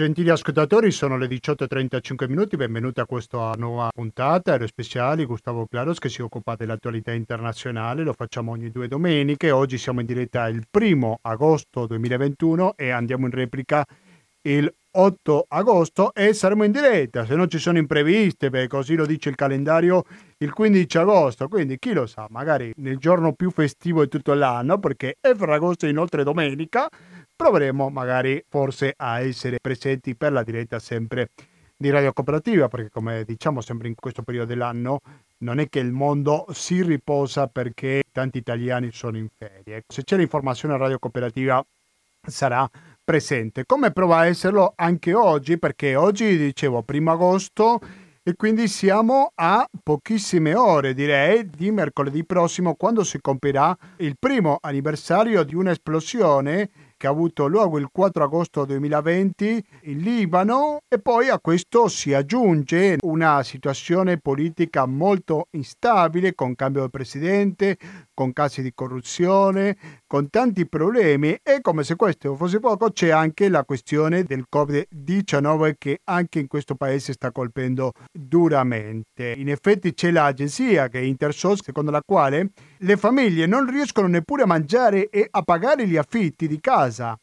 Gentili 0.00 0.30
ascoltatori, 0.30 0.92
sono 0.92 1.18
le 1.18 1.26
18.35 1.26 2.26
minuti, 2.26 2.56
benvenuti 2.56 3.00
a 3.00 3.04
questa 3.04 3.52
nuova 3.58 3.90
puntata 3.94 4.52
Aereo 4.52 4.66
Speciali, 4.66 5.26
Gustavo 5.26 5.66
Claros 5.66 5.98
che 5.98 6.08
si 6.08 6.22
occupa 6.22 6.56
dell'attualità 6.56 7.12
internazionale, 7.12 8.02
lo 8.02 8.14
facciamo 8.14 8.52
ogni 8.52 8.70
due 8.70 8.88
domeniche, 8.88 9.50
oggi 9.50 9.76
siamo 9.76 10.00
in 10.00 10.06
diretta 10.06 10.48
il 10.48 10.64
primo 10.70 11.18
agosto 11.20 11.86
2021 11.86 12.76
e 12.78 12.88
andiamo 12.88 13.26
in 13.26 13.32
replica 13.32 13.84
il 14.42 14.74
8 14.92 15.46
agosto 15.48 16.12
e 16.12 16.32
saremo 16.32 16.64
in 16.64 16.72
diretta, 16.72 17.24
se 17.24 17.34
non 17.36 17.48
ci 17.48 17.58
sono 17.58 17.78
impreviste, 17.78 18.50
beh, 18.50 18.66
così 18.66 18.94
lo 18.94 19.06
dice 19.06 19.28
il 19.28 19.36
calendario, 19.36 20.04
il 20.38 20.52
15 20.52 20.98
agosto, 20.98 21.48
quindi 21.48 21.78
chi 21.78 21.92
lo 21.92 22.06
sa, 22.06 22.26
magari 22.30 22.72
nel 22.76 22.98
giorno 22.98 23.32
più 23.32 23.50
festivo 23.50 24.02
di 24.02 24.08
tutto 24.08 24.34
l'anno, 24.34 24.78
perché 24.78 25.16
è 25.20 25.34
Ferragosto 25.34 25.86
inoltre 25.86 26.24
domenica, 26.24 26.88
proveremo 27.36 27.88
magari 27.88 28.44
forse 28.48 28.92
a 28.96 29.20
essere 29.20 29.58
presenti 29.60 30.14
per 30.14 30.32
la 30.32 30.42
diretta 30.42 30.78
sempre 30.78 31.30
di 31.76 31.88
Radio 31.88 32.12
Cooperativa, 32.12 32.68
perché 32.68 32.90
come 32.90 33.24
diciamo 33.24 33.60
sempre 33.62 33.88
in 33.88 33.94
questo 33.94 34.22
periodo 34.22 34.48
dell'anno 34.48 35.00
non 35.38 35.58
è 35.58 35.68
che 35.70 35.78
il 35.78 35.92
mondo 35.92 36.46
si 36.50 36.82
riposa 36.82 37.46
perché 37.46 38.02
tanti 38.12 38.36
italiani 38.36 38.90
sono 38.92 39.16
in 39.16 39.28
ferie. 39.34 39.84
Se 39.88 40.04
c'è 40.04 40.18
l'informazione 40.18 40.74
a 40.74 40.76
Radio 40.76 40.98
Cooperativa 40.98 41.64
sarà 42.26 42.68
presente, 43.10 43.64
come 43.66 43.90
prova 43.90 44.18
a 44.18 44.26
esserlo 44.26 44.72
anche 44.76 45.14
oggi, 45.14 45.58
perché 45.58 45.96
oggi 45.96 46.36
dicevo 46.36 46.84
primo 46.84 47.10
agosto 47.10 47.80
e 48.22 48.36
quindi 48.36 48.68
siamo 48.68 49.32
a 49.34 49.66
pochissime 49.82 50.54
ore, 50.54 50.94
direi, 50.94 51.50
di 51.50 51.72
mercoledì 51.72 52.24
prossimo, 52.24 52.76
quando 52.76 53.02
si 53.02 53.20
compirà 53.20 53.76
il 53.96 54.14
primo 54.16 54.58
anniversario 54.60 55.42
di 55.42 55.56
un'esplosione 55.56 56.70
che 57.00 57.06
ha 57.06 57.10
avuto 57.10 57.46
luogo 57.46 57.78
il 57.78 57.88
4 57.90 58.22
agosto 58.22 58.66
2020 58.66 59.64
in 59.84 59.98
Libano 60.00 60.80
e 60.86 60.98
poi 60.98 61.30
a 61.30 61.40
questo 61.40 61.88
si 61.88 62.12
aggiunge 62.12 62.98
una 63.00 63.42
situazione 63.42 64.18
politica 64.18 64.84
molto 64.84 65.46
instabile 65.52 66.34
con 66.34 66.54
cambio 66.54 66.82
di 66.82 66.90
presidente, 66.90 67.78
con 68.12 68.34
casi 68.34 68.60
di 68.60 68.72
corruzione, 68.74 69.78
con 70.06 70.28
tanti 70.28 70.68
problemi 70.68 71.38
e 71.42 71.62
come 71.62 71.84
se 71.84 71.96
questo 71.96 72.36
fosse 72.36 72.60
poco 72.60 72.90
c'è 72.90 73.08
anche 73.08 73.48
la 73.48 73.64
questione 73.64 74.24
del 74.24 74.44
Covid-19 74.54 75.76
che 75.78 76.00
anche 76.04 76.38
in 76.38 76.48
questo 76.48 76.74
paese 76.74 77.14
sta 77.14 77.32
colpendo 77.32 77.92
duramente. 78.12 79.32
In 79.38 79.48
effetti 79.48 79.94
c'è 79.94 80.10
l'agenzia 80.10 80.88
che 80.88 80.98
è 81.00 81.02
Intersos 81.02 81.62
secondo 81.62 81.90
la 81.90 82.02
quale 82.04 82.50
le 82.82 82.96
famiglie 82.96 83.46
non 83.46 83.68
riescono 83.68 84.06
neppure 84.06 84.42
a 84.42 84.46
mangiare 84.46 85.08
e 85.10 85.26
a 85.30 85.42
pagare 85.42 85.86
gli 85.86 85.96
affitti 85.96 86.46
di 86.46 86.60
casa. 86.60 87.18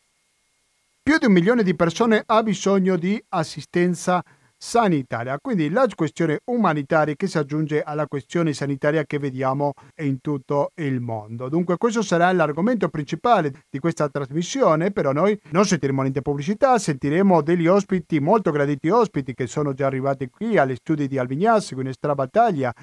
Più 1.02 1.18
di 1.18 1.26
un 1.26 1.32
milione 1.32 1.64
di 1.64 1.76
persone 1.76 2.22
ha 2.26 2.44
bisogno 2.44 2.98
di 2.98 3.22
assistenza 3.30 4.22
sanitaria. 4.58 5.38
Quindi 5.40 5.70
la 5.70 5.88
questione 5.96 6.42
umanitaria 6.46 7.16
che 7.16 7.28
si 7.28 7.38
aggiunge 7.38 7.82
alla 7.82 8.08
questione 8.08 8.54
sanitaria 8.54 9.06
che 9.06 9.20
vediamo 9.20 9.74
in 10.02 10.20
tutto 10.20 10.72
il 10.76 11.00
mondo. 11.00 11.48
Dunque 11.48 11.78
questo 11.78 12.02
sarà 12.02 12.32
l'argomento 12.34 12.90
principale 12.90 13.64
di 13.70 13.80
questa 13.80 14.10
trasmissione, 14.10 14.92
però 14.92 15.12
noi 15.12 15.40
non 15.52 15.66
sentiremo 15.66 16.02
niente 16.02 16.22
pubblicità, 16.22 16.78
sentiremo 16.78 17.42
degli 17.42 17.68
ospiti, 17.68 18.20
molto 18.20 18.52
graditi 18.52 18.90
ospiti 18.90 19.34
che 19.34 19.48
sono 19.48 19.74
già 19.74 19.86
arrivati 19.86 20.30
qui 20.30 20.58
agli 20.58 20.76
studi 20.76 21.08
di 21.08 21.18
Alvignassi, 21.18 21.74
in 21.76 21.88
Estra 21.88 22.16
Battaglia, 22.16 22.74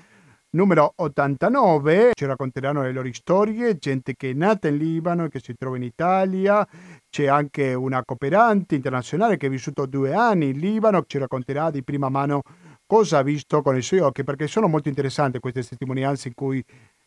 numero 0.54 0.92
89. 0.96 2.12
Ci 2.14 2.24
racconteranno 2.26 2.82
le 2.82 2.92
loro 2.92 3.08
storie, 3.12 3.76
gente 3.76 4.14
che 4.16 4.30
è 4.30 4.32
nata 4.32 4.68
in 4.68 4.76
Libano 4.76 5.24
e 5.24 5.28
che 5.28 5.40
si 5.40 5.54
trova 5.54 5.76
in 5.76 5.82
Italia. 5.82 6.66
C'è 7.08 7.26
anche 7.26 7.74
una 7.74 8.02
cooperante 8.04 8.74
internazionale 8.74 9.36
che 9.36 9.46
ha 9.46 9.50
vissuto 9.50 9.86
due 9.86 10.14
anni 10.14 10.50
in 10.50 10.58
Libano, 10.58 11.04
ci 11.06 11.18
racconterà 11.18 11.70
di 11.70 11.82
prima 11.82 12.08
mano 12.08 12.42
cosa 12.86 13.18
ha 13.18 13.22
visto 13.22 13.62
con 13.62 13.76
i 13.76 13.82
suoi 13.82 14.00
occhi, 14.00 14.24
perché 14.24 14.46
sono 14.46 14.68
molto 14.68 14.88
interessanti 14.88 15.38
queste 15.38 15.64
testimonianze 15.64 16.28
in 16.28 16.34
cui 16.34 16.64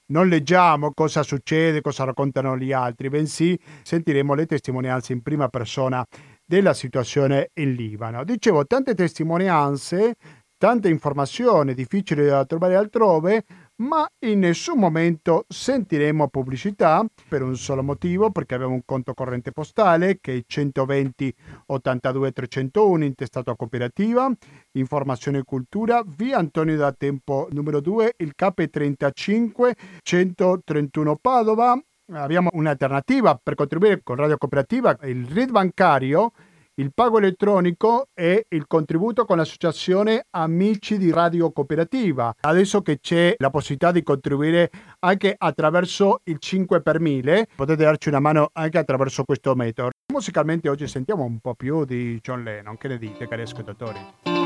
non 0.10 0.28
leggiamo 0.28 0.92
cosa 0.94 1.24
succede, 1.24 1.82
cosa 1.82 2.06
raccontano 2.06 2.58
gli 2.58 2.72
altri, 2.72 3.10
bensì 3.10 3.60
sentiremo 3.84 4.34
le 4.34 4.46
testimonianze 4.46 5.14
in 5.14 5.22
prima 5.22 5.50
persona 5.50 6.06
della 6.46 6.74
situazione 6.74 7.50
in 7.56 7.74
Libano. 7.74 8.24
Dicevo, 8.24 8.66
tante 8.66 8.96
testimonianze 8.96 10.16
tante 10.58 10.90
informazioni 10.90 11.74
difficili 11.74 12.26
da 12.26 12.46
trovare 12.46 12.76
altrove, 12.76 13.46
ma 13.78 14.08
in 14.26 14.40
nessun 14.40 14.80
momento 14.80 15.46
sentiremo 15.48 16.30
pubblicità 16.30 17.06
per 17.30 17.44
un 17.44 17.56
solo 17.56 17.84
motivo, 17.84 18.32
perché 18.32 18.56
abbiamo 18.56 18.74
un 18.74 18.82
conto 18.84 19.14
corrente 19.14 19.52
postale 19.52 20.18
che 20.20 20.36
è 20.36 20.44
120 20.46 21.36
82 21.68 22.32
301 22.32 23.04
intestato 23.04 23.52
a 23.52 23.56
cooperativa, 23.56 24.32
informazione 24.72 25.40
e 25.40 25.44
cultura, 25.44 26.04
via 26.06 26.40
Antonio 26.40 26.76
da 26.76 26.92
Tempo 26.92 27.48
numero 27.52 27.80
2, 27.80 28.16
il 28.18 28.34
KP35 28.36 29.72
131 30.02 31.16
Padova. 31.18 31.80
Abbiamo 32.14 32.50
un'alternativa 32.54 33.38
per 33.42 33.56
contribuire 33.56 34.02
con 34.02 34.16
Radio 34.16 34.38
Cooperativa, 34.38 34.98
il 35.04 35.26
RID 35.28 35.52
bancario 35.52 36.32
il 36.80 36.92
pago 36.94 37.18
elettronico 37.18 38.10
è 38.14 38.40
il 38.50 38.68
contributo 38.68 39.26
con 39.26 39.38
l'associazione 39.38 40.26
Amici 40.32 40.98
di 40.98 41.12
Radio 41.12 41.52
Cooperativa. 41.52 42.34
Adesso 42.40 42.82
che 42.82 43.00
c'è 43.00 43.34
la 43.38 43.50
possibilità 43.50 43.92
di 43.92 44.04
contribuire 44.04 44.70
anche 45.00 45.34
attraverso 45.36 46.22
il 46.26 46.38
5 46.38 46.82
per 46.82 47.00
1000, 47.00 47.48
potete 47.56 47.84
darci 47.84 48.10
una 48.10 48.20
mano 48.20 48.50
anche 48.54 48.78
attraverso 48.78 49.24
questo 49.24 49.56
metodo. 49.56 49.90
Musicalmente 50.14 50.70
oggi 50.70 50.88
sentiamo 50.88 51.24
un 51.24 51.40
po' 51.40 51.56
più 51.56 51.84
di 51.84 52.20
John 52.22 52.44
Lennon, 52.44 52.78
che 52.78 52.88
ne 52.88 52.98
dite 53.00 53.28
cari 53.28 53.42
ascoltatori? 53.42 54.37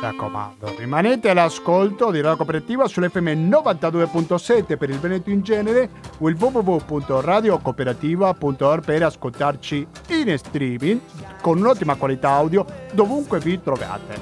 Raccomando, 0.00 0.74
rimanete 0.76 1.30
all'ascolto 1.30 2.10
di 2.10 2.20
Radio 2.20 2.38
Cooperativa 2.38 2.88
sull'FM 2.88 3.48
92.7 3.48 4.76
per 4.76 4.90
il 4.90 4.98
Veneto 4.98 5.30
in 5.30 5.42
genere 5.42 5.88
o 6.18 6.28
il 6.28 6.36
www.radiocooperativa.org 6.38 8.84
per 8.84 9.02
ascoltarci 9.02 9.86
in 10.08 10.38
streaming 10.38 11.00
con 11.40 11.58
un'ottima 11.58 11.94
qualità 11.96 12.30
audio 12.30 12.66
dovunque 12.92 13.38
vi 13.38 13.62
trovate. 13.62 14.18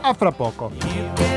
A 0.00 0.14
fra 0.14 0.32
poco. 0.32 1.27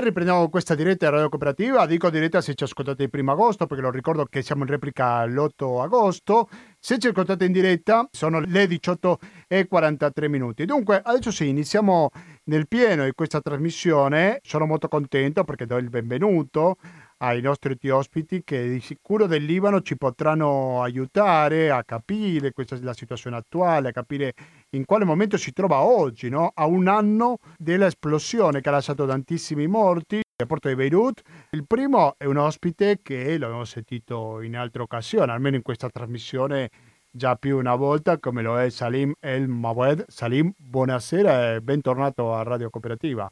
Riprendiamo 0.00 0.48
questa 0.48 0.74
diretta 0.74 1.08
Radio 1.10 1.28
Cooperativa. 1.28 1.86
Dico 1.86 2.10
diretta 2.10 2.40
se 2.40 2.54
ci 2.54 2.64
ascoltate 2.64 3.04
il 3.04 3.10
primo 3.10 3.32
agosto, 3.32 3.66
perché 3.66 3.82
lo 3.82 3.90
ricordo 3.90 4.24
che 4.24 4.42
siamo 4.42 4.62
in 4.62 4.70
replica 4.70 5.24
l'8 5.26 5.82
agosto. 5.82 6.48
Se 6.78 6.98
ci 6.98 7.08
ascoltate 7.08 7.44
in 7.44 7.52
diretta 7.52 8.08
sono 8.10 8.40
le 8.40 8.66
18 8.66 9.18
e 9.46 9.66
43 9.66 10.28
minuti. 10.28 10.64
Dunque, 10.64 11.00
adesso 11.04 11.30
sì, 11.30 11.48
iniziamo 11.48 12.10
nel 12.44 12.66
pieno 12.66 13.04
di 13.04 13.12
questa 13.12 13.40
trasmissione. 13.40 14.40
Sono 14.42 14.66
molto 14.66 14.88
contento 14.88 15.44
perché 15.44 15.66
do 15.66 15.76
il 15.76 15.90
benvenuto 15.90 16.76
ai 17.24 17.40
nostri 17.40 17.76
ospiti 17.88 18.42
che 18.44 18.68
di 18.68 18.80
sicuro 18.80 19.26
del 19.26 19.44
Libano 19.44 19.80
ci 19.80 19.96
potranno 19.96 20.82
aiutare 20.82 21.70
a 21.70 21.82
capire 21.82 22.52
questa 22.52 22.76
la 22.82 22.92
situazione 22.92 23.36
attuale, 23.36 23.88
a 23.88 23.92
capire 23.92 24.34
in 24.70 24.84
quale 24.84 25.04
momento 25.04 25.38
si 25.38 25.52
trova 25.52 25.80
oggi, 25.80 26.28
no? 26.28 26.52
a 26.54 26.66
un 26.66 26.86
anno 26.86 27.38
dell'esplosione 27.56 28.60
che 28.60 28.68
ha 28.68 28.72
lasciato 28.72 29.06
tantissimi 29.06 29.66
morti 29.66 30.20
al 30.36 30.46
porto 30.46 30.68
di 30.68 30.74
Beirut. 30.74 31.22
Il 31.50 31.64
primo 31.66 32.14
è 32.18 32.26
un 32.26 32.36
ospite 32.36 32.98
che 33.02 33.38
l'abbiamo 33.38 33.64
sentito 33.64 34.42
in 34.42 34.56
altre 34.56 34.82
occasioni, 34.82 35.30
almeno 35.30 35.56
in 35.56 35.62
questa 35.62 35.88
trasmissione 35.88 36.68
già 37.10 37.36
più 37.36 37.56
una 37.56 37.74
volta, 37.74 38.18
come 38.18 38.42
lo 38.42 38.60
è 38.60 38.68
Salim 38.68 39.14
El 39.20 39.48
Mawed. 39.48 40.04
Salim, 40.08 40.52
buonasera 40.56 41.54
e 41.54 41.60
bentornato 41.62 42.34
a 42.34 42.42
Radio 42.42 42.68
Cooperativa. 42.68 43.30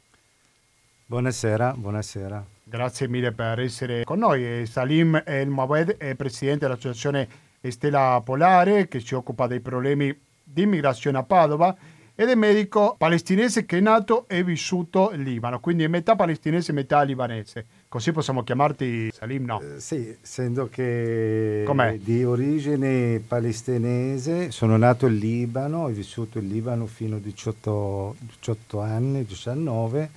Buonasera, 1.05 1.73
buonasera. 1.77 2.52
Grazie 2.65 3.09
mille 3.09 3.33
per 3.33 3.59
essere 3.59 4.03
con 4.05 4.19
noi. 4.19 4.65
Salim 4.65 5.21
El 5.25 5.49
Mawed 5.49 5.97
è 5.97 6.15
presidente 6.15 6.65
dell'associazione 6.65 7.27
Stella 7.61 8.21
Polare 8.23 8.87
che 8.87 9.01
si 9.01 9.15
occupa 9.15 9.47
dei 9.47 9.59
problemi 9.59 10.17
di 10.43 10.61
immigrazione 10.61 11.17
a 11.17 11.23
Padova 11.23 11.75
ed 12.15 12.29
è 12.29 12.35
medico 12.35 12.95
palestinese 12.97 13.65
che 13.65 13.79
è 13.79 13.81
nato 13.81 14.27
e 14.27 14.43
vissuto 14.43 15.11
in 15.13 15.23
Libano, 15.23 15.59
quindi 15.59 15.83
è 15.83 15.87
metà 15.87 16.15
palestinese 16.15 16.71
e 16.71 16.75
metà 16.75 17.01
libanese. 17.01 17.65
Così 17.89 18.11
possiamo 18.11 18.43
chiamarti 18.43 19.11
Salim, 19.11 19.45
no? 19.45 19.59
Eh, 19.59 19.79
sì, 19.79 20.15
essendo 20.21 20.69
che 20.69 21.63
Com'è? 21.65 21.97
di 21.97 22.23
origine 22.23 23.19
palestinese, 23.19 24.51
sono 24.51 24.77
nato 24.77 25.07
in 25.07 25.17
Libano, 25.17 25.85
ho 25.85 25.87
vissuto 25.87 26.37
in 26.37 26.47
Libano 26.47 26.85
fino 26.85 27.15
a 27.15 27.19
18, 27.19 28.15
18 28.19 28.79
anni, 28.79 29.25
19, 29.25 30.09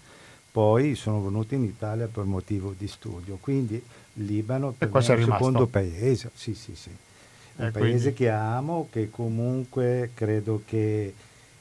poi 0.57 0.95
sono 0.95 1.23
venuto 1.23 1.55
in 1.55 1.65
Italia 1.65 2.07
per 2.07 2.25
motivo 2.25 2.75
di 2.79 2.89
studio, 2.89 3.37
quindi 3.39 3.79
Libano 4.15 4.73
per 4.73 4.91
me 4.91 5.01
è 5.01 5.13
il 5.13 5.25
secondo 5.25 5.67
paese, 5.67 6.31
sì 6.33 6.55
sì 6.55 6.75
sì, 6.75 6.89
un 7.57 7.67
Eh, 7.67 7.71
paese 7.73 7.99
quindi- 7.99 8.13
che 8.15 8.31
amo, 8.31 8.89
che 8.91 9.11
comunque 9.11 10.13
credo 10.15 10.63
che 10.65 11.13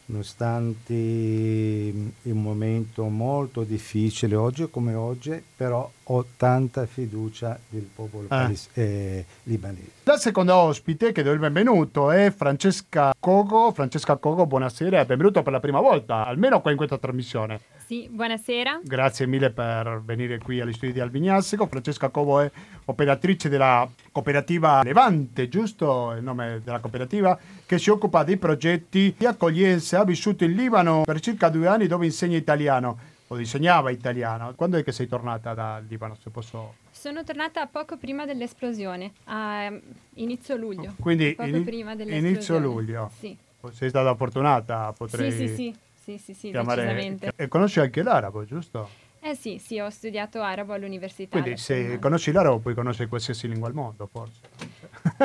nonostante 0.06 0.94
un 0.94 2.42
momento 2.42 3.04
molto 3.10 3.64
difficile 3.64 4.36
oggi 4.36 4.70
come 4.72 4.94
oggi, 4.94 5.44
però 5.56 5.90
ho 6.04 6.26
tanta 6.36 6.86
fiducia 6.86 7.58
del 7.70 7.88
popolo 7.94 8.28
palis- 8.28 8.70
eh, 8.74 9.26
libanese. 9.44 9.92
La 10.04 10.18
seconda 10.18 10.58
ospite 10.58 11.12
che 11.12 11.24
do 11.24 11.32
il 11.32 11.40
benvenuto 11.40 12.12
è 12.12 12.32
Francesca 12.36 13.14
Cogo. 13.18 13.72
Francesca 13.72 14.18
Cogo, 14.18 14.46
buonasera 14.46 15.00
e 15.00 15.06
benvenuto 15.06 15.42
per 15.44 15.54
la 15.54 15.60
prima 15.60 15.80
volta, 15.80 16.26
almeno 16.26 16.62
qua 16.62 16.72
in 16.72 16.78
questa 16.78 16.98
trasmissione. 16.98 17.60
Sì, 17.86 18.10
buonasera. 18.10 18.82
Grazie 18.84 19.28
mille 19.28 19.52
per 19.52 20.02
venire 20.04 20.40
qui 20.40 20.60
agli 20.60 20.74
studi 20.74 20.92
di 20.92 21.00
Albignasseco. 21.00 21.68
Francesca 21.68 22.10
Covo 22.10 22.40
è 22.40 22.52
operatrice 22.86 23.48
della 23.48 23.88
cooperativa 24.12 24.82
Levante, 24.84 25.48
giusto 25.48 26.12
il 26.18 26.24
nome 26.24 26.62
della 26.64 26.80
cooperativa, 26.80 27.38
che 27.64 27.78
si 27.78 27.92
occupa 27.92 28.24
dei 28.24 28.38
progetti 28.38 29.14
di 29.16 29.26
accoglienza. 29.28 30.00
Ha 30.00 30.04
vissuto 30.04 30.44
in 30.44 30.54
Libano 30.54 31.04
per 31.06 31.20
circa 31.20 31.50
due 31.50 31.68
anni 31.68 31.86
dove 31.86 32.06
insegna 32.06 32.38
italiano 32.38 33.14
o 33.36 33.40
insegnava 33.40 33.92
italiano. 33.92 34.54
Quando 34.56 34.78
è 34.78 34.84
che 34.84 34.92
sei 34.92 35.08
tornata 35.08 35.54
dal 35.54 35.86
Libano, 35.86 36.16
se 36.16 36.30
posso... 36.30 36.76
Sono 36.92 37.24
tornata 37.24 37.66
poco 37.68 37.98
prima 37.98 38.26
dell'esplosione, 38.26 39.12
a 39.26 39.68
um, 39.70 39.82
inizio 40.16 40.56
luglio. 40.56 40.96
Quindi 41.00 41.34
poco 41.36 41.50
ini- 41.50 41.62
prima 41.62 41.96
dell'esplosione. 41.96 42.34
inizio 42.34 42.60
luglio. 42.60 43.12
Sì. 43.18 43.38
Sei 43.72 43.90
stata 43.90 44.14
fortunata, 44.16 44.94
potrei 44.96 45.32
Sì, 45.32 45.48
sì, 45.48 45.56
sì, 45.56 45.76
sì, 45.96 46.18
sì, 46.18 46.34
sì, 46.34 46.50
chiamare... 46.52 46.84
decisamente. 46.84 47.32
E 47.36 47.48
conosci 47.48 47.80
anche 47.80 48.04
l'arabo, 48.04 48.46
giusto? 48.46 48.90
Eh 49.20 49.34
sì, 49.34 49.58
sì, 49.58 49.80
ho 49.80 49.90
studiato 49.90 50.40
arabo 50.42 50.74
all'università. 50.74 51.42
Quindi 51.42 51.60
se 51.60 51.98
conosci 51.98 52.32
l'arabo 52.32 52.60
puoi 52.60 52.76
conoscere 52.76 53.10
qualsiasi 53.10 53.48
lingua 53.48 53.68
al 53.68 53.74
mondo, 53.74 54.06
forse. 54.06 54.40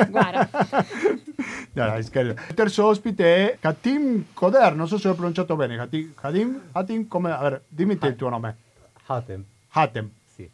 Guarda. 0.09 0.49
No, 1.73 1.85
dai, 1.85 2.03
scherzo. 2.03 2.31
Il 2.49 2.53
terzo 2.53 2.85
ospite 2.85 3.23
è 3.53 3.57
Katim 3.59 4.25
Koder, 4.33 4.75
non 4.75 4.87
so 4.89 4.97
se 4.97 5.07
l'ho 5.07 5.13
pronunciato 5.15 5.55
bene. 5.55 5.77
Katim, 5.77 6.13
Katim, 6.13 6.61
Katim 6.73 7.07
come... 7.07 7.31
A 7.31 7.39
ver, 7.41 7.63
dimmi 7.67 7.97
te 7.97 8.07
il 8.07 8.15
tuo 8.17 8.27
nome. 8.29 8.57
Hatem, 9.05 9.43
Hatem. 9.69 10.09
sì. 10.35 10.49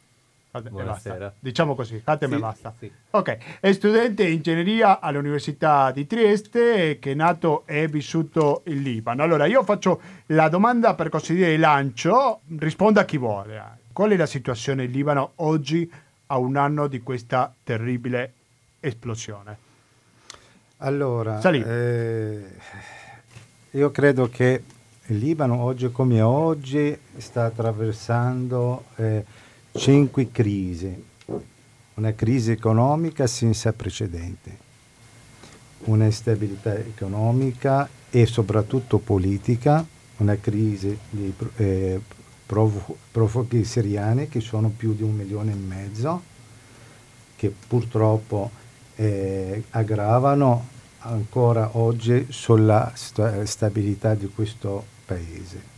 Hatem, 0.51 0.67
e 0.67 0.69
Buonasera. 0.69 1.17
basta. 1.17 1.33
Diciamo 1.39 1.73
così, 1.73 1.99
Hatem 2.03 2.31
e 2.31 2.35
Sì, 2.35 2.39
basta. 2.41 2.73
sì. 2.77 2.91
Ok, 3.09 3.37
è 3.59 3.71
studente 3.71 4.25
di 4.25 4.33
ingegneria 4.35 4.99
all'Università 4.99 5.89
di 5.91 6.05
Trieste 6.05 6.99
che 6.99 7.11
è 7.11 7.15
nato 7.15 7.63
e 7.65 7.87
vissuto 7.87 8.61
in 8.67 8.83
Libano. 8.83 9.23
Allora, 9.23 9.47
io 9.47 9.63
faccio 9.63 9.99
la 10.27 10.49
domanda 10.49 10.93
per 10.93 11.09
così 11.09 11.33
dire 11.33 11.53
il 11.53 11.59
lancio, 11.59 12.41
risponda 12.59 13.05
chi 13.05 13.17
vuole. 13.17 13.79
Qual 13.91 14.11
è 14.11 14.15
la 14.15 14.27
situazione 14.27 14.83
in 14.83 14.91
Libano 14.91 15.31
oggi 15.37 15.91
a 16.27 16.37
un 16.37 16.55
anno 16.57 16.85
di 16.87 17.01
questa 17.01 17.51
terribile 17.63 18.33
esplosione? 18.79 19.65
Allora, 20.77 21.41
eh, 21.41 22.43
io 23.71 23.91
credo 23.91 24.29
che 24.29 24.63
il 25.07 25.17
Libano 25.17 25.61
oggi 25.61 25.91
come 25.91 26.21
oggi 26.21 26.97
sta 27.17 27.45
attraversando 27.45 28.85
eh, 28.95 29.25
cinque 29.71 30.31
crisi. 30.31 31.05
Una 31.95 32.13
crisi 32.13 32.51
economica 32.51 33.25
senza 33.25 33.73
precedenti, 33.73 34.55
una 35.85 36.05
instabilità 36.05 36.75
economica 36.77 37.89
e 38.11 38.27
soprattutto 38.27 38.99
politica, 38.99 39.83
una 40.17 40.37
crisi 40.37 40.95
di 41.09 41.33
eh, 41.55 41.99
profu- 42.45 42.95
profughi 43.11 43.63
siriani 43.63 44.27
che 44.27 44.41
sono 44.41 44.69
più 44.69 44.93
di 44.93 45.01
un 45.01 45.15
milione 45.15 45.53
e 45.53 45.55
mezzo, 45.55 46.21
che 47.35 47.51
purtroppo 47.67 48.51
eh, 48.97 49.63
aggravano 49.71 50.75
ancora 50.99 51.69
oggi 51.77 52.27
sulla 52.29 52.91
sta- 52.95 53.45
stabilità 53.45 54.13
di 54.15 54.27
questo 54.27 54.85
paese. 55.05 55.75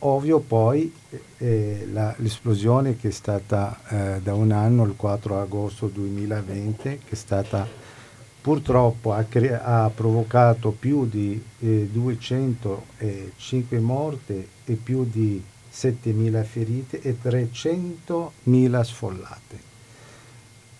Ovvio 0.00 0.40
poi 0.40 0.92
eh, 1.38 1.88
la- 1.92 2.14
l'esplosione 2.18 2.96
che 2.96 3.08
è 3.08 3.12
stata 3.12 3.78
eh, 3.88 4.20
da 4.20 4.34
un 4.34 4.50
anno, 4.50 4.84
il 4.84 4.94
4 4.96 5.40
agosto 5.40 5.86
2020, 5.86 6.82
che 6.82 7.10
è 7.10 7.14
stata 7.14 7.66
purtroppo 8.42 9.12
ha, 9.12 9.22
cre- 9.22 9.60
ha 9.62 9.88
provocato 9.94 10.72
più 10.72 11.06
di 11.08 11.40
eh, 11.60 11.88
205 11.92 13.78
morti 13.78 14.48
e 14.64 14.74
più 14.74 15.04
di 15.08 15.40
7.000 15.72 16.44
ferite 16.44 17.00
e 17.00 17.16
300.000 17.22 18.82
sfollate. 18.82 19.71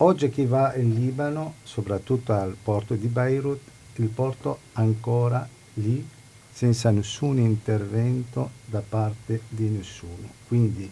Oggi 0.02 0.30
chi 0.30 0.46
va 0.46 0.74
in 0.74 0.94
Libano, 0.94 1.54
soprattutto 1.62 2.32
al 2.32 2.56
porto 2.60 2.94
di 2.94 3.06
Beirut, 3.06 3.60
il 3.96 4.08
porto 4.08 4.58
ancora 4.72 5.48
lì 5.74 6.04
senza 6.50 6.90
nessun 6.90 7.38
intervento 7.38 8.50
da 8.64 8.82
parte 8.86 9.42
di 9.48 9.68
nessuno. 9.68 10.28
Quindi 10.48 10.90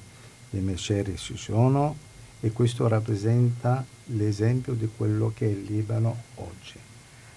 le 0.51 0.61
macerie 0.61 1.17
ci 1.17 1.37
sono 1.37 1.97
e 2.39 2.53
questo 2.53 2.87
rappresenta 2.87 3.85
l'esempio 4.15 4.75
di 4.75 4.89
quello 4.97 5.33
che 5.35 5.47
è 5.47 5.51
il 5.51 5.65
Libano 5.65 6.17
oggi. 6.37 6.79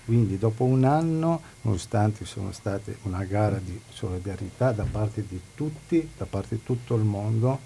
Quindi 0.05 0.37
dopo 0.37 0.65
un 0.65 0.83
anno, 0.83 1.41
nonostante 1.61 2.23
sono 2.25 2.51
state 2.51 2.97
una 3.03 3.23
gara 3.23 3.57
di 3.57 3.81
solidarietà 3.89 4.73
da 4.73 4.85
parte 4.85 5.25
di 5.27 5.41
tutti, 5.55 6.07
da 6.15 6.25
parte 6.25 6.57
di 6.57 6.63
tutto 6.63 6.93
il 6.93 7.03
mondo, 7.03 7.61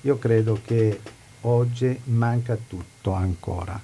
io 0.00 0.18
credo 0.18 0.58
che 0.64 0.98
oggi 1.42 1.98
manca 2.04 2.56
tutto 2.68 3.12
ancora. 3.12 3.80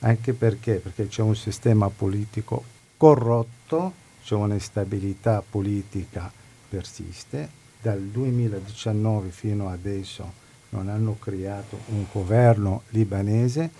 Anche 0.00 0.32
perché? 0.32 0.74
Perché 0.74 1.08
c'è 1.08 1.22
un 1.22 1.34
sistema 1.36 1.88
politico 1.88 2.62
corrotto, 2.96 3.92
c'è 4.24 4.34
un'instabilità 4.34 5.42
politica 5.48 6.30
persiste. 6.68 7.56
Dal 7.80 8.00
2019 8.00 9.30
fino 9.30 9.68
adesso 9.70 10.32
non 10.70 10.88
hanno 10.88 11.16
creato 11.18 11.78
un 11.86 12.04
governo 12.12 12.82
libanese. 12.90 13.70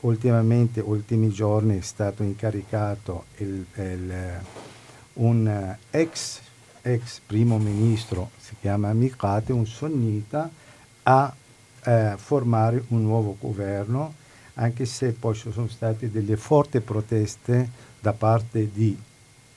Ultimamente, 0.00 0.80
ultimi 0.80 1.28
giorni, 1.30 1.76
è 1.78 1.82
stato 1.82 2.22
incaricato 2.22 3.24
il- 3.38 3.66
il- 3.76 4.40
un 5.14 5.46
eh, 5.46 5.78
ex, 5.90 6.40
ex 6.82 7.20
primo 7.26 7.58
ministro, 7.58 8.30
si 8.40 8.54
chiama 8.60 8.92
Mikate, 8.94 9.52
un 9.52 9.66
sunnita, 9.66 10.48
a 11.02 11.34
eh, 11.84 12.14
formare 12.16 12.84
un 12.88 13.02
nuovo 13.02 13.36
governo, 13.38 14.14
anche 14.54 14.84
se 14.84 15.12
poi 15.12 15.34
ci 15.34 15.50
sono 15.52 15.68
state 15.68 16.10
delle 16.10 16.36
forti 16.36 16.80
proteste 16.80 17.68
da 18.00 18.12
parte 18.12 18.70
di 18.72 18.96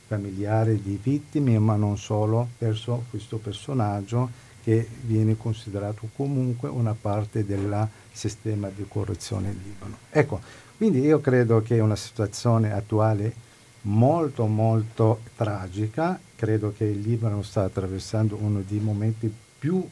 familiari 0.08 0.82
di 0.82 1.00
vittime, 1.02 1.58
ma 1.60 1.76
non 1.76 1.98
solo, 1.98 2.50
verso 2.58 3.06
questo 3.10 3.38
personaggio 3.38 4.30
che 4.64 4.88
viene 5.02 5.36
considerato 5.38 6.08
comunque 6.16 6.70
una 6.70 6.96
parte 7.00 7.46
del 7.46 7.88
sistema 8.12 8.70
di 8.74 8.86
corruzione 8.88 9.50
in 9.50 9.58
Libano. 9.64 9.98
Ecco, 10.10 10.40
quindi 10.78 11.00
io 11.02 11.20
credo 11.20 11.62
che 11.62 11.78
è 11.78 11.82
una 11.82 11.96
situazione 11.96 12.72
attuale 12.72 13.34
molto 13.82 14.46
molto 14.46 15.20
tragica, 15.36 16.20
credo 16.36 16.74
che 16.76 16.86
il 16.86 17.02
Libano 17.02 17.42
sta 17.42 17.64
attraversando 17.64 18.38
uno 18.40 18.64
dei 18.66 18.80
momenti 18.80 19.34
più 19.60 19.86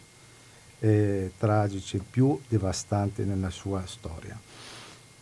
eh, 0.82 1.32
tragici, 1.38 2.00
più 2.00 2.40
devastanti 2.48 3.24
nella 3.24 3.52
sua 3.52 3.84
storia. 3.86 4.38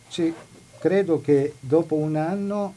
Ci- 0.08 0.34
credo 0.78 1.20
che 1.20 1.54
dopo 1.60 1.94
un 1.96 2.16
anno 2.16 2.74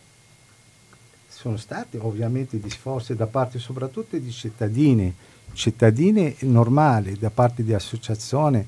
sono 1.28 1.58
stati 1.58 1.98
ovviamente 1.98 2.60
di 2.60 2.70
sforzi 2.70 3.16
da 3.16 3.26
parte 3.26 3.58
soprattutto 3.58 4.18
di 4.18 4.32
cittadini, 4.32 5.14
cittadini 5.54 6.36
normali, 6.42 7.18
da 7.18 7.30
parte 7.30 7.64
di 7.64 7.74
associazioni 7.74 8.68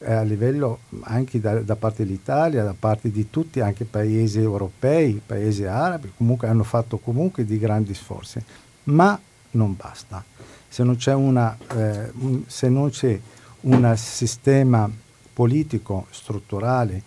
eh, 0.00 0.12
a 0.12 0.22
livello 0.22 0.80
anche 1.02 1.40
da, 1.40 1.60
da 1.60 1.74
parte 1.74 2.04
dell'Italia, 2.04 2.62
da 2.62 2.74
parte 2.78 3.10
di 3.10 3.30
tutti 3.30 3.60
anche 3.60 3.84
paesi 3.84 4.38
europei, 4.38 5.20
paesi 5.24 5.64
arabi, 5.64 6.12
comunque 6.16 6.48
hanno 6.48 6.64
fatto 6.64 6.98
comunque 6.98 7.44
di 7.44 7.58
grandi 7.58 7.94
sforzi, 7.94 8.42
ma 8.84 9.18
non 9.52 9.74
basta. 9.74 10.22
Se 10.68 10.84
non 10.84 10.96
c'è, 10.96 11.14
una, 11.14 11.56
eh, 11.74 12.12
se 12.46 12.68
non 12.68 12.90
c'è 12.90 13.18
un 13.60 13.92
sistema 13.96 14.90
politico 15.32 16.06
strutturale 16.10 17.02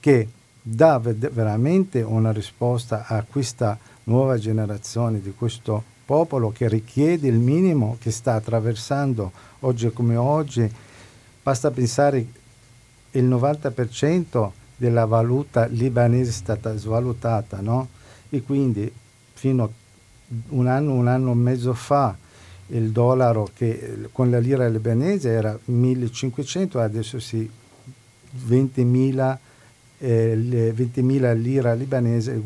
che 0.00 0.28
dà 0.60 0.98
veramente 0.98 2.02
una 2.02 2.32
risposta 2.32 3.06
a 3.06 3.24
questa 3.28 3.78
nuova 4.04 4.38
generazione 4.38 5.20
di 5.20 5.32
questo 5.36 5.82
popolo 6.04 6.50
che 6.50 6.68
richiede 6.68 7.28
il 7.28 7.38
minimo 7.38 7.96
che 8.00 8.10
sta 8.10 8.34
attraversando 8.34 9.32
oggi 9.60 9.92
come 9.92 10.16
oggi. 10.16 10.70
Basta 11.42 11.70
pensare 11.70 12.26
il 13.12 13.24
90% 13.24 14.50
della 14.76 15.04
valuta 15.04 15.66
libanese 15.66 16.30
è 16.30 16.32
stata 16.32 16.76
svalutata, 16.76 17.60
no? 17.60 17.88
E 18.28 18.42
quindi 18.42 18.90
fino 19.34 19.64
a 19.64 19.68
un 20.48 20.66
anno, 20.66 20.94
un 20.94 21.08
anno 21.08 21.32
e 21.32 21.34
mezzo 21.34 21.74
fa 21.74 22.16
il 22.72 22.90
dollaro 22.90 23.48
che 23.54 24.08
con 24.12 24.30
la 24.30 24.38
lira 24.38 24.68
libanese 24.68 25.30
era 25.30 25.58
1500, 25.64 26.80
adesso 26.80 27.18
si 27.18 27.48
20.000 28.48 29.36
eh, 29.98 30.74
20.000 30.74 31.36
lira 31.36 31.74
libanese 31.74 32.42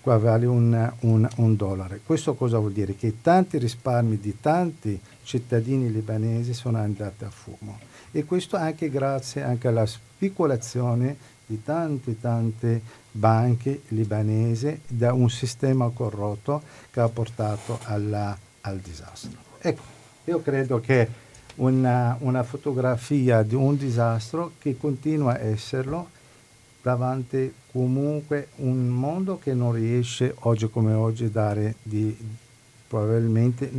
equivale 0.00 0.46
un, 0.46 0.92
un, 1.00 1.28
un 1.36 1.56
dollaro. 1.56 1.98
Questo 2.04 2.34
cosa 2.34 2.58
vuol 2.58 2.72
dire? 2.72 2.96
Che 2.96 3.20
tanti 3.22 3.58
risparmi 3.58 4.18
di 4.18 4.36
tanti 4.40 4.98
cittadini 5.22 5.92
libanesi 5.92 6.52
sono 6.54 6.78
andati 6.78 7.24
a 7.24 7.30
fumo 7.30 7.78
e 8.10 8.24
questo 8.24 8.56
anche 8.56 8.90
grazie 8.90 9.42
anche 9.42 9.68
alla 9.68 9.86
speculazione 9.86 11.16
di 11.46 11.62
tante 11.62 12.18
tante 12.18 12.82
banche 13.12 13.82
libanesi 13.88 14.80
da 14.86 15.12
un 15.12 15.30
sistema 15.30 15.88
corrotto 15.90 16.62
che 16.90 17.00
ha 17.00 17.08
portato 17.08 17.78
alla, 17.84 18.36
al 18.62 18.78
disastro. 18.78 19.38
Ecco, 19.58 19.82
io 20.24 20.40
credo 20.42 20.80
che 20.80 21.08
una, 21.56 22.16
una 22.20 22.42
fotografia 22.42 23.42
di 23.42 23.54
un 23.54 23.76
disastro 23.76 24.52
che 24.58 24.76
continua 24.76 25.34
a 25.34 25.40
esserlo 25.40 26.08
davanti 26.82 27.52
comunque 27.72 28.48
un 28.56 28.88
mondo 28.88 29.38
che 29.38 29.52
non 29.54 29.72
riesce 29.72 30.34
oggi 30.40 30.70
come 30.70 30.92
oggi 30.94 31.24
a 31.24 31.30
dare 31.30 31.74
di, 31.82 32.16
probabilmente 32.88 33.70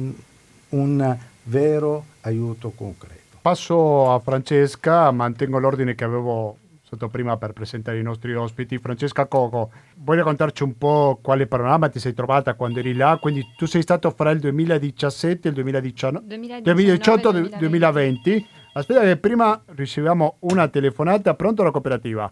un 0.70 1.18
vero 1.44 2.06
aiuto 2.22 2.72
concreto. 2.72 3.38
Passo 3.42 4.14
a 4.14 4.20
Francesca, 4.20 5.10
mantengo 5.12 5.58
l'ordine 5.58 5.96
che 5.96 6.04
avevo 6.04 6.58
sotto 6.92 7.08
prima 7.08 7.38
per 7.38 7.54
presentare 7.54 8.00
i 8.00 8.04
nostri 8.04 8.36
ospiti. 8.36 8.78
Francesca 8.78 9.26
Coco, 9.26 9.72
vuoi 9.96 10.18
raccontarci 10.18 10.64
un 10.64 10.78
po' 10.78 11.20
quale 11.22 11.48
panorama 11.48 11.88
ti 11.88 12.00
sei 12.00 12.14
trovata 12.14 12.56
quando 12.56 12.80
eri 12.80 12.94
là? 12.94 13.18
Quindi 13.18 13.46
tu 13.56 13.66
sei 13.66 13.82
stato 13.82 14.12
fra 14.12 14.30
il 14.32 14.40
2017 14.40 15.48
e 15.48 15.50
il 15.52 15.56
2019, 15.56 16.62
2018 16.62 17.32
2020. 17.32 17.58
2020. 17.58 18.48
Aspetta 18.74 19.02
che 19.02 19.16
prima 19.16 19.62
riceviamo 19.68 20.36
una 20.40 20.68
telefonata. 20.68 21.34
Pronto 21.34 21.64
la 21.64 21.72
cooperativa? 21.72 22.30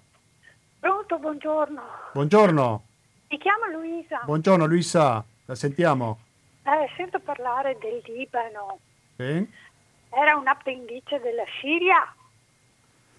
Pronto, 0.78 1.18
buongiorno. 1.20 1.82
Buongiorno. 2.12 2.84
Mi 3.30 3.38
chiamo 3.38 3.66
Luisa. 3.72 4.22
Buongiorno 4.26 4.66
Luisa, 4.66 5.24
la 5.46 5.56
sentiamo. 5.56 6.20
Eh, 6.64 6.90
sento 6.98 7.20
parlare 7.20 7.78
del 7.80 8.02
Libano. 8.14 8.80
Sì? 9.16 9.68
Era 10.12 10.36
un 10.36 10.48
appendice 10.48 11.20
della 11.20 11.44
Siria, 11.62 12.14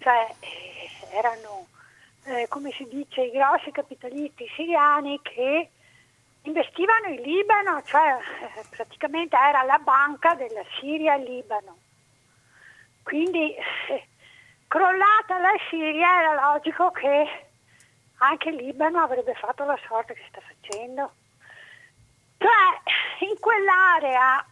cioè 0.01 0.27
eh, 0.39 1.15
erano, 1.15 1.67
eh, 2.25 2.47
come 2.49 2.71
si 2.71 2.85
dice, 2.89 3.21
i 3.21 3.31
grossi 3.31 3.71
capitalisti 3.71 4.49
siriani 4.55 5.19
che 5.21 5.69
investivano 6.43 7.07
in 7.07 7.21
Libano, 7.21 7.81
cioè 7.83 8.17
eh, 8.17 8.63
praticamente 8.69 9.37
era 9.37 9.63
la 9.63 9.77
banca 9.77 10.33
della 10.33 10.63
Siria 10.79 11.15
e 11.15 11.23
Libano. 11.23 11.77
Quindi 13.03 13.55
eh, 13.55 14.07
crollata 14.67 15.37
la 15.39 15.55
Siria 15.69 16.21
era 16.21 16.51
logico 16.51 16.91
che 16.91 17.45
anche 18.17 18.49
il 18.49 18.55
Libano 18.55 19.01
avrebbe 19.01 19.33
fatto 19.35 19.63
la 19.65 19.77
sorte 19.87 20.13
che 20.13 20.25
sta 20.29 20.41
facendo. 20.41 21.13
Cioè, 22.37 23.27
in 23.29 23.39
quell'area, 23.39 24.43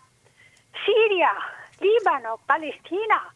Siria, 0.83 1.31
Libano, 1.77 2.39
Palestina, 2.45 3.33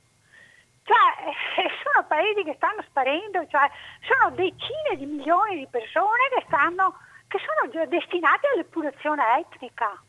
cioè, 0.83 1.69
sono 1.83 2.05
paesi 2.07 2.43
che 2.43 2.55
stanno 2.55 2.81
sparendo, 2.83 3.45
cioè, 3.47 3.69
sono 4.01 4.35
decine 4.35 4.97
di 4.97 5.05
milioni 5.05 5.59
di 5.59 5.67
persone 5.69 6.29
che, 6.35 6.43
stanno, 6.47 6.97
che 7.27 7.39
sono 7.39 7.87
destinate 7.87 8.47
all'epurazione 8.53 9.39
etnica. 9.39 10.01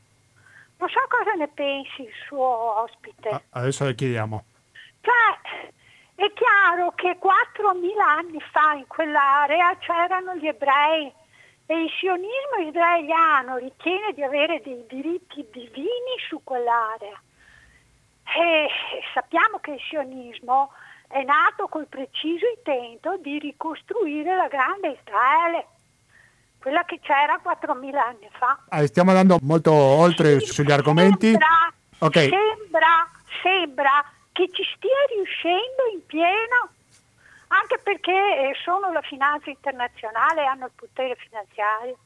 Non 0.77 0.89
so 0.89 1.01
cosa 1.09 1.33
ne 1.35 1.49
pensi 1.49 2.03
il 2.03 2.13
suo 2.27 2.83
ospite. 2.83 3.29
Ah, 3.29 3.43
adesso 3.51 3.85
le 3.85 3.95
chiediamo. 3.95 4.45
Cioè, 5.01 5.73
è 6.17 6.33
chiaro 6.33 6.93
che 6.95 7.19
4.000 7.21 7.99
anni 8.01 8.41
fa 8.41 8.73
in 8.75 8.87
quell'area 8.87 9.77
c'erano 9.79 10.35
gli 10.35 10.47
ebrei 10.47 11.13
e 11.67 11.83
il 11.83 11.91
sionismo 11.99 12.69
israeliano 12.69 13.57
ritiene 13.57 14.13
di 14.13 14.23
avere 14.23 14.61
dei 14.63 14.85
diritti 14.87 15.47
divini 15.51 16.19
su 16.29 16.41
quell'area. 16.43 17.21
E 18.25 18.69
sappiamo 19.13 19.59
che 19.59 19.73
il 19.73 19.81
sionismo 19.89 20.73
è 21.09 21.23
nato 21.23 21.69
col 21.69 21.87
preciso 21.87 22.47
intento 22.57 23.17
di 23.19 23.39
ricostruire 23.39 24.35
la 24.35 24.49
grande 24.49 24.99
Israele, 25.01 25.67
quella 26.59 26.85
che 26.85 26.99
c'era 27.01 27.41
4.000 27.45 27.97
anni 27.97 28.29
fa. 28.33 28.59
Ah, 28.69 28.85
stiamo 28.87 29.11
andando 29.11 29.39
molto 29.43 29.73
oltre 29.73 30.41
sì, 30.41 30.47
sugli 30.47 30.73
argomenti. 30.73 31.31
Sembra, 31.31 31.73
okay. 31.99 32.29
sembra, 32.29 33.11
sembra 33.43 34.05
che 34.33 34.49
ci 34.51 34.65
stia 34.75 35.15
riuscendo 35.15 35.87
in 35.93 36.05
pieno, 36.07 36.71
anche 37.49 37.79
perché 37.83 38.11
eh, 38.11 38.55
sono 38.65 38.91
la 38.91 39.03
finanza 39.03 39.51
internazionale 39.51 40.43
e 40.43 40.47
hanno 40.47 40.67
il 40.67 40.73
potere 40.75 41.15
finanziario. 41.17 41.97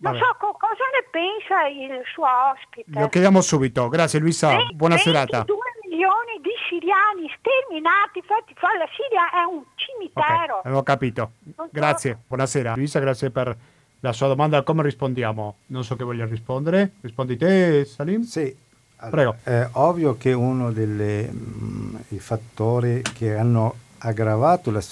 Non 0.00 0.16
so 0.16 0.34
co- 0.38 0.56
cosa 0.58 0.84
ne 0.96 1.04
pensa 1.10 1.66
il 1.68 2.02
suo 2.12 2.24
ospite. 2.24 2.98
Lo 2.98 3.08
chiediamo 3.08 3.40
subito. 3.42 3.88
Grazie 3.88 4.18
Luisa, 4.18 4.56
buona 4.72 4.96
22 4.96 4.98
serata. 4.98 5.36
22 5.44 5.56
milioni 5.88 6.40
di 6.40 6.50
siriani 6.68 7.28
sterminati, 7.38 8.18
infatti 8.18 8.54
la 8.56 8.88
Siria 8.96 9.30
è 9.30 9.44
un 9.44 9.62
cimitero. 9.74 10.56
Okay, 10.56 10.64
avevo 10.64 10.82
capito. 10.82 11.32
Grazie, 11.70 12.18
buonasera. 12.26 12.74
Luisa, 12.76 12.98
grazie 12.98 13.30
per 13.30 13.54
la 14.00 14.12
sua 14.12 14.28
domanda. 14.28 14.62
Come 14.62 14.82
rispondiamo? 14.82 15.56
Non 15.66 15.84
so 15.84 15.96
che 15.96 16.04
voglia 16.04 16.24
rispondere. 16.24 16.92
Rispondi 17.02 17.36
te, 17.36 17.84
Salim? 17.84 18.22
Sì, 18.22 18.56
allora, 18.96 19.36
è 19.42 19.68
ovvio 19.72 20.16
che 20.16 20.32
uno 20.32 20.72
dei 20.72 20.86
mm, 20.86 21.96
fattori 22.16 23.02
che 23.02 23.36
hanno 23.36 23.74
aggravato 23.98 24.70
la, 24.70 24.82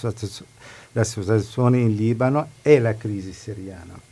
la 0.92 1.04
situazione 1.04 1.78
in 1.78 1.94
Libano 1.94 2.48
è 2.60 2.78
la 2.78 2.94
crisi 2.94 3.32
siriana. 3.32 4.06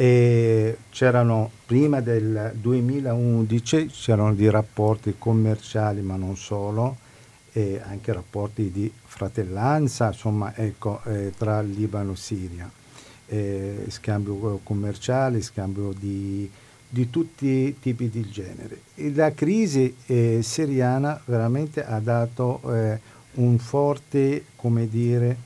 E 0.00 0.76
c'erano 0.90 1.50
prima 1.66 2.00
del 2.00 2.52
2011 2.54 3.88
c'erano 3.88 4.32
dei 4.32 4.48
rapporti 4.48 5.16
commerciali, 5.18 6.02
ma 6.02 6.14
non 6.14 6.36
solo, 6.36 6.98
e 7.52 7.80
anche 7.84 8.12
rapporti 8.12 8.70
di 8.70 8.92
fratellanza, 9.04 10.06
insomma, 10.06 10.54
ecco, 10.54 11.00
eh, 11.04 11.32
tra 11.36 11.60
Libano 11.62 12.12
e 12.12 12.16
Siria, 12.16 12.70
eh, 13.26 13.86
scambio 13.88 14.60
commerciale, 14.62 15.42
scambio 15.42 15.92
di 15.92 16.48
di 16.88 17.10
tutti 17.10 17.46
i 17.46 17.78
tipi 17.78 18.08
di 18.08 18.28
genere. 18.30 18.80
La 19.14 19.32
crisi 19.32 19.94
eh, 20.06 20.40
siriana 20.42 21.20
veramente 21.26 21.84
ha 21.84 22.00
dato 22.00 22.60
eh, 22.72 22.98
un 23.34 23.58
forte, 23.58 24.46
come 24.56 24.88
dire, 24.88 25.36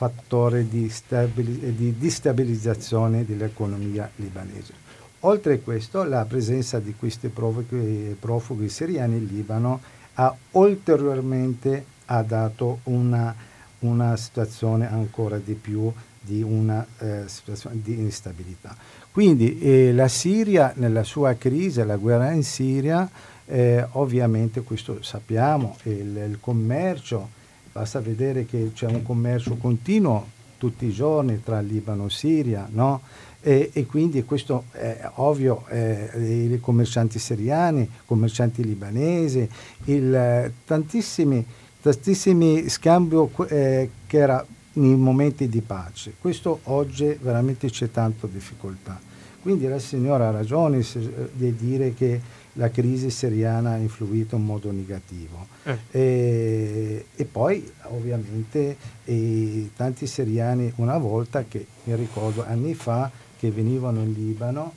fattore 0.00 0.66
di, 0.66 0.88
stabili- 0.88 1.76
di 1.76 1.98
destabilizzazione 1.98 3.26
dell'economia 3.26 4.10
libanese. 4.16 4.72
Oltre 5.20 5.52
a 5.52 5.58
questo, 5.58 6.04
la 6.04 6.24
presenza 6.24 6.78
di 6.78 6.94
questi 6.98 7.28
profughi, 7.28 8.16
profughi 8.18 8.70
siriani 8.70 9.18
in 9.18 9.26
Libano 9.26 9.78
ha 10.14 10.34
ulteriormente 10.52 11.84
ha 12.06 12.22
dato 12.22 12.78
una, 12.84 13.34
una 13.80 14.16
situazione 14.16 14.90
ancora 14.90 15.36
di 15.36 15.52
più 15.52 15.92
di 16.18 16.40
una 16.40 16.86
eh, 16.98 17.24
situazione 17.26 17.80
di 17.82 17.98
instabilità. 17.98 18.74
Quindi 19.12 19.58
eh, 19.58 19.92
la 19.92 20.08
Siria 20.08 20.72
nella 20.76 21.04
sua 21.04 21.34
crisi, 21.34 21.84
la 21.84 21.96
guerra 21.96 22.30
in 22.30 22.42
Siria, 22.42 23.06
eh, 23.44 23.86
ovviamente 23.92 24.62
questo 24.62 25.02
sappiamo, 25.02 25.76
il, 25.82 26.16
il, 26.16 26.38
commercio, 26.40 27.38
basta 27.72 28.00
vedere 28.00 28.46
che 28.46 28.72
c'è 28.74 28.86
un 28.86 29.02
commercio 29.02 29.56
continuo 29.56 30.38
tutti 30.58 30.84
i 30.84 30.92
giorni 30.92 31.42
tra 31.42 31.60
Libano 31.60 32.06
e 32.06 32.10
Siria, 32.10 32.68
no? 32.70 33.00
E, 33.40 33.70
e, 33.72 33.86
quindi 33.86 34.22
questo 34.24 34.64
è 34.72 35.10
ovvio, 35.14 35.64
eh, 35.68 36.10
i 36.52 36.60
commercianti 36.60 37.18
siriani, 37.18 37.80
i 37.80 37.88
commercianti 38.04 38.62
libanesi, 38.62 39.48
il, 39.84 40.52
tantissimi, 40.66 41.42
tantissimi 41.80 42.68
scambi 42.68 43.16
eh, 43.48 43.90
che 44.06 44.18
era 44.18 44.44
nei 44.74 44.94
momenti 44.94 45.48
di 45.48 45.62
pace. 45.62 46.12
Questo 46.20 46.60
oggi 46.64 47.16
veramente 47.22 47.70
c'è 47.70 47.90
tanta 47.90 48.26
difficoltà. 48.26 49.00
Quindi 49.40 49.66
la 49.66 49.78
signora 49.78 50.28
ha 50.28 50.32
ragione 50.32 50.84
di 51.32 51.56
dire 51.56 51.94
che 51.94 52.20
la 52.54 52.70
crisi 52.70 53.10
siriana 53.10 53.72
ha 53.72 53.76
influito 53.76 54.36
in 54.36 54.44
modo 54.44 54.70
negativo. 54.70 55.46
Eh. 55.64 55.78
E, 55.90 57.06
e, 57.14 57.24
poi 57.24 57.70
ovviamente 57.84 58.76
e, 59.04 59.70
tanti 59.76 60.06
siriani 60.06 60.72
una 60.76 60.98
volta 60.98 61.44
che 61.44 61.66
mi 61.84 61.94
ricordo 61.94 62.44
anni 62.44 62.74
fa 62.74 63.10
che 63.38 63.50
venivano 63.50 64.00
in 64.00 64.12
Libano 64.12 64.74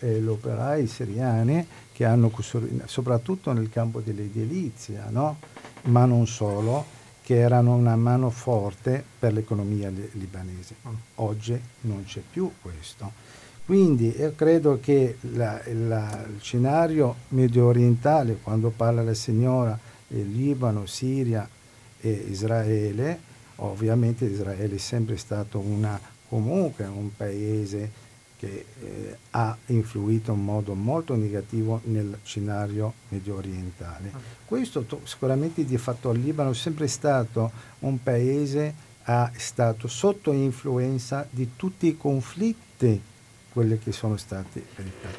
eh, 0.00 0.20
gli 0.20 0.26
operai 0.26 0.86
siriani 0.86 1.66
che 1.92 2.04
hanno 2.04 2.30
soprattutto 2.84 3.52
nel 3.52 3.70
campo 3.70 4.00
dell'edilizia, 4.00 5.06
no? 5.10 5.38
ma 5.84 6.04
non 6.04 6.26
solo, 6.26 6.84
che 7.22 7.38
erano 7.38 7.74
una 7.74 7.96
mano 7.96 8.30
forte 8.30 9.02
per 9.18 9.32
l'economia 9.32 9.88
li- 9.88 10.08
libanese. 10.12 10.76
Mm. 10.86 10.94
Oggi 11.16 11.60
non 11.82 12.04
c'è 12.04 12.20
più 12.20 12.50
questo. 12.62 13.10
Quindi 13.66 14.14
io 14.16 14.32
credo 14.36 14.78
che 14.80 15.16
la, 15.32 15.60
la, 15.72 16.24
il 16.32 16.40
scenario 16.40 17.16
medio 17.30 17.66
orientale, 17.66 18.38
quando 18.40 18.70
parla 18.70 19.02
la 19.02 19.12
signora 19.12 19.76
del 20.06 20.30
Libano, 20.30 20.86
Siria 20.86 21.48
e 22.00 22.10
Israele, 22.30 23.18
ovviamente 23.56 24.24
Israele 24.24 24.76
è 24.76 24.78
sempre 24.78 25.16
stato 25.16 25.58
una, 25.58 25.98
comunque 26.28 26.84
un 26.84 27.10
paese 27.16 27.90
che 28.38 28.66
eh, 28.80 29.16
ha 29.30 29.56
influito 29.66 30.32
in 30.32 30.44
modo 30.44 30.74
molto 30.74 31.16
negativo 31.16 31.80
nel 31.86 32.18
scenario 32.22 32.92
medio 33.08 33.34
orientale. 33.34 34.12
Questo 34.44 34.82
to- 34.82 35.00
sicuramente 35.02 35.64
di 35.64 35.76
fatto 35.76 36.12
il 36.12 36.20
Libano 36.20 36.50
è 36.50 36.54
sempre 36.54 36.86
stato 36.86 37.50
un 37.80 38.00
paese 38.00 38.84
è 39.02 39.30
stato 39.36 39.88
sotto 39.88 40.30
influenza 40.30 41.26
di 41.30 41.50
tutti 41.56 41.88
i 41.88 41.96
conflitti 41.96 43.00
quelli 43.56 43.78
che 43.78 43.90
sono 43.90 44.18
stati 44.18 44.62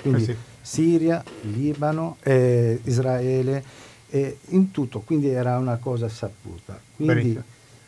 quindi 0.03 0.21
eh 0.21 0.25
sì. 0.25 0.35
Siria, 0.61 1.23
Libano, 1.41 2.17
eh, 2.21 2.79
Israele, 2.83 3.63
eh, 4.09 4.37
in 4.49 4.69
tutto, 4.69 4.99
quindi 4.99 5.29
era 5.29 5.57
una 5.57 5.77
cosa 5.77 6.07
saputa. 6.07 6.79
Quindi 6.95 7.41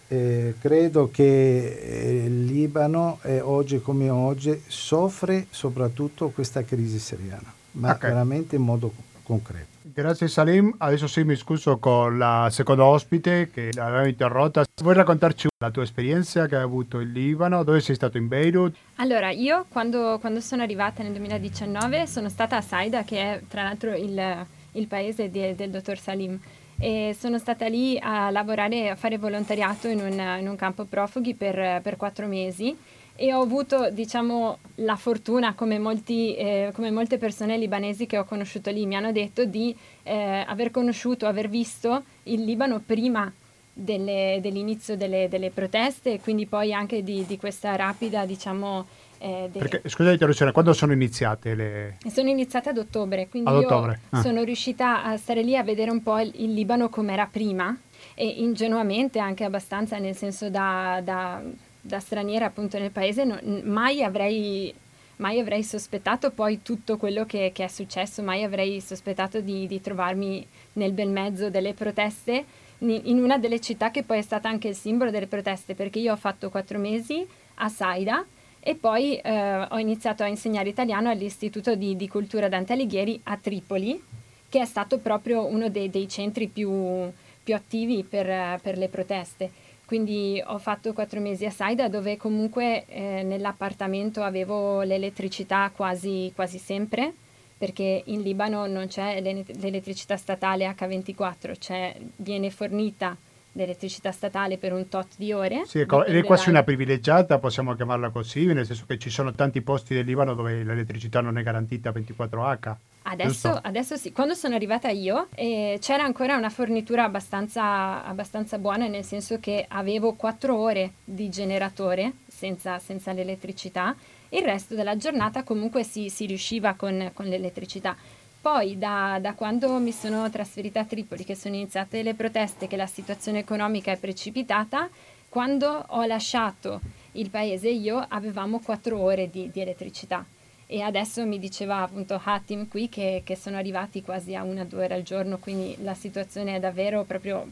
eh, 0.07 0.55
credo 0.59 1.11
che 1.11 1.67
eh, 1.67 2.23
il 2.25 2.45
Libano 2.45 3.19
eh, 3.21 3.41
oggi 3.41 3.79
come 3.79 4.09
oggi 4.09 4.59
soffre 4.65 5.45
soprattutto 5.51 6.29
questa 6.29 6.63
crisi 6.63 6.97
siriana, 6.97 7.53
ma 7.73 7.91
okay. 7.91 8.09
veramente 8.09 8.55
in 8.55 8.63
modo 8.63 8.91
concreto. 9.21 9.78
Grazie 9.91 10.27
Salim, 10.27 10.75
adesso 10.77 11.07
sì 11.07 11.23
mi 11.23 11.35
scuso 11.35 11.79
con 11.79 12.19
la 12.19 12.47
seconda 12.51 12.85
ospite 12.85 13.49
che 13.51 13.71
l'avevo 13.73 14.07
interrotta. 14.07 14.63
Vuoi 14.83 14.93
raccontarci 14.93 15.47
la 15.57 15.71
tua 15.71 15.81
esperienza 15.81 16.45
che 16.45 16.57
hai 16.57 16.61
avuto 16.61 16.99
in 16.99 17.11
Libano? 17.11 17.63
Dove 17.63 17.79
sei 17.79 17.95
stato 17.95 18.17
in 18.17 18.27
Beirut? 18.27 18.75
Allora, 18.97 19.31
io 19.31 19.65
quando, 19.67 20.19
quando 20.19 20.41
sono 20.41 20.61
arrivata 20.61 21.01
nel 21.01 21.13
2019 21.13 22.05
sono 22.05 22.29
stata 22.29 22.57
a 22.57 22.61
Saida, 22.61 23.03
che 23.03 23.19
è 23.19 23.41
tra 23.47 23.63
l'altro 23.63 23.95
il, 23.95 24.45
il 24.73 24.87
paese 24.87 25.31
di, 25.31 25.55
del 25.55 25.71
dottor 25.71 25.97
Salim. 25.97 26.39
E 26.77 27.15
sono 27.17 27.39
stata 27.39 27.67
lì 27.67 27.97
a 27.99 28.29
lavorare, 28.29 28.91
a 28.91 28.95
fare 28.95 29.17
volontariato 29.17 29.87
in 29.87 30.01
un, 30.01 30.37
in 30.39 30.47
un 30.47 30.55
campo 30.55 30.85
profughi 30.85 31.33
per, 31.33 31.81
per 31.81 31.97
quattro 31.97 32.27
mesi 32.27 32.77
e 33.19 33.33
ho 33.33 33.41
avuto 33.41 33.89
diciamo, 33.91 34.59
la 34.75 34.95
fortuna, 34.95 35.53
come, 35.53 35.77
molti, 35.77 36.33
eh, 36.35 36.71
come, 36.73 36.89
molte 36.89 37.17
persone 37.17 37.57
libanesi 37.57 38.05
che 38.05 38.17
ho 38.17 38.23
conosciuto 38.23 38.71
lì 38.71 38.85
mi 38.85 38.95
hanno 38.95 39.11
detto, 39.11 39.43
di 39.43 39.75
eh, 40.03 40.45
aver 40.47 40.71
conosciuto, 40.71 41.25
aver 41.25 41.49
visto 41.49 42.03
il 42.23 42.45
Libano 42.45 42.81
prima 42.83 43.29
delle, 43.73 44.39
dell'inizio 44.41 44.95
delle, 44.95 45.27
delle, 45.27 45.49
proteste 45.49 46.13
e 46.13 46.19
quindi 46.21 46.45
poi 46.45 46.73
anche 46.73 47.03
di, 47.03 47.25
di 47.27 47.37
questa 47.37 47.75
rapida, 47.75 48.25
diciamo... 48.25 48.87
Eh, 49.17 49.49
de... 49.51 49.59
Perché, 49.59 49.89
scusa 49.89 50.11
l'interruzione, 50.11 50.53
quando 50.53 50.71
sono 50.71 50.93
iniziate 50.93 51.55
le... 51.55 51.97
Sono 52.07 52.29
iniziate 52.29 52.69
ad 52.69 52.77
ottobre, 52.77 53.27
quindi 53.27 53.49
ad 53.49 53.57
ottobre. 53.57 53.99
Ah. 54.11 54.21
sono 54.21 54.43
riuscita 54.43 55.03
a 55.03 55.17
stare 55.17 55.41
lì 55.41 55.57
a 55.57 55.63
vedere 55.63 55.91
un 55.91 56.01
po' 56.01 56.17
il, 56.19 56.31
il 56.35 56.53
Libano 56.53 56.87
com'era 56.87 57.27
prima 57.29 57.77
e 58.15 58.25
ingenuamente 58.25 59.19
anche 59.19 59.43
abbastanza, 59.43 59.97
nel 59.97 60.15
senso 60.15 60.49
da, 60.49 61.01
da 61.03 61.41
da 61.81 61.99
straniera 61.99 62.45
appunto 62.45 62.77
nel 62.77 62.91
paese 62.91 63.23
no, 63.23 63.39
mai 63.63 64.03
avrei 64.03 64.73
mai 65.17 65.39
avrei 65.39 65.63
sospettato 65.63 66.31
poi 66.31 66.61
tutto 66.61 66.97
quello 66.97 67.25
che, 67.25 67.51
che 67.53 67.65
è 67.65 67.67
successo, 67.67 68.21
mai 68.21 68.43
avrei 68.43 68.79
sospettato 68.79 69.41
di, 69.41 69.67
di, 69.67 69.81
trovarmi 69.81 70.45
nel 70.73 70.93
bel 70.93 71.09
mezzo 71.09 71.49
delle 71.49 71.73
proteste 71.73 72.45
in 72.79 73.21
una 73.21 73.37
delle 73.37 73.59
città 73.59 73.91
che 73.91 74.03
poi 74.03 74.19
è 74.19 74.21
stata 74.21 74.47
anche 74.47 74.69
il 74.69 74.75
simbolo 74.75 75.11
delle 75.11 75.27
proteste, 75.27 75.75
perché 75.75 75.99
io 75.99 76.13
ho 76.13 76.17
fatto 76.17 76.49
quattro 76.49 76.79
mesi 76.79 77.27
a 77.55 77.67
Saida 77.67 78.25
e 78.61 78.75
poi 78.75 79.17
eh, 79.17 79.67
ho 79.69 79.77
iniziato 79.77 80.23
a 80.23 80.27
insegnare 80.27 80.69
italiano 80.69 81.09
all'Istituto 81.09 81.75
di, 81.75 81.95
di, 81.95 82.07
Cultura 82.07 82.47
Dante 82.47 82.73
Alighieri 82.73 83.19
a 83.23 83.37
Tripoli, 83.37 84.01
che 84.47 84.61
è 84.61 84.65
stato 84.65 84.99
proprio 84.99 85.45
uno 85.45 85.69
dei, 85.69 85.89
dei 85.89 86.07
centri 86.07 86.47
più, 86.47 87.11
più 87.43 87.53
attivi 87.53 88.03
per, 88.03 88.59
per 88.61 88.77
le 88.77 88.87
proteste. 88.87 89.51
Quindi 89.89 90.39
ho 90.45 90.59
fatto 90.59 90.93
quattro 90.93 91.19
mesi 91.19 91.47
a 91.47 91.49
Saida 91.49 91.89
dove 91.89 92.15
comunque 92.15 92.85
eh, 92.85 93.23
nell'appartamento 93.23 94.21
avevo 94.21 94.83
l'elettricità 94.83 95.71
quasi, 95.75 96.31
quasi, 96.35 96.59
sempre 96.59 97.11
perché 97.57 98.03
in 98.05 98.21
Libano 98.21 98.67
non 98.67 98.85
c'è 98.85 99.19
l'elettricità 99.19 100.15
statale 100.15 100.69
H24, 100.69 101.55
cioè 101.57 101.95
viene 102.17 102.51
fornita 102.51 103.17
l'elettricità 103.53 104.11
statale 104.11 104.59
per 104.59 104.73
un 104.73 104.87
tot 104.89 105.07
di 105.15 105.33
ore. 105.33 105.63
Sì, 105.65 105.79
ecco, 105.79 106.05
ed 106.05 106.17
è 106.17 106.23
quasi 106.23 106.49
una 106.49 106.61
privilegiata, 106.61 107.39
possiamo 107.39 107.73
chiamarla 107.73 108.09
così, 108.11 108.45
nel 108.45 108.67
senso 108.67 108.85
che 108.85 108.99
ci 108.99 109.09
sono 109.09 109.33
tanti 109.33 109.61
posti 109.61 109.95
del 109.95 110.05
Libano 110.05 110.35
dove 110.35 110.61
l'elettricità 110.63 111.19
non 111.19 111.39
è 111.39 111.41
garantita 111.41 111.89
24H. 111.89 112.75
Adesso, 113.03 113.59
adesso, 113.63 113.95
sì, 113.95 114.11
quando 114.11 114.33
sono 114.33 114.55
arrivata 114.55 114.89
io 114.89 115.29
eh, 115.33 115.77
c'era 115.81 116.03
ancora 116.03 116.35
una 116.35 116.49
fornitura 116.49 117.05
abbastanza, 117.05 118.03
abbastanza, 118.03 118.59
buona, 118.59 118.87
nel 118.87 119.03
senso 119.03 119.39
che 119.39 119.65
avevo 119.67 120.13
4 120.13 120.55
ore 120.55 120.93
di 121.03 121.29
generatore 121.29 122.13
senza, 122.27 122.77
senza 122.77 123.11
l'elettricità, 123.11 123.95
il 124.29 124.43
resto 124.43 124.75
della 124.75 124.95
giornata 124.97 125.43
comunque 125.43 125.83
si, 125.83 126.09
si 126.09 126.25
riusciva 126.25 126.73
con, 126.73 127.11
con, 127.13 127.25
l'elettricità. 127.25 127.95
Poi 128.41 128.77
da, 128.77 129.17
da, 129.19 129.33
quando 129.33 129.79
mi 129.79 129.91
sono 129.91 130.29
trasferita 130.29 130.81
a 130.81 130.85
Tripoli, 130.85 131.23
che 131.23 131.35
sono 131.35 131.55
iniziate 131.55 132.03
le 132.03 132.13
proteste, 132.13 132.67
che 132.67 132.77
la 132.77 132.85
situazione 132.85 133.39
economica 133.39 133.91
è 133.91 133.97
precipitata, 133.97 134.87
quando 135.29 135.85
ho 135.87 136.05
lasciato 136.05 136.79
il 137.13 137.29
paese 137.29 137.69
io 137.69 138.05
avevamo 138.07 138.59
4 138.59 138.99
ore 138.99 139.29
di, 139.29 139.49
di 139.51 139.61
elettricità 139.61 140.23
e 140.71 140.81
adesso 140.81 141.25
mi 141.25 141.39
diceva 141.39 141.81
appunto 141.81 142.21
Hatim 142.23 142.67
qui 142.67 142.89
che, 142.89 143.23
che 143.25 143.35
sono 143.35 143.57
arrivati 143.57 144.03
quasi 144.03 144.35
a 144.35 144.43
una 144.43 144.61
o 144.61 144.65
due 144.65 144.83
ore 144.83 144.93
al 144.93 145.01
giorno, 145.01 145.39
quindi 145.39 145.75
la 145.81 145.95
situazione 145.95 146.57
è 146.57 146.59
davvero 146.59 147.03
proprio 147.05 147.43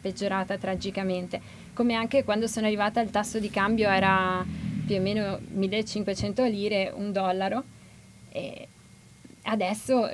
peggiorata 0.00 0.58
tragicamente. 0.58 1.40
Come 1.72 1.94
anche 1.94 2.24
quando 2.24 2.48
sono 2.48 2.66
arrivata 2.66 3.00
il 3.00 3.10
tasso 3.10 3.38
di 3.38 3.48
cambio 3.48 3.88
era 3.88 4.44
più 4.86 4.96
o 4.96 5.00
meno 5.00 5.38
1500 5.52 6.42
lire, 6.46 6.92
un 6.92 7.12
dollaro, 7.12 7.62
e 8.30 8.66
adesso 9.42 10.10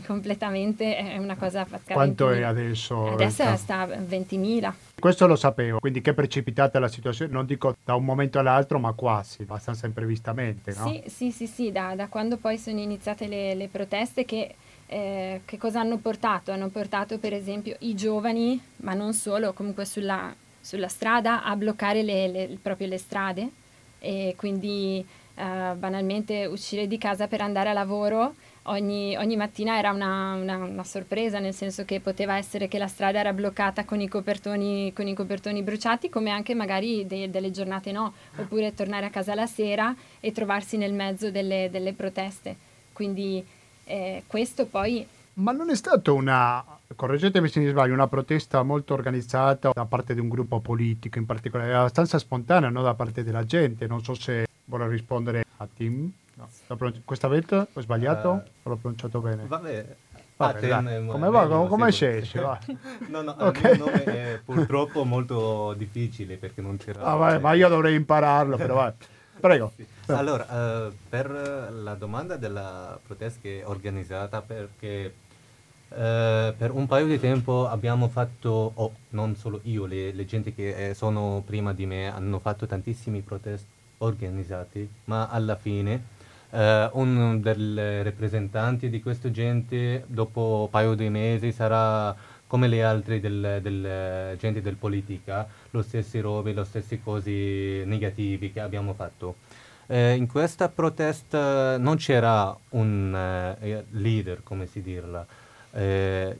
completamente 0.06 0.96
è 0.96 1.18
una 1.18 1.36
cosa 1.36 1.64
pazzesca. 1.64 1.92
Quanto 1.94 2.30
è 2.30 2.42
adesso? 2.42 3.12
Adesso 3.12 3.56
sta 3.56 3.80
a 3.80 3.86
20.000. 3.86 4.72
Questo 4.98 5.26
lo 5.26 5.36
sapevo, 5.36 5.78
quindi 5.78 6.00
che 6.00 6.14
precipitata 6.14 6.78
la 6.78 6.88
situazione, 6.88 7.32
non 7.32 7.46
dico 7.46 7.76
da 7.84 7.94
un 7.94 8.04
momento 8.04 8.38
all'altro, 8.38 8.78
ma 8.78 8.92
quasi, 8.92 9.42
abbastanza 9.42 9.86
imprevistamente, 9.86 10.74
no? 10.76 10.88
Sì, 10.88 11.02
sì, 11.06 11.30
sì, 11.30 11.46
sì 11.46 11.72
da, 11.72 11.94
da, 11.94 12.08
quando 12.08 12.36
poi 12.36 12.58
sono 12.58 12.80
iniziate 12.80 13.26
le, 13.26 13.54
le 13.54 13.68
proteste 13.68 14.24
che, 14.24 14.54
eh, 14.86 15.42
che 15.44 15.58
cosa 15.58 15.80
hanno 15.80 15.98
portato? 15.98 16.52
Hanno 16.52 16.68
portato 16.68 17.18
per 17.18 17.34
esempio 17.34 17.76
i 17.80 17.94
giovani, 17.94 18.60
ma 18.76 18.94
non 18.94 19.12
solo, 19.12 19.52
comunque 19.52 19.84
sulla, 19.84 20.34
sulla 20.60 20.88
strada, 20.88 21.44
a 21.44 21.54
bloccare 21.56 22.02
le, 22.02 22.28
le, 22.28 22.58
proprio 22.60 22.88
le 22.88 22.98
strade 22.98 23.50
e 23.98 24.34
quindi 24.36 25.04
eh, 25.34 25.74
banalmente 25.76 26.46
uscire 26.46 26.86
di 26.86 26.98
casa 26.98 27.26
per 27.26 27.40
andare 27.40 27.70
a 27.70 27.72
lavoro 27.72 28.34
ogni, 28.64 29.16
ogni 29.16 29.36
mattina 29.36 29.78
era 29.78 29.90
una, 29.90 30.34
una, 30.34 30.56
una, 30.56 30.84
sorpresa, 30.84 31.38
nel 31.38 31.54
senso 31.54 31.84
che 31.84 32.00
poteva 32.00 32.36
essere 32.36 32.68
che 32.68 32.78
la 32.78 32.86
strada 32.86 33.18
era 33.18 33.32
bloccata 33.32 33.84
con 33.84 34.00
i 34.00 34.08
copertoni, 34.08 34.92
con 34.92 35.06
i 35.06 35.14
copertoni 35.14 35.62
bruciati, 35.62 36.08
come 36.08 36.30
anche 36.30 36.54
magari 36.54 37.06
de, 37.06 37.30
delle 37.30 37.50
giornate 37.50 37.92
no, 37.92 38.12
oppure 38.36 38.74
tornare 38.74 39.06
a 39.06 39.10
casa 39.10 39.34
la 39.34 39.46
sera 39.46 39.94
e 40.20 40.32
trovarsi 40.32 40.76
nel 40.76 40.92
mezzo 40.92 41.30
delle, 41.30 41.68
delle 41.70 41.92
proteste. 41.92 42.56
Quindi 42.92 43.44
eh, 43.84 44.22
questo 44.26 44.66
poi... 44.66 45.06
Ma 45.34 45.50
non 45.50 45.68
è 45.68 45.74
stata 45.74 46.12
una, 46.12 46.64
correggetemi 46.94 47.48
se 47.48 47.58
mi 47.58 47.68
sbaglio, 47.68 47.92
una 47.92 48.06
protesta 48.06 48.62
molto 48.62 48.94
organizzata 48.94 49.72
da 49.74 49.84
parte 49.84 50.14
di 50.14 50.20
un 50.20 50.28
gruppo 50.28 50.60
politico 50.60 51.18
in 51.18 51.26
particolare, 51.26 51.74
abbastanza 51.74 52.18
spontanea 52.18 52.68
no? 52.68 52.82
da 52.82 52.94
parte 52.94 53.24
della 53.24 53.44
gente, 53.44 53.88
non 53.88 54.02
so 54.02 54.14
se 54.14 54.46
vuole 54.66 54.88
rispondere 54.88 55.44
a 55.56 55.66
Tim. 55.72 56.12
No. 56.36 56.48
Questa 57.04 57.28
volta 57.28 57.66
ho 57.72 57.80
sbagliato? 57.80 58.30
Uh, 58.30 58.42
o 58.64 58.70
l'ho 58.70 58.76
pronunciato 58.76 59.20
bene? 59.20 59.44
Vabbè. 59.46 59.96
Vabbè 60.36 60.68
Aten, 60.68 61.06
come 61.06 61.30
va? 61.30 61.46
Come, 61.46 61.68
come 61.68 61.92
scesce? 61.92 62.40
no, 63.08 63.22
no, 63.22 63.36
okay. 63.38 63.74
il 63.74 63.78
nome 63.78 64.04
è 64.04 64.40
purtroppo 64.44 65.04
molto 65.04 65.74
difficile 65.74 66.36
perché 66.36 66.60
non 66.60 66.76
c'era... 66.76 67.02
Ah, 67.02 67.14
vabbè, 67.14 67.38
ma 67.38 67.52
io 67.52 67.68
dovrei 67.68 67.94
impararlo, 67.94 68.56
però 68.56 68.74
vai. 68.74 68.92
Prego. 69.38 69.72
Allora, 70.06 70.86
uh, 70.88 70.92
per 71.08 71.30
la 71.30 71.94
domanda 71.94 72.36
della 72.36 72.98
protesta 73.06 73.38
che 73.40 73.60
è 73.60 73.66
organizzata, 73.66 74.42
perché 74.42 75.14
uh, 75.90 75.94
per 75.94 76.70
un 76.72 76.86
paio 76.88 77.06
di 77.06 77.20
tempo 77.20 77.68
abbiamo 77.68 78.08
fatto, 78.08 78.72
oh, 78.74 78.92
non 79.10 79.36
solo 79.36 79.60
io, 79.64 79.86
le, 79.86 80.12
le 80.12 80.24
gente 80.24 80.52
che 80.52 80.90
eh, 80.90 80.94
sono 80.94 81.42
prima 81.46 81.72
di 81.72 81.86
me 81.86 82.12
hanno 82.12 82.40
fatto 82.40 82.66
tantissimi 82.66 83.20
protesti 83.20 83.68
organizzati, 83.98 84.88
ma 85.04 85.28
alla 85.28 85.56
fine 85.56 86.12
Uh, 86.54 86.88
uno 86.92 87.36
dei 87.38 88.04
rappresentanti 88.04 88.88
di 88.88 89.02
questa 89.02 89.28
gente 89.32 90.04
dopo 90.06 90.60
un 90.62 90.70
paio 90.70 90.94
di 90.94 91.08
mesi 91.08 91.50
sarà 91.50 92.14
come 92.46 92.68
le 92.68 92.84
altre 92.84 93.18
del, 93.18 93.58
del 93.60 94.36
gente 94.38 94.62
del 94.62 94.76
politica, 94.76 95.48
lo 95.70 95.82
stessi 95.82 96.20
robe, 96.20 96.52
lo 96.52 96.62
stessi 96.62 97.00
cose 97.02 97.82
negativi 97.84 98.52
che 98.52 98.60
abbiamo 98.60 98.94
fatto. 98.94 99.34
Eh, 99.86 100.14
in 100.14 100.28
questa 100.28 100.68
protesta 100.68 101.76
non 101.78 101.96
c'era 101.96 102.56
un 102.70 103.56
eh, 103.60 103.84
leader, 103.90 104.42
come 104.44 104.66
si 104.66 104.80
dirla. 104.80 105.26
Eh, 105.72 106.36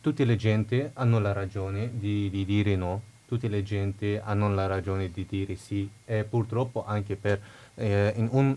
tutte 0.00 0.24
le 0.24 0.36
gente 0.36 0.92
hanno 0.94 1.18
la 1.18 1.32
ragione 1.32 1.90
di, 1.92 2.30
di, 2.30 2.46
dire 2.46 2.74
no, 2.74 3.02
tutte 3.26 3.48
le 3.48 3.62
gente 3.62 4.20
hanno 4.24 4.52
la 4.54 4.66
ragione 4.66 5.10
di 5.10 5.26
dire 5.28 5.54
sì 5.56 5.88
e 6.06 6.24
purtroppo 6.24 6.86
anche 6.86 7.16
per 7.16 7.38
eh, 7.74 8.14
in 8.16 8.28
un, 8.30 8.56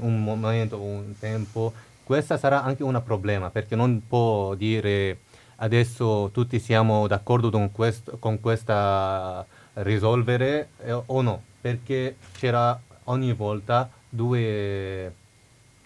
un 0.00 0.22
momento, 0.22 0.80
un 0.80 1.14
tempo, 1.18 1.72
questo 2.04 2.36
sarà 2.36 2.62
anche 2.62 2.82
un 2.82 3.00
problema 3.04 3.50
perché 3.50 3.76
non 3.76 4.02
può 4.06 4.54
dire 4.54 5.18
adesso 5.56 6.30
tutti 6.32 6.58
siamo 6.58 7.06
d'accordo 7.06 7.50
con, 7.50 7.70
quest- 7.70 8.18
con 8.18 8.40
questa 8.40 9.46
risolvere 9.74 10.70
eh, 10.82 10.92
o 10.92 11.22
no, 11.22 11.42
perché 11.60 12.16
c'era 12.36 12.78
ogni 13.04 13.32
volta 13.32 13.90
due, 14.08 15.14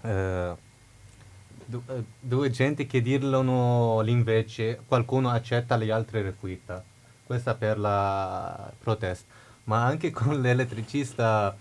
eh, 0.00 0.52
du- 1.64 1.82
eh, 1.88 2.04
due 2.20 2.50
gente 2.50 2.86
che 2.86 3.02
dicono 3.02 4.00
l'invece, 4.00 4.80
qualcuno 4.86 5.30
accetta, 5.30 5.76
gli 5.76 5.90
altri 5.90 6.22
rifiuta. 6.22 6.82
Questa 7.26 7.54
per 7.54 7.78
la 7.78 8.70
protesta. 8.78 9.32
Ma 9.64 9.84
anche 9.84 10.10
con 10.10 10.40
l'elettricista 10.40 11.56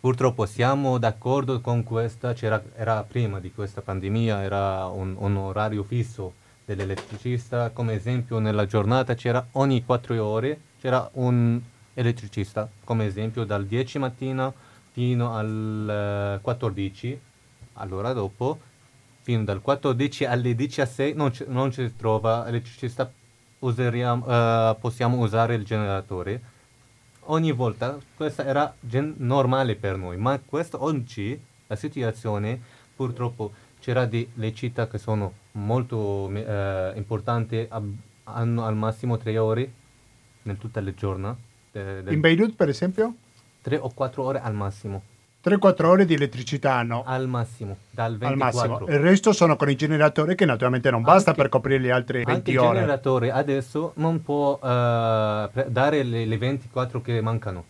purtroppo 0.00 0.46
siamo 0.46 0.98
d'accordo 0.98 1.60
con 1.60 1.82
questa, 1.82 2.32
c'era, 2.32 2.62
era 2.74 3.02
prima 3.02 3.40
di 3.40 3.52
questa 3.52 3.80
pandemia, 3.80 4.42
era 4.42 4.86
un, 4.86 5.14
un 5.18 5.36
orario 5.36 5.82
fisso 5.82 6.34
dell'elettricista, 6.64 7.70
come 7.70 7.94
esempio 7.94 8.38
nella 8.38 8.66
giornata 8.66 9.14
c'era 9.14 9.46
ogni 9.52 9.84
4 9.84 10.22
ore 10.22 10.60
c'era 10.80 11.08
un 11.14 11.60
elettricista, 11.94 12.68
come 12.84 13.06
esempio 13.06 13.44
dal 13.44 13.66
10 13.66 13.98
mattina 13.98 14.52
fino 14.92 15.34
al 15.34 16.38
14, 16.40 17.08
eh, 17.12 17.20
allora 17.74 18.12
dopo, 18.12 18.58
fino 19.22 19.44
dal 19.44 19.60
14 19.60 20.24
alle 20.24 20.54
16 20.56 21.14
non, 21.14 21.30
c- 21.30 21.44
non 21.48 21.72
ci 21.72 21.94
trova 21.96 22.46
elettricista, 22.46 23.10
useriamo, 23.60 24.24
uh, 24.26 24.78
possiamo 24.78 25.18
usare 25.18 25.54
il 25.54 25.64
generatore. 25.64 26.40
Ogni 27.30 27.52
volta 27.52 27.98
questa 28.16 28.44
era 28.44 28.74
gen- 28.80 29.14
normale 29.18 29.76
per 29.76 29.98
noi, 29.98 30.16
ma 30.16 30.38
questo 30.44 30.82
oggi 30.82 31.38
la 31.66 31.76
situazione 31.76 32.58
purtroppo 32.96 33.52
c'era 33.80 34.06
delle 34.06 34.54
città 34.54 34.88
che 34.88 34.96
sono 34.96 35.32
molto 35.52 36.30
eh, 36.32 36.92
importanti, 36.96 37.66
ab- 37.68 37.94
hanno 38.24 38.64
al 38.64 38.74
massimo 38.76 39.18
tre 39.18 39.36
ore 39.36 39.72
in 40.44 40.56
tutte 40.56 40.80
le 40.80 40.94
giornate. 40.94 41.40
De- 41.70 42.02
de- 42.02 42.12
in 42.14 42.20
Beirut 42.20 42.54
per 42.54 42.70
esempio? 42.70 43.14
Tre 43.60 43.76
o 43.76 43.90
quattro 43.92 44.22
ore 44.24 44.40
al 44.40 44.54
massimo. 44.54 45.02
3-4 45.42 45.84
ore 45.84 46.04
di 46.04 46.14
elettricità 46.14 46.74
hanno. 46.74 47.04
Al 47.06 47.28
massimo, 47.28 47.76
dal 47.90 48.18
24. 48.18 48.60
Al 48.60 48.68
massimo. 48.68 48.88
Il 48.88 49.02
resto 49.02 49.32
sono 49.32 49.54
con 49.56 49.70
i 49.70 49.76
generatori 49.76 50.34
che 50.34 50.44
naturalmente 50.44 50.90
non 50.90 51.02
basta 51.02 51.30
anche, 51.30 51.42
per 51.42 51.50
coprire 51.50 51.80
le 51.80 51.92
altre 51.92 52.24
20 52.24 52.32
anche 52.32 52.58
ore. 52.58 52.68
il 52.68 52.74
generatore 52.74 53.30
adesso 53.30 53.92
non 53.96 54.22
può 54.22 54.54
uh, 54.54 54.58
dare 54.60 56.02
le, 56.02 56.24
le, 56.24 56.38
24 56.38 57.00
che 57.00 57.20
mancano. 57.20 57.64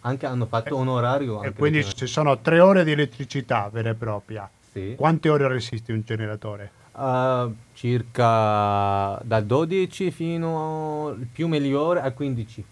Anche 0.00 0.26
hanno 0.26 0.46
fatto 0.46 0.76
eh, 0.76 0.80
un 0.80 0.88
orario. 0.88 1.42
E 1.42 1.52
quindi 1.52 1.84
ci 1.84 2.06
sono 2.06 2.38
3 2.38 2.60
ore 2.60 2.84
di 2.84 2.90
elettricità 2.90 3.68
vera 3.72 3.90
e 3.90 3.94
propria. 3.94 4.50
Sì. 4.72 4.94
Quante 4.96 5.28
ore 5.28 5.46
resiste 5.46 5.92
un 5.92 6.02
generatore? 6.04 6.82
Uh, 6.92 7.54
circa 7.72 9.18
da 9.22 9.40
12 9.40 10.10
fino 10.10 11.16
più 11.32 11.46
migliore 11.46 12.00
a 12.00 12.10
15. 12.10 12.64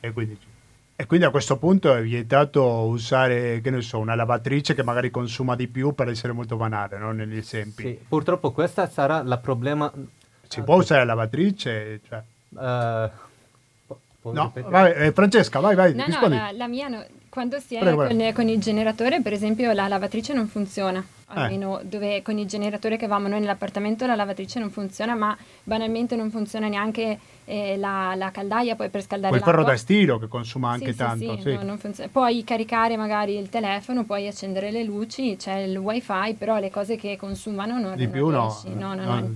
E 0.00 0.12
15. 0.12 0.49
E 1.00 1.06
quindi 1.06 1.24
a 1.24 1.30
questo 1.30 1.56
punto 1.56 1.94
è 1.94 2.02
vietato 2.02 2.62
usare, 2.62 3.62
che 3.62 3.70
ne 3.70 3.80
so, 3.80 3.98
una 3.98 4.14
lavatrice 4.14 4.74
che 4.74 4.82
magari 4.82 5.10
consuma 5.10 5.56
di 5.56 5.66
più 5.66 5.94
per 5.94 6.10
essere 6.10 6.34
molto 6.34 6.56
banale, 6.56 6.98
no? 6.98 7.10
negli 7.12 7.38
esempi. 7.38 7.84
Sì, 7.84 7.98
purtroppo 8.06 8.50
questo 8.52 8.86
sarà 8.86 9.20
il 9.20 9.38
problema. 9.40 9.90
Si 10.46 10.60
può 10.60 10.76
usare 10.76 11.06
la 11.06 11.14
lavatrice? 11.14 12.02
Cioè... 12.06 12.22
Uh, 12.50 14.30
no, 14.30 14.52
vai, 14.68 14.92
eh, 14.92 15.12
Francesca, 15.12 15.58
vai, 15.60 15.74
vai. 15.74 15.94
No, 15.94 16.04
no, 16.06 16.28
la, 16.28 16.50
la, 16.52 16.68
mia 16.68 16.88
no, 16.88 17.02
quando 17.30 17.60
si 17.60 17.76
è 17.76 17.78
Prego, 17.78 18.08
con, 18.08 18.32
con, 18.34 18.48
il 18.48 18.58
generatore, 18.58 19.22
per 19.22 19.32
esempio, 19.32 19.72
la 19.72 19.86
lavatrice 19.86 20.34
non 20.34 20.48
funziona. 20.48 20.98
Eh. 20.98 21.04
Almeno 21.32 21.78
eh. 21.78 21.86
dove 21.86 22.22
con 22.22 22.36
il 22.38 22.46
generatore 22.46 22.96
che 22.96 23.04
avevamo 23.04 23.28
noi 23.28 23.38
nell'appartamento 23.38 24.04
la 24.04 24.16
lavatrice 24.16 24.58
non 24.58 24.70
funziona, 24.70 25.14
ma 25.14 25.36
banalmente 25.62 26.16
non 26.16 26.28
funziona 26.28 26.66
neanche 26.66 27.18
eh, 27.44 27.76
la, 27.76 28.14
la, 28.16 28.32
caldaia 28.32 28.74
poi 28.74 28.88
per 28.88 29.02
scaldare 29.02 29.30
Quel 29.30 29.40
l'acqua. 29.40 29.62
ferro 29.62 29.72
da 29.72 29.78
stiro 29.78 30.18
che 30.18 30.26
consuma 30.26 30.70
anche 30.70 30.90
sì, 30.90 30.98
tanto. 30.98 31.36
Sì, 31.36 31.42
sì. 31.42 31.58
No, 31.64 31.78
puoi 32.10 32.42
caricare 32.42 32.96
magari 32.96 33.38
il 33.38 33.48
telefono, 33.48 34.02
puoi 34.02 34.26
accendere 34.26 34.72
le 34.72 34.82
luci, 34.82 35.36
c'è 35.36 35.58
il 35.58 35.76
wifi, 35.76 36.34
però 36.36 36.58
le 36.58 36.70
cose 36.70 36.96
che 36.96 37.16
consumano 37.16 37.78
non, 37.78 37.94
Di 37.94 38.04
non 38.04 38.12
più 38.12 38.28
riesci. 38.28 38.70
no. 38.74 38.94
no, 38.94 39.04
no, 39.04 39.14
no. 39.20 39.34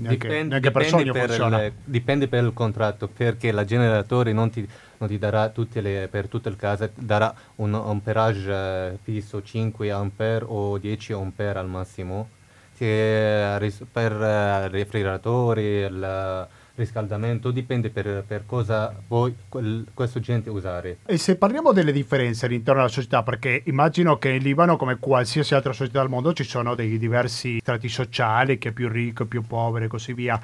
Neanche, 0.00 0.28
dipende, 0.28 0.48
neanche 0.48 0.70
per 0.70 0.86
sogno 0.86 1.12
per. 1.12 1.30
Il, 1.30 1.72
dipende 1.84 2.28
per 2.28 2.44
il 2.44 2.52
contratto, 2.52 3.08
perché 3.08 3.48
il 3.48 3.64
generatore 3.66 4.32
non 4.32 4.48
ti, 4.48 4.66
non 4.98 5.08
ti 5.08 5.18
darà 5.18 5.52
le, 5.80 6.08
per 6.08 6.28
tutta 6.28 6.48
il 6.48 6.56
casa, 6.56 6.88
darà 6.94 7.34
un 7.56 7.74
amperage 7.74 8.52
eh, 8.52 8.98
fisso 9.02 9.42
5 9.42 9.90
ampere 9.90 10.44
o 10.46 10.78
10 10.78 11.12
ampere 11.14 11.58
al 11.58 11.68
massimo, 11.68 12.28
che 12.76 13.72
per 13.90 14.12
uh, 14.12 14.70
refrigeratori, 14.70 15.62
il 15.62 16.48
riscaldamento, 16.78 17.50
dipende 17.50 17.90
per, 17.90 18.24
per 18.26 18.44
cosa 18.46 18.94
vuoi 19.06 19.34
quel, 19.48 19.86
questo 19.92 20.20
gente 20.20 20.48
usare. 20.50 20.98
E 21.04 21.18
se 21.18 21.36
parliamo 21.36 21.72
delle 21.72 21.92
differenze 21.92 22.46
all'interno 22.46 22.80
della 22.80 22.92
società, 22.92 23.22
perché 23.22 23.62
immagino 23.66 24.18
che 24.18 24.30
in 24.30 24.42
Libano, 24.42 24.76
come 24.76 24.98
qualsiasi 24.98 25.54
altra 25.54 25.72
società 25.72 26.00
al 26.00 26.08
mondo, 26.08 26.32
ci 26.32 26.44
sono 26.44 26.74
dei 26.74 26.98
diversi 26.98 27.58
strati 27.60 27.88
sociali, 27.88 28.58
che 28.58 28.70
è 28.70 28.72
più 28.72 28.88
ricco, 28.88 29.26
più 29.26 29.42
povero 29.42 29.84
e 29.84 29.88
così 29.88 30.12
via. 30.12 30.40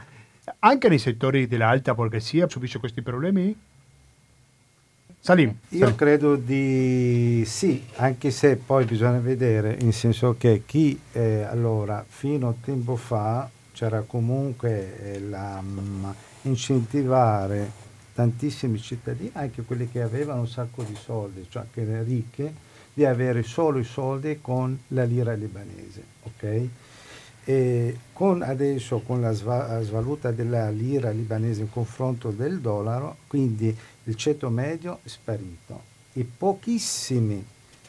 Anche 0.59 0.89
nei 0.89 0.99
settori 0.99 1.47
dell'alta 1.47 1.95
borghesia 1.95 2.49
subisce 2.49 2.79
questi 2.79 3.01
problemi? 3.01 3.57
Salim. 5.19 5.57
Io 5.71 5.79
Salim. 5.79 5.97
credo 5.97 6.37
di 6.37 7.45
sì, 7.47 7.83
anche 7.97 8.31
se 8.31 8.57
poi 8.57 8.85
bisogna 8.85 9.21
vedere, 9.21 9.75
in 9.81 9.95
senso 9.95 10.35
che 10.37 10.65
chi 10.67 11.01
eh, 11.13 11.43
allora 11.45 12.05
fino 12.07 12.49
a 12.49 12.55
tempo 12.63 12.97
fa 12.97 13.49
c'era 13.75 14.03
comunque 14.07 15.15
eh, 15.15 15.21
la, 15.21 15.61
um, 15.61 16.15
incentivare 16.43 17.83
tantissimi 18.15 18.81
cittadini, 18.81 19.31
anche 19.35 19.63
quelli 19.63 19.91
che 19.91 20.01
avevano 20.01 20.41
un 20.41 20.49
sacco 20.49 20.85
di 20.85 20.95
soldi, 20.95 21.47
cioè 21.49 21.65
che 21.73 21.83
erano 21.83 22.05
ricche, 22.05 22.55
di 22.95 23.05
avere 23.05 23.43
solo 23.43 23.79
i 23.79 23.85
soldi 23.85 24.39
con 24.41 24.79
la 24.89 25.03
lira 25.03 25.33
libanese. 25.33 26.03
Okay? 26.23 26.71
E 27.47 27.99
con 28.13 28.41
adesso 28.43 29.01
con 29.01 29.21
la 29.21 29.33
sva- 29.33 29.83
svaluta 29.83 30.31
della 30.31 30.71
lira 30.71 31.11
libanese 31.11 31.63
in 31.63 31.71
confronto 31.71 32.31
del 32.31 32.61
dollaro, 32.61 33.17
quindi 33.27 33.77
il 34.05 34.15
ceto 34.15 34.49
medio 34.49 35.01
è 35.03 35.09
sparito. 35.09 35.93
E 36.13 36.25
pochissimi, 36.25 37.45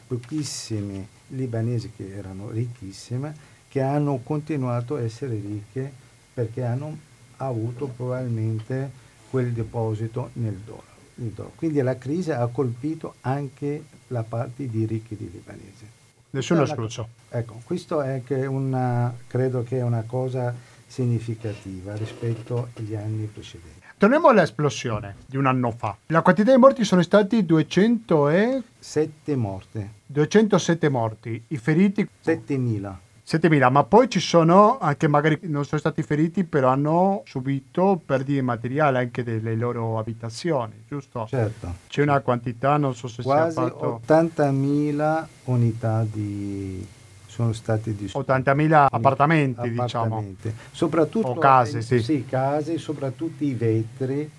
pochissimi 0.08 1.06
libanesi 1.28 1.92
che 1.96 2.12
erano 2.16 2.50
ricchissimi, 2.50 3.30
che 3.76 3.82
hanno 3.82 4.20
continuato 4.22 4.94
a 4.94 5.02
essere 5.02 5.34
ricche 5.34 5.92
perché 6.32 6.64
hanno 6.64 6.96
avuto 7.36 7.88
probabilmente 7.88 8.90
quel 9.28 9.52
deposito 9.52 10.30
nel 10.34 10.54
dollaro. 10.54 10.86
dollaro. 11.14 11.52
Quindi 11.56 11.82
la 11.82 11.98
crisi 11.98 12.30
ha 12.32 12.46
colpito 12.46 13.16
anche 13.20 13.84
la 14.06 14.22
parte 14.22 14.66
di 14.70 14.86
ricchi 14.86 15.14
di 15.14 15.30
libanesi. 15.30 15.86
Nessuno 16.30 16.62
escluso. 16.62 17.06
Ecco, 17.28 17.60
questo 17.64 18.00
è 18.00 18.22
che 18.24 18.46
una, 18.46 19.14
credo 19.26 19.62
che 19.62 19.76
è 19.76 19.82
una 19.82 20.04
cosa 20.06 20.54
significativa 20.86 21.94
rispetto 21.96 22.70
agli 22.78 22.94
anni 22.94 23.26
precedenti. 23.26 23.84
Torniamo 23.98 24.28
all'esplosione 24.28 25.16
di 25.26 25.36
un 25.36 25.44
anno 25.44 25.70
fa. 25.70 25.94
La 26.06 26.22
quantità 26.22 26.50
di 26.50 26.58
morti 26.58 26.82
sono 26.82 27.02
stati 27.02 27.44
207 27.44 28.62
7 28.78 29.36
morti. 29.36 29.86
207 30.06 30.88
morti. 30.88 31.44
I 31.48 31.56
feriti? 31.58 32.08
7.000. 32.24 33.04
7.000, 33.28 33.70
ma 33.72 33.82
poi 33.82 34.08
ci 34.08 34.20
sono 34.20 34.78
anche 34.78 35.08
magari 35.08 35.36
non 35.42 35.64
sono 35.64 35.80
stati 35.80 36.02
feriti, 36.04 36.44
però 36.44 36.68
hanno 36.68 37.22
subito 37.26 38.00
perdite 38.04 38.40
materiali 38.40 38.98
anche 38.98 39.24
delle 39.24 39.56
loro 39.56 39.98
abitazioni, 39.98 40.84
giusto? 40.86 41.26
Certo. 41.28 41.74
C'è 41.88 42.02
una 42.02 42.20
quantità, 42.20 42.76
non 42.76 42.94
so 42.94 43.08
se 43.08 43.24
Quasi 43.24 43.52
sia 43.52 43.62
fatto... 43.62 44.00
80.000 44.06 45.24
unità 45.44 46.06
di 46.08 46.86
sono 47.26 47.52
stati 47.52 47.94
distrutti. 47.94 48.30
80.000 48.30 48.86
appartamenti, 48.90 49.68
diciamo. 49.70 50.04
appartamenti. 50.04 50.48
diciamo. 50.48 50.68
Soprattutto 50.70 51.28
o 51.28 51.38
case, 51.38 51.82
sì. 51.82 52.00
sì. 52.00 52.24
case, 52.24 52.78
soprattutto 52.78 53.42
i 53.42 53.52
vetri. 53.54 54.30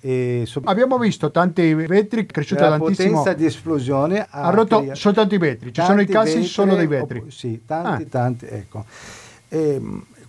So- 0.00 0.62
Abbiamo 0.64 0.96
visto 0.98 1.30
tanti 1.30 1.74
vetri 1.74 2.24
cresciuti 2.24 2.62
la 2.62 2.78
tantissimo. 2.78 3.18
potenza 3.18 3.32
di 3.34 3.44
esplosione 3.44 4.20
ha, 4.20 4.42
ha 4.42 4.50
rotto 4.50 4.80
crea- 4.80 4.94
soltanto 4.94 5.34
i 5.34 5.38
vetri, 5.38 5.72
ci 5.72 5.82
sono 5.82 6.00
i 6.00 6.06
casi 6.06 6.34
vetri, 6.34 6.48
solo 6.48 6.74
dei 6.74 6.86
vetri. 6.86 7.18
Op- 7.18 7.28
sì, 7.28 7.62
tanti, 7.66 8.02
ah. 8.02 8.06
tanti, 8.08 8.46
ecco. 8.46 8.84
E, 9.48 9.80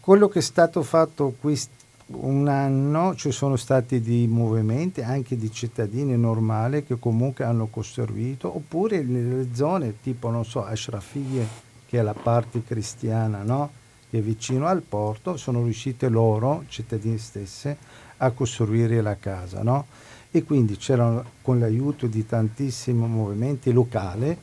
quello 0.01 0.27
che 0.27 0.39
è 0.39 0.41
stato 0.41 0.81
fatto 0.81 1.35
questo 1.39 1.79
un 2.13 2.49
anno 2.49 3.15
ci 3.15 3.31
sono 3.31 3.55
stati 3.55 4.01
dei 4.01 4.27
movimenti 4.27 5.01
anche 5.01 5.37
di 5.37 5.49
cittadini 5.49 6.17
normali 6.17 6.83
che 6.83 6.99
comunque 6.99 7.45
hanno 7.45 7.67
costruito 7.67 8.53
oppure 8.53 9.01
nelle 9.01 9.49
zone 9.53 10.01
tipo 10.01 10.29
non 10.29 10.43
so 10.43 10.65
Ashrafie 10.65 11.47
che 11.87 11.99
è 11.99 12.01
la 12.01 12.13
parte 12.13 12.63
cristiana 12.65 13.43
no? 13.43 13.71
Che 14.11 14.17
è 14.17 14.21
vicino 14.21 14.67
al 14.67 14.81
porto 14.81 15.37
sono 15.37 15.63
riuscite 15.63 16.09
loro 16.09 16.65
cittadini 16.67 17.17
stessi 17.17 17.73
a 18.17 18.31
costruire 18.31 19.01
la 19.01 19.15
casa 19.15 19.63
no? 19.63 19.85
e 20.29 20.43
quindi 20.43 20.75
c'erano 20.75 21.23
con 21.41 21.59
l'aiuto 21.59 22.07
di 22.07 22.25
tantissimi 22.25 23.07
movimenti 23.07 23.71
locali 23.71 24.37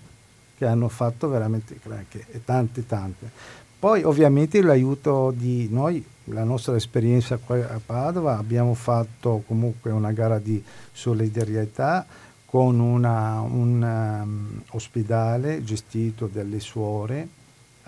che 0.57 0.67
hanno 0.67 0.89
fatto 0.89 1.29
veramente 1.29 1.79
anche 1.87 2.25
tante 2.47 2.87
tante 2.87 3.31
poi 3.79 4.03
ovviamente 4.05 4.63
l'aiuto 4.63 5.33
di 5.37 5.69
noi 5.71 6.03
la 6.31 6.45
nostra 6.45 6.75
esperienza 6.75 7.37
qua 7.37 7.57
a 7.69 7.81
Padova 7.85 8.39
abbiamo 8.39 8.73
fatto 8.73 9.43
comunque 9.47 9.91
una 9.91 10.13
gara 10.13 10.39
di 10.39 10.63
solidarietà 10.93 12.07
con 12.47 12.81
una, 12.81 13.41
un 13.41 13.83
um, 13.83 14.63
ospedale 14.71 15.63
gestito 15.63 16.27
dalle 16.27 16.61
suore 16.61 17.37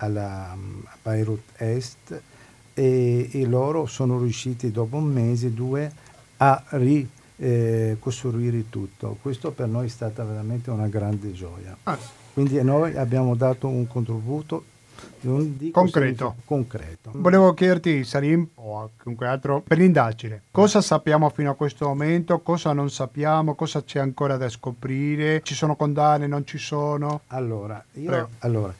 alla 0.01 0.51
um, 0.53 0.83
Beirut 1.01 1.41
Est 1.57 2.21
e, 2.73 3.29
e, 3.31 3.45
loro 3.45 3.85
sono 3.85 4.19
riusciti 4.19 4.71
dopo 4.71 4.97
un 4.97 5.05
mese, 5.05 5.53
due, 5.53 5.91
a 6.37 6.63
ricostruire 6.69 8.57
eh, 8.57 8.69
tutto. 8.69 9.17
Questo 9.21 9.51
per 9.51 9.67
noi 9.67 9.85
è 9.85 9.89
stata 9.89 10.23
veramente 10.23 10.69
una 10.71 10.87
grande 10.87 11.31
gioia. 11.33 11.77
Ah. 11.83 11.97
Quindi 12.33 12.61
noi 12.63 12.95
abbiamo 12.95 13.35
dato 13.35 13.67
un 13.67 13.85
contributo 13.87 14.63
concreto. 15.71 16.35
concreto. 16.45 17.11
Volevo 17.13 17.53
chiederti, 17.53 18.03
Salim, 18.03 18.47
o 18.55 18.81
a 18.81 18.89
chiunque 19.01 19.27
altro, 19.27 19.61
per 19.61 19.77
l'indagine, 19.77 20.43
cosa 20.51 20.81
sappiamo 20.81 21.29
fino 21.29 21.51
a 21.51 21.55
questo 21.55 21.87
momento, 21.87 22.39
cosa 22.39 22.73
non 22.73 22.89
sappiamo, 22.89 23.55
cosa 23.55 23.83
c'è 23.83 23.99
ancora 23.99 24.37
da 24.37 24.49
scoprire, 24.49 25.41
ci 25.43 25.53
sono 25.53 25.75
condanne, 25.75 26.27
non 26.27 26.45
ci 26.45 26.57
sono? 26.57 27.21
Allora, 27.27 27.83
io, 27.93 28.29
allora 28.39 28.73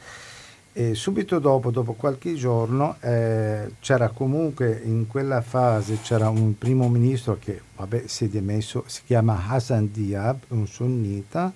eh, 0.74 0.96
subito 0.96 1.40
dopo, 1.40 1.70
dopo 1.70 1.94
qualche 1.94 2.34
giorno, 2.36 2.96
eh, 3.02 3.74
c'era 3.80 4.10
comunque 4.10 4.82
in 4.84 5.08
quella 5.08 5.42
fase 5.42 6.00
c'era 6.02 6.30
un 6.30 6.58
primo 6.58 6.88
ministro 6.88 7.38
che 7.40 7.62
vabbè, 7.76 8.04
si 8.08 8.26
è 8.26 8.28
dimesso, 8.28 8.84
si 8.88 9.02
chiama 9.06 9.48
Hassan 9.48 9.92
Diab, 9.92 10.40
un 10.50 10.66
sunnita, 10.68 11.52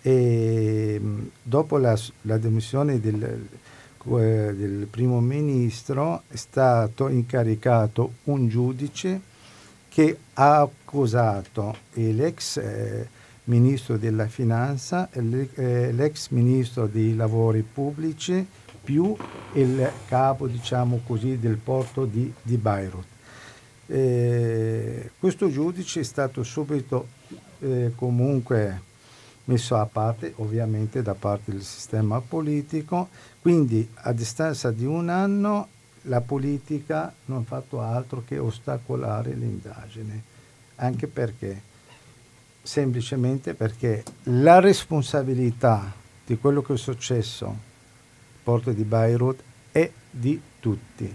e 0.00 1.00
dopo 1.42 1.76
la, 1.76 1.98
la 2.22 2.38
dimissione 2.38 3.00
del, 3.00 3.22
eh, 3.22 4.54
del 4.54 4.86
primo 4.90 5.20
ministro 5.20 6.22
è 6.28 6.36
stato 6.36 7.08
incaricato 7.08 8.14
un 8.24 8.48
giudice 8.48 9.20
che 9.88 10.16
ha 10.34 10.60
accusato 10.62 11.76
l'ex 11.92 12.56
eh, 12.56 13.20
ministro 13.52 13.98
della 13.98 14.28
finanza, 14.28 15.10
eh, 15.10 15.92
l'ex 15.92 16.28
ministro 16.30 16.86
dei 16.86 17.14
lavori 17.14 17.60
pubblici 17.60 18.46
più 18.82 19.14
il 19.52 19.90
capo 20.08 20.48
diciamo 20.48 21.02
così, 21.06 21.38
del 21.38 21.56
porto 21.56 22.06
di, 22.06 22.32
di 22.40 22.56
Beirut. 22.56 23.04
Eh, 23.88 25.10
questo 25.18 25.50
giudice 25.50 26.00
è 26.00 26.02
stato 26.02 26.42
subito 26.42 27.08
eh, 27.60 27.92
comunque 27.94 28.90
messo 29.44 29.76
a 29.76 29.84
parte 29.84 30.32
ovviamente 30.36 31.02
da 31.02 31.14
parte 31.14 31.50
del 31.52 31.62
sistema 31.62 32.20
politico, 32.20 33.08
quindi 33.42 33.86
a 33.94 34.12
distanza 34.12 34.70
di 34.70 34.86
un 34.86 35.10
anno 35.10 35.68
la 36.06 36.22
politica 36.22 37.12
non 37.26 37.40
ha 37.40 37.44
fatto 37.44 37.80
altro 37.82 38.22
che 38.26 38.38
ostacolare 38.38 39.34
l'indagine, 39.34 40.22
anche 40.76 41.06
perché 41.06 41.70
semplicemente 42.62 43.54
perché 43.54 44.04
la 44.24 44.60
responsabilità 44.60 45.92
di 46.24 46.38
quello 46.38 46.62
che 46.62 46.74
è 46.74 46.76
successo 46.76 47.46
al 47.46 47.56
porto 48.42 48.70
di 48.72 48.84
Beirut 48.84 49.42
è 49.72 49.90
di 50.10 50.40
tutti. 50.60 51.12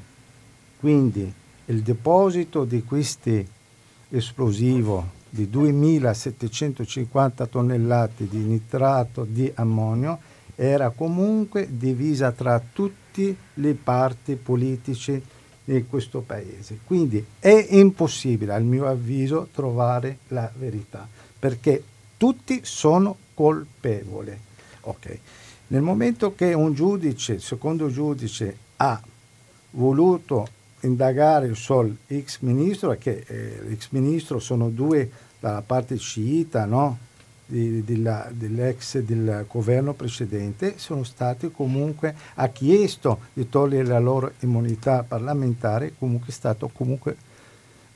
Quindi 0.80 1.34
il 1.66 1.82
deposito 1.82 2.66
di 2.66 2.84
questi 2.84 3.48
esplosivo 4.10 5.16
di 5.30 5.50
2.750 5.52 7.50
tonnellate 7.50 8.28
di 8.28 8.38
nitrato 8.38 9.26
di 9.26 9.52
ammonio 9.56 10.20
era 10.56 10.90
comunque 10.90 11.68
divisa 11.70 12.32
tra 12.32 12.62
tutte 12.74 13.36
le 13.56 13.74
parti 13.74 14.36
politiche 14.36 15.22
di 15.64 15.86
questo 15.88 16.22
paese. 16.22 16.80
Quindi 16.86 17.24
è 17.40 17.68
impossibile, 17.72 18.54
al 18.54 18.64
mio 18.64 18.88
avviso, 18.88 19.50
trovare 19.52 20.20
la 20.30 20.50
verità, 20.56 21.08
perché 21.48 21.82
tutti 22.18 22.60
sono 22.64 23.16
colpevoli. 23.34 24.38
Okay. 24.82 25.18
Nel 25.68 25.82
momento 25.82 26.36
che 26.36 26.52
un 26.52 26.74
giudice, 26.74 27.40
secondo 27.40 27.90
giudice, 27.90 28.58
ha 28.78 29.02
voluto 29.72 30.46
indagare 30.82 31.54
sul 31.56 31.96
ex 32.08 32.40
ministro, 32.42 32.98
che 32.98 33.24
eh, 33.26 33.62
l'ex 33.66 33.88
ministro 33.92 34.40
sono 34.40 34.68
due 34.68 35.10
dalla 35.40 35.62
parte 35.62 35.98
sciita 35.98 36.66
no? 36.66 36.98
di, 37.46 37.82
di 37.86 38.02
la, 38.02 38.28
dell'ex 38.30 39.00
del 39.00 39.46
governo 39.50 39.94
precedente, 39.94 40.78
sono 40.78 41.04
stati 41.04 41.50
comunque, 41.50 42.14
ha 42.36 42.50
chiesto 42.50 43.20
di 43.32 43.48
togliere 43.48 43.88
la 43.88 44.00
loro 44.00 44.34
immunità 44.40 45.04
parlamentare, 45.04 45.94
comunque 45.98 46.28
è 46.28 46.32
stato 46.34 46.70
comunque 46.74 47.16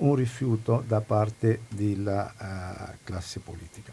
un 0.02 0.16
rifiuto 0.16 0.84
da 0.86 1.02
parte 1.02 1.62
della 1.70 2.34
uh, 2.38 2.98
classe 3.04 3.40
politica. 3.40 3.92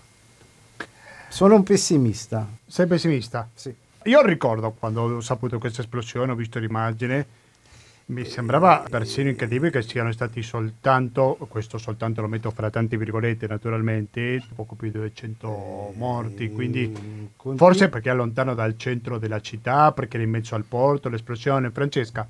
Sono 1.28 1.54
un 1.54 1.62
pessimista. 1.62 2.46
Sei 2.66 2.86
pessimista? 2.86 3.48
Sì. 3.54 3.74
Io 4.04 4.24
ricordo 4.24 4.70
quando 4.70 5.16
ho 5.16 5.20
saputo 5.20 5.58
questa 5.58 5.82
esplosione, 5.82 6.32
ho 6.32 6.34
visto 6.34 6.58
l'immagine, 6.58 7.26
mi 8.06 8.24
sembrava 8.24 8.86
persino 8.88 9.28
incredibile 9.28 9.70
che 9.70 9.82
siano 9.82 10.10
stati 10.12 10.42
soltanto, 10.42 11.36
questo 11.50 11.76
soltanto 11.76 12.22
lo 12.22 12.28
metto 12.28 12.50
fra 12.50 12.70
tante 12.70 12.96
virgolette 12.96 13.46
naturalmente, 13.46 14.42
poco 14.54 14.76
più 14.76 14.90
di 14.90 14.96
200 14.98 15.92
morti, 15.94 16.50
quindi 16.50 16.90
forse 17.54 17.90
perché 17.90 18.10
è 18.10 18.14
lontano 18.14 18.54
dal 18.54 18.78
centro 18.78 19.18
della 19.18 19.42
città, 19.42 19.92
perché 19.92 20.16
era 20.16 20.24
in 20.24 20.30
mezzo 20.30 20.54
al 20.54 20.64
porto, 20.64 21.10
l'esplosione. 21.10 21.70
Francesca? 21.70 22.26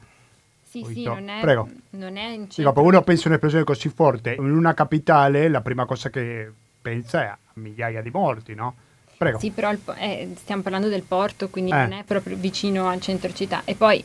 Sì, 0.85 0.95
sì, 0.95 1.03
non 1.05 1.29
è, 1.29 1.41
Prego. 1.41 1.69
non 1.91 2.17
è 2.17 2.29
in 2.29 2.51
centro. 2.51 2.73
Dico, 2.73 2.83
uno 2.83 3.03
pensa 3.03 3.25
a 3.25 3.29
un'esplosione 3.29 3.65
così 3.65 3.89
forte, 3.89 4.35
in 4.39 4.51
una 4.51 4.75
capitale 4.75 5.49
la 5.49 5.61
prima 5.61 5.85
cosa 5.85 6.11
che 6.11 6.51
pensa 6.81 7.23
è 7.23 7.27
a 7.27 7.39
migliaia 7.55 8.03
di 8.03 8.11
morti, 8.11 8.55
no? 8.55 8.75
Prego. 9.17 9.39
Sì, 9.39 9.51
però 9.51 9.73
il, 9.73 9.81
eh, 9.97 10.33
stiamo 10.37 10.63
parlando 10.63 10.89
del 10.89 11.03
porto, 11.03 11.49
quindi 11.49 11.73
eh. 11.73 11.75
non 11.75 11.93
è 11.93 12.05
proprio 12.05 12.37
vicino 12.37 12.89
al 12.89 13.01
centro 13.01 13.33
città. 13.33 13.63
E 13.65 13.75
poi 13.75 14.03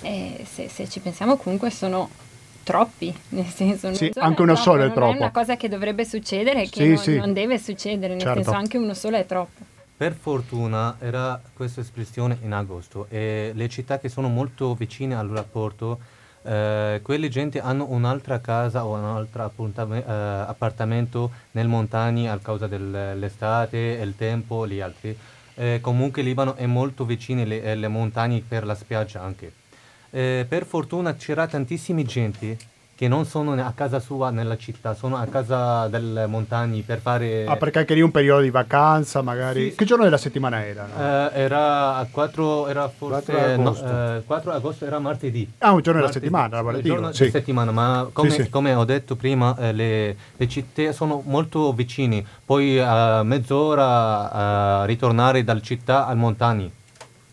eh, 0.00 0.44
se, 0.50 0.68
se, 0.68 0.88
ci 0.88 1.00
pensiamo 1.00 1.36
comunque 1.36 1.70
sono 1.70 2.08
troppi, 2.62 3.14
nel 3.30 3.46
senso 3.46 3.92
sì, 3.94 4.10
anche 4.14 4.42
uno 4.42 4.56
solo 4.56 4.84
è 4.84 4.92
troppo. 4.92 5.12
È 5.12 5.18
una 5.18 5.30
cosa 5.30 5.56
che 5.56 5.68
dovrebbe 5.68 6.04
succedere, 6.04 6.62
che 6.62 6.80
sì, 6.80 6.88
non, 6.88 6.98
sì. 6.98 7.16
non, 7.16 7.32
deve 7.32 7.58
succedere, 7.58 8.14
nel 8.14 8.22
certo. 8.22 8.42
senso 8.42 8.58
anche 8.58 8.78
uno 8.78 8.94
solo 8.94 9.16
è 9.16 9.26
troppo. 9.26 9.74
Per 9.96 10.12
fortuna 10.12 10.96
era 10.98 11.40
questa 11.54 11.80
esplosione 11.80 12.36
in 12.42 12.52
agosto 12.52 13.06
e 13.08 13.52
le 13.54 13.66
città 13.70 13.98
che 13.98 14.10
sono 14.10 14.28
molto 14.28 14.74
vicine 14.74 15.16
al 15.16 15.28
rapporto, 15.28 16.00
eh, 16.42 17.00
quelle 17.02 17.30
gente 17.30 17.62
hanno 17.62 17.86
un'altra 17.88 18.40
casa 18.40 18.84
o 18.84 18.94
un 18.94 19.04
altro 19.04 19.50
eh, 19.74 20.02
appartamento 20.06 21.30
nel 21.52 21.66
montagni 21.66 22.28
a 22.28 22.38
causa 22.42 22.66
dell'estate, 22.66 23.78
il 23.78 24.14
tempo, 24.16 24.66
gli 24.68 24.80
altri. 24.80 25.16
Eh, 25.54 25.78
comunque 25.80 26.20
Libano 26.20 26.56
è 26.56 26.66
molto 26.66 27.06
vicino 27.06 27.40
alle, 27.40 27.70
alle 27.70 27.88
montagne 27.88 28.44
per 28.46 28.66
la 28.66 28.74
spiaggia 28.74 29.22
anche. 29.22 29.50
Eh, 30.10 30.44
per 30.46 30.66
fortuna 30.66 31.14
c'era 31.14 31.46
tantissimi 31.46 32.04
gente 32.04 32.58
che 32.96 33.08
non 33.08 33.26
sono 33.26 33.52
a 33.52 33.72
casa 33.74 34.00
sua 34.00 34.30
nella 34.30 34.56
città, 34.56 34.94
sono 34.94 35.16
a 35.16 35.26
casa 35.26 35.86
delle 35.88 36.24
montagne 36.26 36.80
per 36.80 37.00
fare... 37.00 37.44
Ah, 37.44 37.56
perché 37.56 37.80
anche 37.80 37.92
lì 37.92 38.00
un 38.00 38.10
periodo 38.10 38.40
di 38.40 38.48
vacanza 38.48 39.20
magari... 39.20 39.68
Sì. 39.68 39.76
Che 39.76 39.84
giorno 39.84 40.04
della 40.04 40.16
settimana 40.16 40.64
era? 40.64 40.86
No? 40.86 41.30
Eh, 41.30 41.42
era 41.42 42.08
4, 42.10 42.68
era 42.68 42.88
forse... 42.88 43.32
4 43.32 43.52
agosto. 43.52 43.84
No, 43.84 44.16
eh, 44.16 44.22
4 44.24 44.52
agosto 44.52 44.86
era 44.86 44.98
martedì. 44.98 45.52
Ah, 45.58 45.72
un 45.72 45.82
giorno 45.82 46.00
martedì. 46.00 46.30
della 46.30 46.38
settimana, 46.40 46.62
vale 46.62 46.82
giorno 46.82 47.12
sì. 47.12 47.28
settimana, 47.28 47.70
ma 47.70 48.08
come, 48.10 48.30
sì, 48.30 48.48
come, 48.48 48.72
ho 48.72 48.84
detto 48.86 49.14
prima, 49.14 49.54
eh, 49.58 49.72
le, 49.72 50.16
le, 50.34 50.48
città 50.48 50.90
sono 50.92 51.22
molto 51.26 51.74
vicine, 51.74 52.24
poi 52.46 52.80
a 52.80 53.22
mezz'ora 53.22 54.30
a 54.30 54.84
ritornare 54.86 55.44
dalla 55.44 55.60
città 55.60 56.06
al 56.06 56.16
montagne. 56.16 56.70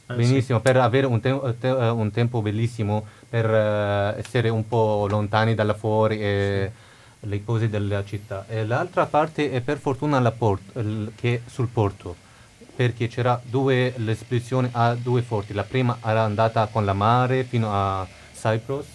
Eh, 0.08 0.16
Benissimo, 0.16 0.60
per 0.60 0.76
avere 0.76 1.08
un, 1.08 1.22
te- 1.22 1.56
te- 1.58 1.70
un 1.70 2.12
tempo 2.12 2.42
bellissimo 2.42 3.06
per 3.34 3.50
uh, 3.50 4.20
essere 4.20 4.50
un 4.50 4.68
po' 4.68 5.08
lontani 5.10 5.56
dalla 5.56 5.74
fuori 5.74 6.22
e 6.22 6.72
le 7.20 7.44
cose 7.44 7.68
della 7.68 8.06
città. 8.06 8.46
E 8.48 8.64
l'altra 8.64 9.08
parte 9.08 9.50
è 9.52 9.62
per 9.62 9.80
fortuna 9.80 10.20
la 10.20 10.30
port- 10.30 10.78
l- 10.78 11.08
che 11.16 11.42
sul 11.48 11.68
porto, 11.68 12.16
perché 12.76 13.08
c'era 13.08 13.42
due, 13.44 13.94
l'esplosione 13.96 14.70
a 14.72 14.94
due 14.94 15.24
forti. 15.24 15.54
La 15.54 15.64
prima 15.64 15.98
era 16.06 16.22
andata 16.22 16.68
con 16.68 16.86
la 16.86 16.94
mare 16.94 17.44
fino 17.44 17.70
a 17.74 18.06
Cyprus, 18.36 18.86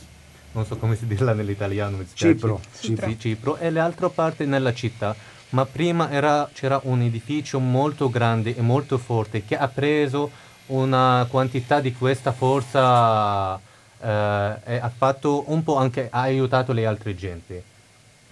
non 0.53 0.64
so 0.64 0.77
come 0.77 0.94
si 0.94 1.09
dirla 1.09 1.33
nell'italiano, 1.33 1.98
Cipro. 2.12 2.61
Cipro. 2.79 3.09
Sì, 3.09 3.18
Cipro. 3.18 3.57
E 3.57 3.70
l'altra 3.70 4.09
parte 4.09 4.46
nella 4.46 4.72
città. 4.72 5.16
Ma 5.48 5.66
prima 5.66 6.12
era, 6.12 6.48
c'era 6.53 6.79
un 6.85 7.01
edificio 7.01 7.59
molto 7.59 8.09
grande 8.09 8.55
e 8.55 8.61
molto 8.61 8.98
forte 8.98 9.44
che 9.44 9.57
ha 9.57 9.66
preso 9.66 10.31
una 10.66 11.27
quantità 11.29 11.81
di 11.81 11.92
questa 11.92 12.31
forza 12.31 13.57
eh, 13.57 13.68
ha 14.01 14.93
fatto 14.95 15.45
un 15.51 15.63
po' 15.63 15.77
anche, 15.77 16.09
ha 16.11 16.21
aiutato 16.21 16.73
le 16.73 16.87
altre 16.87 17.15
gente, 17.15 17.63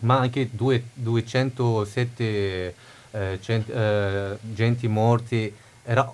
ma 0.01 0.19
anche 0.19 0.49
due, 0.53 0.83
207 0.95 2.75
eh, 3.11 3.39
cent, 3.41 3.69
eh, 3.71 4.37
genti 4.41 4.89
morti. 4.89 5.53
Era 5.83 6.13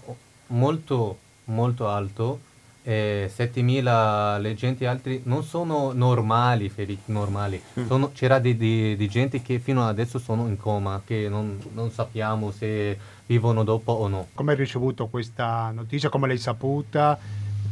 molto 0.49 1.19
molto 1.45 1.89
alto 1.89 2.41
e 2.85 3.31
7000 3.33 4.39
le 4.39 4.55
genti 4.55 4.85
altri 4.85 5.23
non 5.25 5.45
sono 5.45 5.93
normali 5.93 6.69
feriti 6.69 7.13
normali. 7.13 7.61
Mm. 7.79 7.87
sono, 7.87 8.11
c'era 8.13 8.39
di, 8.39 8.57
di, 8.57 8.97
di, 8.97 9.09
gente 9.09 9.41
che 9.41 9.61
fino 9.61 9.87
adesso 9.87 10.19
sono 10.19 10.49
in 10.49 10.57
coma 10.57 11.01
che 11.05 11.29
non, 11.29 11.59
non 11.75 11.91
sappiamo 11.91 12.51
se 12.51 12.99
vivono 13.27 13.63
dopo 13.63 13.93
o 13.93 14.09
no. 14.09 14.29
Come 14.35 14.53
hai 14.53 14.59
ricevuto 14.59 15.07
questa 15.07 15.71
notizia? 15.73 16.09
Come 16.09 16.27
l'hai 16.27 16.39
saputa 16.39 17.19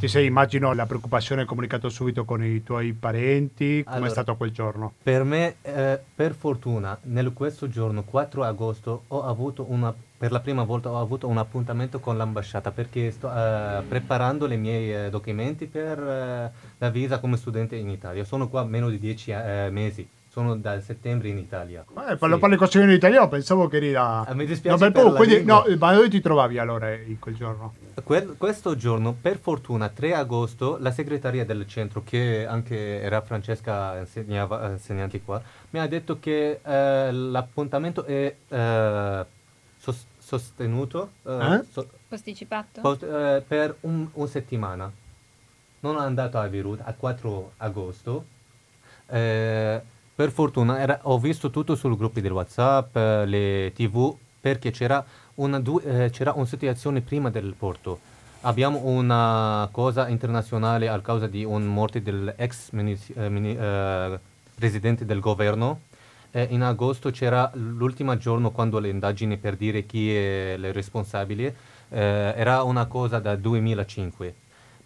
ti 0.00 0.08
sei, 0.08 0.24
immagino, 0.24 0.72
la 0.72 0.86
preoccupazione 0.86 1.44
comunicato 1.44 1.90
subito 1.90 2.24
con 2.24 2.42
i 2.42 2.62
tuoi 2.62 2.94
parenti. 2.94 3.82
Come 3.84 3.96
allora, 3.96 4.08
è 4.08 4.12
stato 4.12 4.34
quel 4.34 4.50
giorno? 4.50 4.94
Per 5.02 5.24
me, 5.24 5.56
eh, 5.60 6.00
per 6.14 6.32
fortuna, 6.32 6.98
nel 7.02 7.34
questo 7.34 7.68
giorno, 7.68 8.02
4 8.02 8.42
agosto, 8.44 9.02
ho 9.08 9.24
avuto 9.24 9.66
una, 9.68 9.94
per 10.16 10.32
la 10.32 10.40
prima 10.40 10.62
volta 10.62 10.90
ho 10.90 10.98
avuto 10.98 11.28
un 11.28 11.36
appuntamento 11.36 12.00
con 12.00 12.16
l'ambasciata 12.16 12.70
perché 12.70 13.10
sto 13.10 13.30
eh, 13.30 13.82
preparando 13.86 14.50
i 14.50 14.56
miei 14.56 14.94
eh, 14.94 15.10
documenti 15.10 15.66
per 15.66 15.98
eh, 15.98 16.50
la 16.78 16.88
visa 16.88 17.20
come 17.20 17.36
studente 17.36 17.76
in 17.76 17.90
Italia. 17.90 18.24
Sono 18.24 18.48
qua 18.48 18.64
meno 18.64 18.88
di 18.88 18.98
10 18.98 19.30
eh, 19.30 19.68
mesi 19.70 20.08
sono 20.30 20.54
da 20.54 20.80
settembre 20.80 21.28
in 21.28 21.38
Italia. 21.38 21.84
Eh, 22.08 22.16
parlo, 22.16 22.36
sì. 22.36 22.40
parli 22.40 22.56
così 22.56 22.78
in 22.78 22.90
italiano, 22.90 23.28
pensavo 23.28 23.66
che 23.66 23.78
eri 23.78 23.90
da... 23.90 24.20
Ah, 24.20 24.32
mi 24.32 24.46
dispiace 24.46 24.84
no, 24.84 24.92
per 24.92 25.12
quindi, 25.14 25.44
no, 25.44 25.64
ma 25.76 25.92
dove 25.92 26.08
ti 26.08 26.20
trovavi 26.20 26.56
allora 26.58 26.94
in 26.94 27.18
quel 27.18 27.34
giorno? 27.34 27.74
Quel, 28.04 28.36
questo 28.38 28.76
giorno, 28.76 29.12
per 29.20 29.38
fortuna, 29.38 29.88
3 29.88 30.14
agosto, 30.14 30.78
la 30.78 30.92
segretaria 30.92 31.44
del 31.44 31.66
centro, 31.66 32.04
che 32.04 32.46
anche 32.46 33.00
era 33.00 33.20
Francesca, 33.22 33.98
insegnava, 33.98 34.70
insegnante 34.70 35.20
qua, 35.20 35.42
mi 35.70 35.80
ha 35.80 35.88
detto 35.88 36.20
che 36.20 36.60
eh, 36.62 37.12
l'appuntamento 37.12 38.04
è 38.04 38.32
eh, 38.46 39.26
sos- 39.78 40.06
sostenuto, 40.16 41.10
eh, 41.24 41.54
eh? 41.54 41.64
so- 41.68 41.88
posticipato, 42.06 42.80
post- 42.82 43.02
eh, 43.02 43.42
per 43.46 43.78
un, 43.80 44.06
un, 44.12 44.28
settimana. 44.28 44.90
Non 45.80 45.96
è 45.96 46.00
andato 46.00 46.38
a 46.38 46.46
Beirut, 46.46 46.82
a 46.84 46.94
4 46.94 47.52
agosto. 47.56 48.24
Eh, 49.08 49.98
per 50.20 50.32
fortuna 50.32 50.78
era, 50.78 50.98
ho 51.04 51.18
visto 51.18 51.48
tutto 51.48 51.74
sul 51.74 51.96
gruppo 51.96 52.20
del 52.20 52.30
WhatsApp, 52.32 52.94
le 53.24 53.72
TV, 53.74 54.14
perché 54.38 54.70
c'era 54.70 55.02
una, 55.36 55.62
eh, 55.82 56.10
c'era 56.12 56.34
una 56.36 56.44
situazione 56.44 57.00
prima 57.00 57.30
del 57.30 57.54
porto. 57.56 57.98
Abbiamo 58.42 58.82
una 58.84 59.66
cosa 59.72 60.08
internazionale 60.08 60.90
a 60.90 61.00
causa 61.00 61.26
di 61.26 61.42
un 61.42 61.64
morte 61.64 62.02
dell'ex 62.02 62.72
mini, 62.72 63.00
eh, 63.14 63.30
mini, 63.30 63.56
eh, 63.56 64.18
presidente 64.54 65.06
del 65.06 65.20
governo. 65.20 65.80
in 66.32 66.62
agosto 66.62 67.10
c'era 67.10 67.50
l'ultimo 67.54 68.14
giorno 68.18 68.50
quando 68.50 68.78
le 68.78 68.90
indagini 68.90 69.38
per 69.38 69.56
dire 69.56 69.86
chi 69.86 70.14
è 70.14 70.52
il 70.58 70.74
responsabile. 70.74 71.56
Eh, 71.88 72.34
era 72.36 72.62
una 72.62 72.84
cosa 72.84 73.20
da 73.20 73.36
2005 73.36 74.34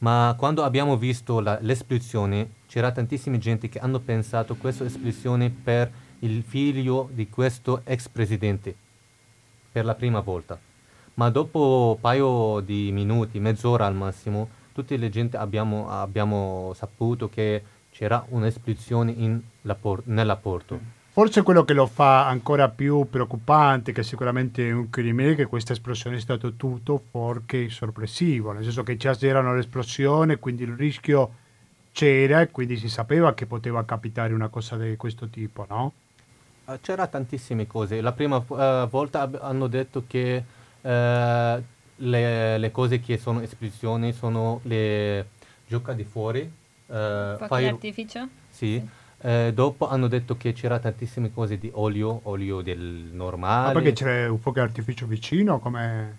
ma 0.04 0.34
quando 0.36 0.62
abbiamo 0.62 0.98
visto 0.98 1.40
la, 1.40 1.56
l'esplosione 1.62 2.56
c'era 2.66 2.92
tantissima 2.92 3.38
gente 3.38 3.70
che 3.70 3.78
hanno 3.78 4.00
pensato 4.00 4.54
questa 4.54 4.84
esplosione 4.84 5.48
per 5.48 5.90
il 6.18 6.42
figlio 6.42 7.08
di 7.10 7.30
questo 7.30 7.80
ex 7.84 8.08
presidente 8.08 8.74
per 9.72 9.86
la 9.86 9.94
prima 9.94 10.20
volta. 10.20 10.58
Ma 11.14 11.30
dopo 11.30 11.94
un 11.94 12.00
paio 12.02 12.60
di 12.60 12.92
minuti, 12.92 13.38
mezz'ora 13.40 13.86
al 13.86 13.94
massimo, 13.94 14.48
tutte 14.74 14.98
le 14.98 15.08
gente 15.08 15.38
abbiamo, 15.38 15.88
abbiamo 15.88 16.72
saputo 16.74 17.30
che 17.30 17.62
c'era 17.90 18.26
un'esplosione 18.28 19.10
in 19.10 19.40
la 19.62 19.74
por- 19.74 20.02
nella 20.04 20.36
porto. 20.36 20.78
Forse 21.14 21.42
quello 21.42 21.64
che 21.64 21.74
lo 21.74 21.86
fa 21.86 22.26
ancora 22.26 22.68
più 22.68 23.08
preoccupante, 23.08 23.92
che 23.92 24.02
sicuramente 24.02 24.68
è 24.68 24.72
un 24.72 24.90
crimine, 24.90 25.36
che 25.36 25.46
questa 25.46 25.72
esplosione 25.72 26.16
è 26.16 26.18
stato 26.18 26.54
tutto 26.54 27.00
fuorché 27.08 27.68
sorpresivo, 27.68 28.50
nel 28.50 28.64
senso 28.64 28.82
che 28.82 28.96
già 28.96 29.14
c'era 29.14 29.54
l'esplosione, 29.54 30.40
quindi 30.40 30.64
il 30.64 30.72
rischio 30.72 31.34
c'era 31.92 32.40
e 32.40 32.50
quindi 32.50 32.76
si 32.76 32.88
sapeva 32.88 33.32
che 33.32 33.46
poteva 33.46 33.84
capitare 33.84 34.34
una 34.34 34.48
cosa 34.48 34.76
di 34.76 34.96
questo 34.96 35.28
tipo, 35.28 35.64
no? 35.68 35.92
Ah, 36.64 36.80
c'era 36.80 37.06
tantissime 37.06 37.68
cose. 37.68 38.00
La 38.00 38.10
prima 38.10 38.38
uh, 38.38 38.88
volta 38.88 39.30
hanno 39.40 39.68
detto 39.68 40.02
che 40.08 40.42
uh, 40.80 40.88
le, 40.88 42.58
le, 42.58 42.70
cose 42.72 42.98
che 42.98 43.18
sono 43.18 43.40
esplosioni 43.40 44.12
sono 44.12 44.58
le 44.64 45.28
gioca 45.64 45.92
di 45.92 46.02
fuori. 46.02 46.40
Uh, 46.86 47.36
Fuochi 47.36 47.46
fire... 47.46 47.70
d'artificio? 47.70 48.28
Sì. 48.50 48.82
sì. 48.82 49.02
Eh, 49.26 49.52
dopo 49.54 49.88
hanno 49.88 50.06
detto 50.06 50.36
che 50.36 50.52
c'era 50.52 50.78
tantissime 50.78 51.32
cose 51.32 51.56
di 51.56 51.70
olio, 51.72 52.20
olio 52.24 52.60
del 52.60 53.08
normale. 53.10 53.72
Ma 53.72 53.80
perché 53.80 53.94
c'è 53.94 54.26
un 54.26 54.38
fuoco 54.38 54.58
d'artificio 54.58 55.06
vicino? 55.06 55.58
Come... 55.60 56.16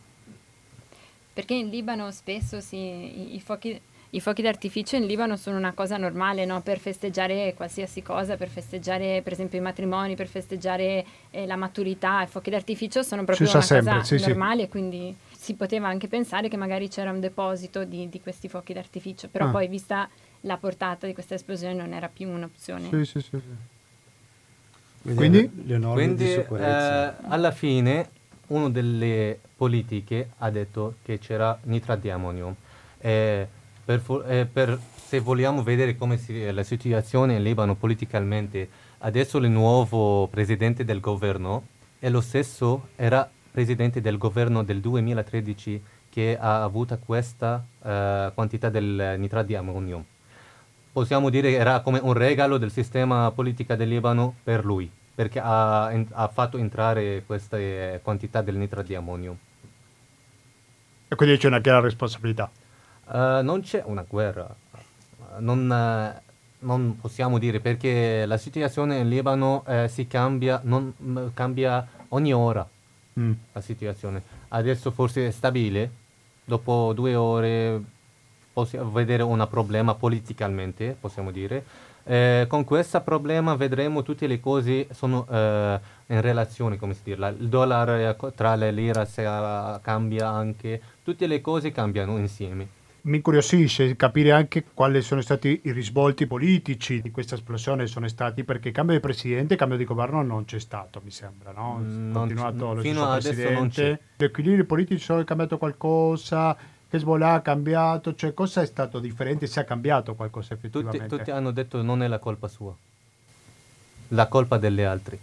Perché 1.31 1.53
in 1.53 1.69
Libano 1.69 2.09
spesso 2.09 2.59
si, 2.61 2.77
i, 2.77 3.35
i, 3.35 3.39
fuochi, 3.41 3.79
i, 4.09 4.19
fuochi, 4.19 4.41
d'artificio 4.41 4.95
in 4.95 5.05
Libano 5.05 5.37
sono 5.37 5.55
una 5.55 5.73
cosa 5.73 5.97
normale, 5.97 6.45
no? 6.45 6.61
Per 6.61 6.79
festeggiare 6.79 7.53
qualsiasi 7.53 8.01
cosa, 8.01 8.37
per 8.37 8.47
festeggiare 8.47 9.21
per 9.21 9.33
esempio 9.33 9.59
i 9.59 9.61
matrimoni, 9.61 10.15
per 10.15 10.27
festeggiare 10.27 11.05
eh, 11.29 11.45
la 11.45 11.57
maturità. 11.57 12.23
I 12.23 12.27
fuochi 12.27 12.49
d'artificio 12.49 13.03
sono 13.03 13.23
proprio 13.23 13.47
una 13.51 13.61
sempre, 13.61 13.97
cosa 13.97 14.17
sì, 14.17 14.25
normale, 14.25 14.63
sì. 14.63 14.69
quindi 14.69 15.15
si 15.37 15.53
poteva 15.53 15.89
anche 15.89 16.07
pensare 16.07 16.47
che 16.47 16.57
magari 16.57 16.87
c'era 16.87 17.11
un 17.11 17.19
deposito 17.19 17.83
di, 17.83 18.09
di 18.09 18.19
questi 18.19 18.49
fuochi 18.49 18.73
d'artificio, 18.73 19.27
però 19.29 19.45
ah. 19.45 19.51
poi 19.51 19.67
vista 19.67 20.09
la 20.45 20.57
portata 20.57 21.05
di 21.05 21.13
questa 21.13 21.35
esplosione 21.35 21.73
non 21.73 21.93
era 21.93 22.07
più 22.07 22.29
un'opzione. 22.29 22.89
Sì, 22.89 23.05
sì, 23.05 23.21
sì. 23.21 23.39
sì. 23.39 25.13
Quindi, 25.13 25.51
Quindi 25.67 26.33
eh, 26.33 27.11
alla 27.27 27.51
fine 27.51 28.09
una 28.47 28.69
delle 28.69 29.39
politiche 29.55 30.29
ha 30.39 30.49
detto 30.49 30.95
che 31.03 31.19
c'era 31.19 31.57
nitradiamonio. 31.63 32.55
Eh, 32.99 33.47
per, 33.85 34.01
eh, 34.27 34.47
per, 34.51 34.79
se 35.05 35.19
vogliamo 35.19 35.61
vedere 35.61 35.95
come 35.95 36.17
si, 36.17 36.51
la 36.51 36.63
situazione 36.63 37.35
in 37.35 37.43
Libano 37.43 37.75
politicamente, 37.75 38.67
adesso 38.99 39.37
il 39.37 39.49
nuovo 39.49 40.27
presidente 40.27 40.83
del 40.83 40.99
governo 40.99 41.67
è 41.99 42.09
lo 42.09 42.21
stesso, 42.21 42.87
era 42.95 43.29
presidente 43.51 44.01
del 44.01 44.17
governo 44.17 44.63
del 44.63 44.79
2013 44.79 45.83
che 46.09 46.35
ha 46.39 46.63
avuto 46.63 46.97
questa 46.97 47.63
uh, 47.79 48.33
quantità 48.33 48.69
del 48.69 49.15
nitradiamonio 49.19 50.13
possiamo 50.95 51.29
dire 51.29 51.49
che 51.51 51.57
era 51.57 51.81
come 51.81 51.99
un 52.01 52.13
regalo 52.13 52.57
del 52.57 52.71
sistema 52.71 53.29
politico 53.31 53.75
del 53.75 53.89
Libano 53.89 54.33
per 54.41 54.63
lui, 54.63 54.89
perché 55.13 55.41
ha, 55.41 55.87
ha 55.87 56.27
fatto 56.29 56.57
entrare 56.57 57.23
queste 57.25 57.99
quantità 58.01 58.41
del 58.41 58.55
nitro 58.55 58.81
di 58.81 58.95
ammonio. 58.95 59.37
E 61.09 61.15
quindi 61.17 61.35
c'è 61.35 61.47
una 61.47 61.59
chiara 61.59 61.81
responsabilità? 61.81 62.49
Uh, 63.07 63.43
non 63.43 63.59
c'è 63.61 63.83
una 63.85 64.05
guerra, 64.07 64.47
non, 65.39 65.67
non, 66.59 66.97
possiamo 67.01 67.39
dire 67.39 67.59
perché 67.59 68.25
la 68.25 68.37
situazione 68.37 68.99
in 68.99 69.09
Libano 69.09 69.65
uh, 69.67 69.87
si 69.87 70.07
cambia, 70.07 70.61
non, 70.63 70.93
cambia 71.33 71.85
ogni 72.09 72.33
ora 72.33 72.65
mm. 73.19 73.31
la 73.51 73.61
situazione. 73.61 74.23
Adesso 74.47 74.91
forse 74.91 75.27
è 75.27 75.31
stabile, 75.31 75.91
dopo 76.45 76.93
due 76.93 77.15
ore 77.15 77.83
possiamo 78.55 78.89
vedere 78.89 79.21
un 79.21 79.45
problema 79.49 79.95
politicamente, 79.95 80.95
possiamo 80.97 81.29
dire. 81.29 81.65
Eh, 82.05 82.45
con 82.47 82.63
questo 82.63 83.01
problema 83.01 83.55
vedremo 83.55 84.01
tutte 84.01 84.27
le 84.27 84.39
cose 84.39 84.87
sono 84.91 85.27
eh, 85.29 85.79
in 86.05 86.21
relazione, 86.21 86.77
come 86.77 86.93
si 86.93 87.01
dice, 87.03 87.35
il 87.37 87.49
dollaro 87.49 88.15
tra 88.33 88.55
le 88.55 88.71
lire 88.71 89.05
se 89.07 89.23
cambia 89.81 90.29
anche, 90.29 90.81
tutte 91.03 91.27
le 91.27 91.41
cose 91.41 91.71
cambiano 91.71 92.17
insieme 92.17 92.83
mi 93.05 93.17
incuriosisce 93.17 93.95
capire 93.95 94.31
anche 94.31 94.65
quali 94.73 95.01
sono 95.01 95.21
stati 95.21 95.61
i 95.65 95.71
risvolti 95.71 96.25
politici 96.25 97.01
di 97.01 97.11
questa 97.11 97.35
esplosione 97.35 97.85
sono 97.85 98.07
stati 98.07 98.43
perché 98.43 98.71
cambio 98.71 98.95
di 98.95 99.01
presidente, 99.01 99.55
cambio 99.55 99.77
di 99.77 99.85
governo 99.85 100.23
non 100.23 100.45
c'è 100.45 100.59
stato, 100.59 101.01
mi 101.03 101.11
sembra, 101.11 101.51
no? 101.51 101.79
Mm, 101.79 102.13
continuato 102.13 102.73
lo 102.73 102.81
fino 102.81 103.19
stesso 103.19 103.35
presidente. 103.35 103.99
Gli 104.17 104.23
equilibri 104.23 104.63
politici 104.63 105.03
sono 105.03 105.23
cambiato 105.23 105.59
qualcosa? 105.59 106.57
Hezbollah 106.95 107.33
ha 107.33 107.41
cambiato, 107.41 108.15
cioè 108.15 108.33
cosa 108.33 108.61
è 108.61 108.65
stato 108.65 108.99
differente? 108.99 109.47
Se 109.47 109.59
ha 109.59 109.63
cambiato 109.63 110.15
qualcosa 110.15 110.53
effettivamente? 110.53 111.05
Tutti, 111.05 111.17
tutti 111.17 111.31
hanno 111.31 111.51
detto 111.51 111.81
non 111.81 112.01
è 112.03 112.07
la 112.07 112.19
colpa 112.19 112.47
sua, 112.47 112.75
la 114.09 114.27
colpa 114.27 114.57
delle 114.57 114.85
altre. 114.85 115.19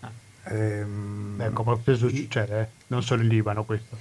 Ah. 0.00 0.10
Ehm, 0.44 1.36
Beh, 1.36 1.50
come 1.50 1.76
spesso 1.76 2.08
succede, 2.08 2.60
eh? 2.60 2.68
non 2.88 3.02
solo 3.02 3.22
in 3.22 3.28
Libano 3.28 3.64
questo. 3.64 3.96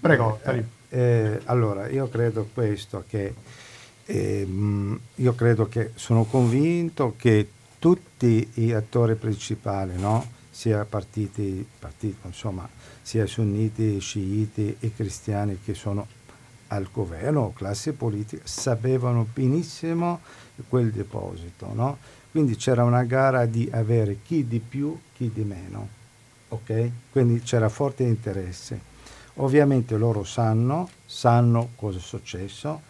Prego, 0.00 0.40
eh, 0.44 0.64
eh, 0.90 1.40
allora, 1.44 1.88
io 1.88 2.08
credo 2.08 2.48
questo, 2.52 3.04
che 3.08 3.34
eh, 4.04 4.48
io 5.14 5.34
credo 5.34 5.68
che 5.68 5.92
sono 5.94 6.24
convinto 6.24 7.14
che 7.16 7.48
tutti 7.78 8.50
gli 8.54 8.72
attori 8.72 9.14
principali, 9.14 9.98
no? 9.98 10.38
sia 10.50 10.84
partiti, 10.84 11.66
partiti, 11.78 12.18
insomma, 12.24 12.68
sia 13.10 13.26
sunniti, 13.26 13.98
sciiti 13.98 14.76
e 14.78 14.94
cristiani 14.94 15.58
che 15.64 15.74
sono 15.74 16.06
al 16.68 16.86
governo, 16.92 17.52
classe 17.52 17.92
politica, 17.92 18.42
sapevano 18.46 19.26
benissimo 19.34 20.20
quel 20.68 20.92
deposito. 20.92 21.72
No? 21.74 21.98
Quindi 22.30 22.54
c'era 22.54 22.84
una 22.84 23.02
gara 23.02 23.46
di 23.46 23.68
avere 23.72 24.18
chi 24.22 24.46
di 24.46 24.60
più, 24.60 24.96
chi 25.12 25.28
di 25.34 25.42
meno. 25.42 25.88
Okay? 26.50 26.92
Quindi 27.10 27.40
c'era 27.40 27.68
forte 27.68 28.04
interesse. 28.04 28.80
Ovviamente 29.34 29.96
loro 29.96 30.22
sanno, 30.22 30.88
sanno 31.04 31.70
cosa 31.74 31.98
è 31.98 32.00
successo. 32.00 32.80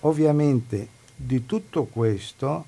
Ovviamente 0.00 0.88
di 1.14 1.46
tutto 1.46 1.84
questo, 1.84 2.64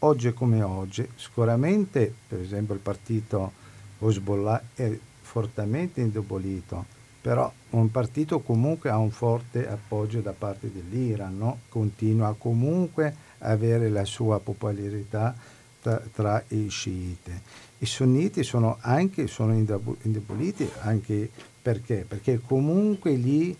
oggi 0.00 0.34
come 0.34 0.60
oggi, 0.60 1.08
sicuramente 1.16 2.12
per 2.28 2.38
esempio 2.38 2.74
il 2.74 2.80
partito 2.80 3.52
Hezbollah 3.98 4.62
è 4.74 4.98
fortemente 5.30 6.00
indebolito, 6.00 6.84
però 7.20 7.50
un 7.70 7.88
partito 7.92 8.40
comunque 8.40 8.90
ha 8.90 8.98
un 8.98 9.12
forte 9.12 9.68
appoggio 9.68 10.20
da 10.20 10.32
parte 10.36 10.72
dell'Iran, 10.72 11.38
no? 11.38 11.58
continua 11.68 12.34
comunque 12.36 13.14
a 13.38 13.50
avere 13.50 13.88
la 13.90 14.04
sua 14.04 14.40
popolarità 14.40 15.32
tra, 15.80 16.02
tra 16.12 16.42
i 16.48 16.68
sciiti. 16.68 17.30
I 17.78 17.86
sunniti 17.86 18.42
sono 18.42 18.78
anche 18.80 19.28
sono 19.28 19.54
indeboliti 19.54 20.68
anche 20.80 21.30
perché? 21.62 22.04
Perché 22.08 22.40
comunque 22.44 23.12
lì 23.12 23.56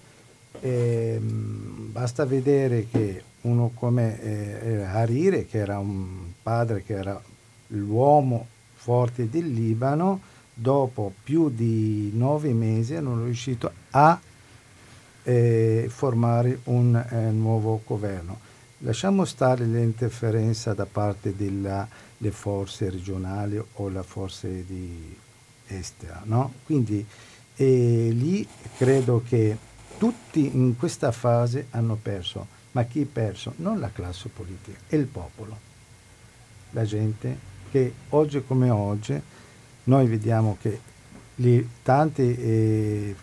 eh, 0.60 1.18
basta 1.20 2.24
vedere 2.24 2.88
che 2.90 3.22
uno 3.42 3.70
come 3.72 4.20
eh, 4.20 4.82
Harire, 4.82 5.46
che 5.46 5.58
era 5.58 5.78
un 5.78 6.32
padre, 6.42 6.82
che 6.82 6.94
era 6.94 7.22
l'uomo 7.68 8.46
forte 8.74 9.30
del 9.30 9.52
Libano, 9.52 10.20
dopo 10.60 11.12
più 11.22 11.48
di 11.48 12.10
nove 12.14 12.52
mesi 12.52 12.92
è 12.92 13.00
riuscito 13.00 13.72
a 13.90 14.20
eh, 15.22 15.86
formare 15.88 16.60
un 16.64 16.94
eh, 16.94 17.30
nuovo 17.30 17.80
governo. 17.86 18.38
Lasciamo 18.78 19.24
stare 19.24 19.64
l'interferenza 19.64 20.74
da 20.74 20.86
parte 20.86 21.34
delle 21.34 22.30
forze 22.30 22.90
regionali 22.90 23.62
o 23.74 23.88
le 23.88 24.02
forze 24.02 24.64
di 24.66 25.16
estera, 25.66 26.22
no? 26.24 26.52
Quindi 26.64 27.06
e 27.56 28.08
lì 28.12 28.46
credo 28.76 29.22
che 29.26 29.56
tutti 29.98 30.56
in 30.56 30.76
questa 30.78 31.12
fase 31.12 31.66
hanno 31.70 31.98
perso, 32.00 32.46
ma 32.72 32.84
chi 32.84 33.02
ha 33.02 33.06
perso? 33.10 33.52
Non 33.56 33.78
la 33.78 33.90
classe 33.90 34.28
politica, 34.28 34.78
è 34.86 34.96
il 34.96 35.04
popolo, 35.04 35.58
la 36.70 36.84
gente 36.84 37.48
che 37.70 37.92
oggi 38.10 38.42
come 38.46 38.70
oggi 38.70 39.20
noi 39.84 40.06
vediamo 40.06 40.56
che 40.60 40.80
le, 41.36 41.68
tante 41.82 42.22
eh, 42.22 43.14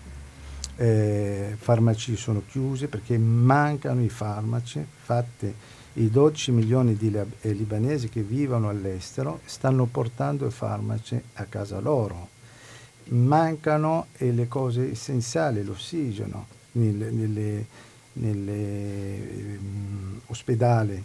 eh, 0.75 1.55
farmaci 1.57 2.15
sono 2.15 2.43
chiuse 2.47 2.87
perché 2.87 3.17
mancano 3.17 4.03
i 4.03 4.09
farmaci, 4.09 4.79
infatti 4.79 5.53
i 5.93 6.09
12 6.09 6.51
milioni 6.51 6.95
di 6.95 7.15
eh, 7.41 7.51
libanesi 7.51 8.09
che 8.09 8.21
vivono 8.21 8.69
all'estero 8.69 9.39
stanno 9.45 9.85
portando 9.85 10.45
i 10.45 10.51
farmaci 10.51 11.19
a 11.33 11.45
casa 11.45 11.79
loro 11.79 12.35
mancano 13.09 14.07
le 14.17 14.47
cose 14.47 14.91
essenziali, 14.91 15.63
l'ossigeno 15.63 16.47
um, 18.13 20.19
ospedali. 20.27 21.03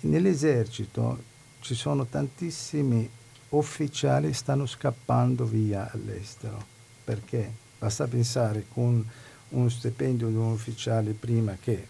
Nell'esercito 0.00 1.22
ci 1.60 1.74
sono 1.74 2.06
tantissimi 2.06 3.08
ufficiali 3.50 4.32
stanno 4.32 4.66
scappando 4.66 5.44
via 5.44 5.90
all'estero. 5.92 6.64
Perché? 7.04 7.50
Basta 7.78 8.06
pensare 8.06 8.66
con 8.72 9.04
uno 9.50 9.68
stipendio 9.68 10.28
di 10.28 10.34
un 10.34 10.50
ufficiale 10.52 11.12
prima 11.12 11.56
che 11.60 11.86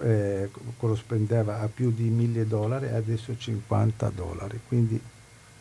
eh, 0.00 0.50
corrispondeva 0.78 1.60
a 1.60 1.68
più 1.68 1.90
di 1.90 2.08
1000 2.08 2.46
dollari 2.46 2.88
adesso 2.88 3.36
50 3.36 4.10
dollari. 4.10 4.60
Quindi 4.66 5.00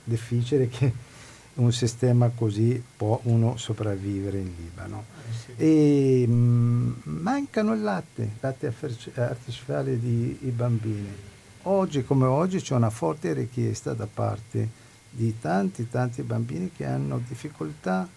difficile 0.04 0.68
che 0.68 1.12
un 1.56 1.72
sistema 1.72 2.30
così 2.34 2.82
può 2.98 3.20
uno 3.24 3.58
sopravvivere 3.58 4.40
in 4.40 4.52
Libano. 4.58 5.06
Eh 5.30 5.34
sì. 5.34 5.52
E 5.56 6.28
mh, 6.28 6.34
mm, 6.34 6.94
mancano 7.04 7.74
il 7.74 7.82
latte, 7.82 8.32
latte 8.40 8.74
artificiale 9.16 10.00
di 10.00 10.38
bambini. 10.56 11.32
Oggi 11.64 12.04
come 12.04 12.26
oggi 12.26 12.60
c'è 12.60 12.76
una 12.76 12.90
forte 12.90 13.34
richiesta 13.34 13.94
da 13.94 14.08
parte 14.12 14.82
di 15.16 15.40
tanti 15.40 15.88
tanti 15.90 16.24
bambini 16.24 16.72
che 16.76 16.86
hanno 16.86 17.22
difficoltà 17.28 18.08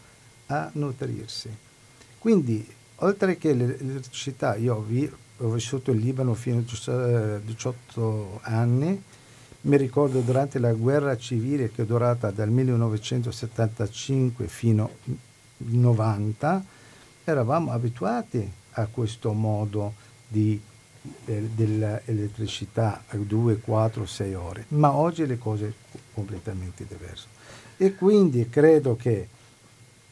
a 0.46 0.70
nutrirsi. 0.72 1.54
Quindi 2.18 2.66
oltre 2.96 3.36
che 3.36 3.52
l'elettricità, 3.52 4.56
io 4.56 4.86
ho 5.38 5.50
vissuto 5.50 5.90
in 5.90 5.98
Libano 5.98 6.32
fino 6.34 6.58
a 6.58 7.38
18 7.38 8.40
anni, 8.42 9.02
mi 9.62 9.76
ricordo 9.76 10.20
durante 10.20 10.58
la 10.58 10.72
guerra 10.72 11.16
civile 11.18 11.70
che 11.70 11.82
è 11.82 11.84
durata 11.84 12.30
dal 12.30 12.50
1975 12.50 14.46
fino 14.46 14.90
al 15.06 15.16
90, 15.56 16.64
eravamo 17.24 17.72
abituati 17.72 18.48
a 18.72 18.86
questo 18.86 19.32
modo 19.32 19.94
di, 20.26 20.60
dell'elettricità, 21.24 23.02
2, 23.10 23.58
4, 23.58 24.06
6 24.06 24.34
ore, 24.34 24.64
ma 24.68 24.92
oggi 24.92 25.26
le 25.26 25.38
cose 25.38 25.74
sono 25.90 26.02
completamente 26.14 26.86
diverse. 26.86 27.26
E 27.76 27.94
quindi 27.94 28.48
credo 28.48 28.96
che 28.96 29.28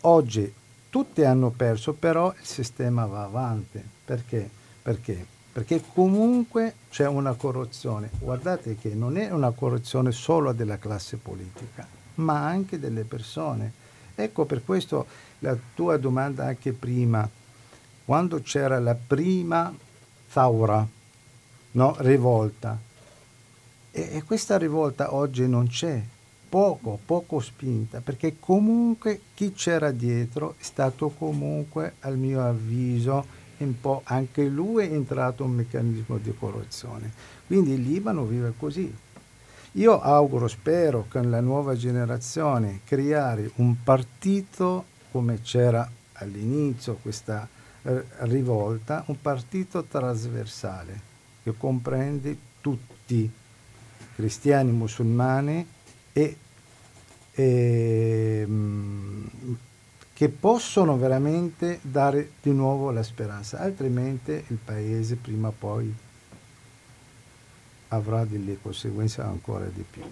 oggi 0.02 0.52
tutti 0.90 1.24
hanno 1.24 1.50
perso, 1.50 1.92
però 1.92 2.32
il 2.38 2.46
sistema 2.46 3.06
va 3.06 3.24
avanti. 3.24 3.82
Perché? 4.04 4.48
Perché 4.82 5.32
perché 5.54 5.80
comunque 5.94 6.74
c'è 6.90 7.06
una 7.06 7.34
corruzione. 7.34 8.10
Guardate 8.18 8.74
che 8.76 8.92
non 8.96 9.16
è 9.16 9.30
una 9.30 9.52
corruzione 9.52 10.10
solo 10.10 10.50
della 10.50 10.78
classe 10.78 11.16
politica, 11.16 11.86
ma 12.16 12.44
anche 12.44 12.80
delle 12.80 13.04
persone. 13.04 13.72
Ecco 14.16 14.46
per 14.46 14.64
questo 14.64 15.06
la 15.38 15.56
tua 15.76 15.96
domanda 15.96 16.46
anche 16.46 16.72
prima, 16.72 17.30
quando 18.04 18.42
c'era 18.42 18.80
la 18.80 18.96
prima 18.96 19.72
Thaura, 20.34 20.84
no? 21.70 21.94
rivolta, 21.98 22.76
e, 23.92 24.16
e 24.16 24.22
questa 24.24 24.58
rivolta 24.58 25.14
oggi 25.14 25.46
non 25.46 25.68
c'è, 25.68 26.02
poco, 26.48 26.98
poco 27.06 27.38
spinta, 27.38 28.00
perché 28.00 28.34
comunque 28.40 29.20
chi 29.34 29.52
c'era 29.52 29.92
dietro 29.92 30.56
è 30.58 30.64
stato 30.64 31.10
comunque, 31.10 31.94
al 32.00 32.18
mio 32.18 32.44
avviso, 32.44 33.24
un 33.58 33.80
po' 33.80 34.00
anche 34.06 34.44
lui 34.46 34.84
è 34.88 34.92
entrato 34.92 35.44
un 35.44 35.52
meccanismo 35.52 36.18
di 36.18 36.34
corruzione. 36.36 37.12
Quindi 37.46 37.74
il 37.74 37.82
Libano 37.82 38.24
vive 38.24 38.54
così. 38.58 38.92
Io 39.74 40.00
auguro, 40.00 40.48
spero, 40.48 41.06
con 41.08 41.30
la 41.30 41.40
nuova 41.40 41.76
generazione 41.76 42.80
creare 42.84 43.52
un 43.56 43.76
partito 43.84 44.86
come 45.12 45.40
c'era 45.42 45.88
all'inizio 46.14 46.98
questa 47.00 47.48
rivolta, 48.20 49.04
un 49.06 49.20
partito 49.20 49.84
trasversale 49.84 51.12
che 51.42 51.54
comprende 51.56 52.36
tutti, 52.60 53.30
cristiani, 54.14 54.70
musulmani 54.70 55.66
e, 56.12 56.36
e 57.32 58.46
mh, 58.46 59.30
che 60.14 60.28
possono 60.28 60.96
veramente 60.96 61.80
dare 61.82 62.30
di 62.40 62.52
nuovo 62.52 62.90
la 62.90 63.02
speranza, 63.02 63.58
altrimenti 63.58 64.30
il 64.30 64.58
paese 64.64 65.16
prima 65.16 65.48
o 65.48 65.54
poi 65.56 65.94
avrà 67.88 68.24
delle 68.24 68.56
conseguenze 68.62 69.20
ancora 69.20 69.66
di 69.66 69.84
più. 69.88 70.02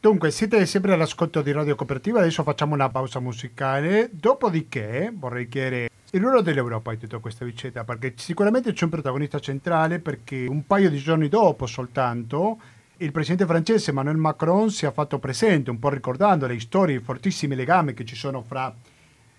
Dunque, 0.00 0.30
siete 0.30 0.64
sempre 0.66 0.92
all'ascolto 0.92 1.42
di 1.42 1.50
Radio 1.50 1.74
Cooperativa, 1.74 2.20
adesso 2.20 2.44
facciamo 2.44 2.74
una 2.74 2.88
pausa 2.88 3.18
musicale, 3.18 4.08
dopodiché 4.12 5.12
vorrei 5.12 5.48
chiedere 5.48 5.90
il 6.12 6.20
ruolo 6.20 6.40
dell'Europa 6.40 6.92
in 6.92 6.98
tutta 6.98 7.18
questa 7.18 7.44
vicenda, 7.44 7.84
perché 7.84 8.14
sicuramente 8.16 8.72
c'è 8.72 8.84
un 8.84 8.90
protagonista 8.90 9.38
centrale, 9.40 9.98
perché 9.98 10.46
un 10.48 10.66
paio 10.66 10.88
di 10.88 10.98
giorni 10.98 11.28
dopo 11.28 11.66
soltanto 11.66 12.58
il 12.98 13.12
presidente 13.12 13.44
francese 13.44 13.90
Emmanuel 13.90 14.16
Macron 14.16 14.70
si 14.70 14.86
è 14.86 14.92
fatto 14.92 15.18
presente, 15.18 15.70
un 15.70 15.78
po' 15.78 15.90
ricordando 15.90 16.46
le 16.46 16.58
storie, 16.60 16.96
i 16.96 17.00
fortissimi 17.00 17.54
legami 17.54 17.92
che 17.92 18.04
ci 18.04 18.16
sono 18.16 18.42
fra 18.42 18.74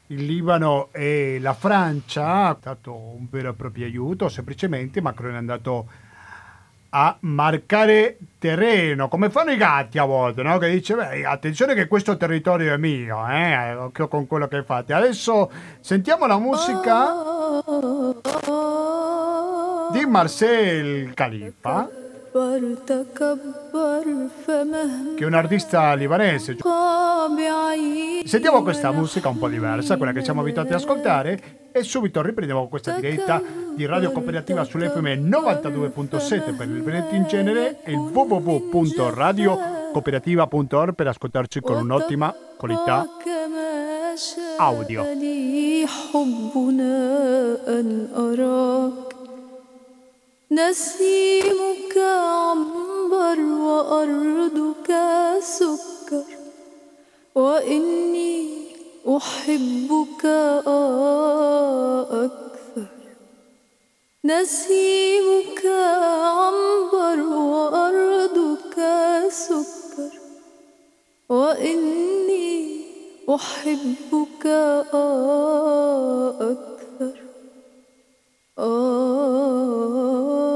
il 0.08 0.26
Libano 0.26 0.90
e 0.92 1.38
la 1.42 1.54
Francia, 1.54 2.52
è 2.52 2.58
stato 2.60 2.94
un 2.94 3.28
vero 3.30 3.50
e 3.50 3.54
proprio 3.54 3.86
aiuto, 3.86 4.30
semplicemente 4.30 5.02
Macron 5.02 5.34
è 5.34 5.38
andato 5.38 5.88
a 6.90 7.18
marcare 7.22 8.18
terreno, 8.40 9.08
come 9.08 9.30
fanno 9.30 9.52
i 9.52 9.58
gatti 9.58 9.98
a 9.98 10.06
volte, 10.06 10.44
no? 10.44 10.58
che 10.58 10.70
dice, 10.70 10.96
beh, 10.96 11.26
attenzione 11.26 11.74
che 11.74 11.88
questo 11.88 12.18
territorio 12.18 12.74
è 12.74 12.78
mio, 12.78 13.28
eh? 13.28 13.74
occhio 13.76 14.08
con 14.08 14.28
quello 14.28 14.48
che 14.48 14.64
fate. 14.64 14.94
Adesso 14.94 15.52
sentiamo 15.80 16.26
la 16.26 16.38
musica 16.38 17.14
di 19.92 20.06
Marcel 20.06 21.14
Khalifa 21.14 22.06
che 25.16 25.24
è 25.24 25.26
un 25.26 25.34
artista 25.34 25.94
libanese. 25.94 26.58
Sentiamo 28.26 28.62
questa 28.64 28.92
musica 28.92 29.30
un 29.30 29.38
po' 29.38 29.48
diversa, 29.48 29.96
quella 29.98 30.12
che 30.12 30.24
siamo 30.24 30.42
abituati 30.42 30.70
ad 30.70 30.76
ascoltare, 30.76 31.40
e 31.72 31.84
subito 31.84 32.22
riprendiamo 32.22 32.68
questa 32.68 33.00
diretta 33.00 33.42
di 33.76 33.86
Radio 33.86 34.12
Cooperativa 34.12 34.64
sull'FM 34.64 35.28
92.7 35.28 36.56
per 36.56 36.68
il 36.68 36.84
Veneto 36.84 37.16
in 37.16 37.26
genere 37.28 37.80
e 37.84 37.92
il 37.92 37.98
www.radiocooperativa.org 37.98 40.94
per 40.96 41.08
ascoltarci 41.08 41.60
con 41.62 41.78
un'ottima 41.78 42.36
qualità 42.58 43.08
audio. 44.58 45.06
نسيمك 50.52 51.98
عنبر 51.98 53.40
وأرضك 53.42 54.92
سكر 55.40 56.24
وإني 57.36 58.68
أحبك 59.08 60.26
أكثر 62.26 62.88
نسيمك 64.26 65.66
عنبر 65.66 67.20
وأرضك 67.34 68.76
سكر 69.30 70.12
وإني 71.30 72.82
أحبك 73.30 74.46
أكثر 76.42 76.77
oh 78.60 80.54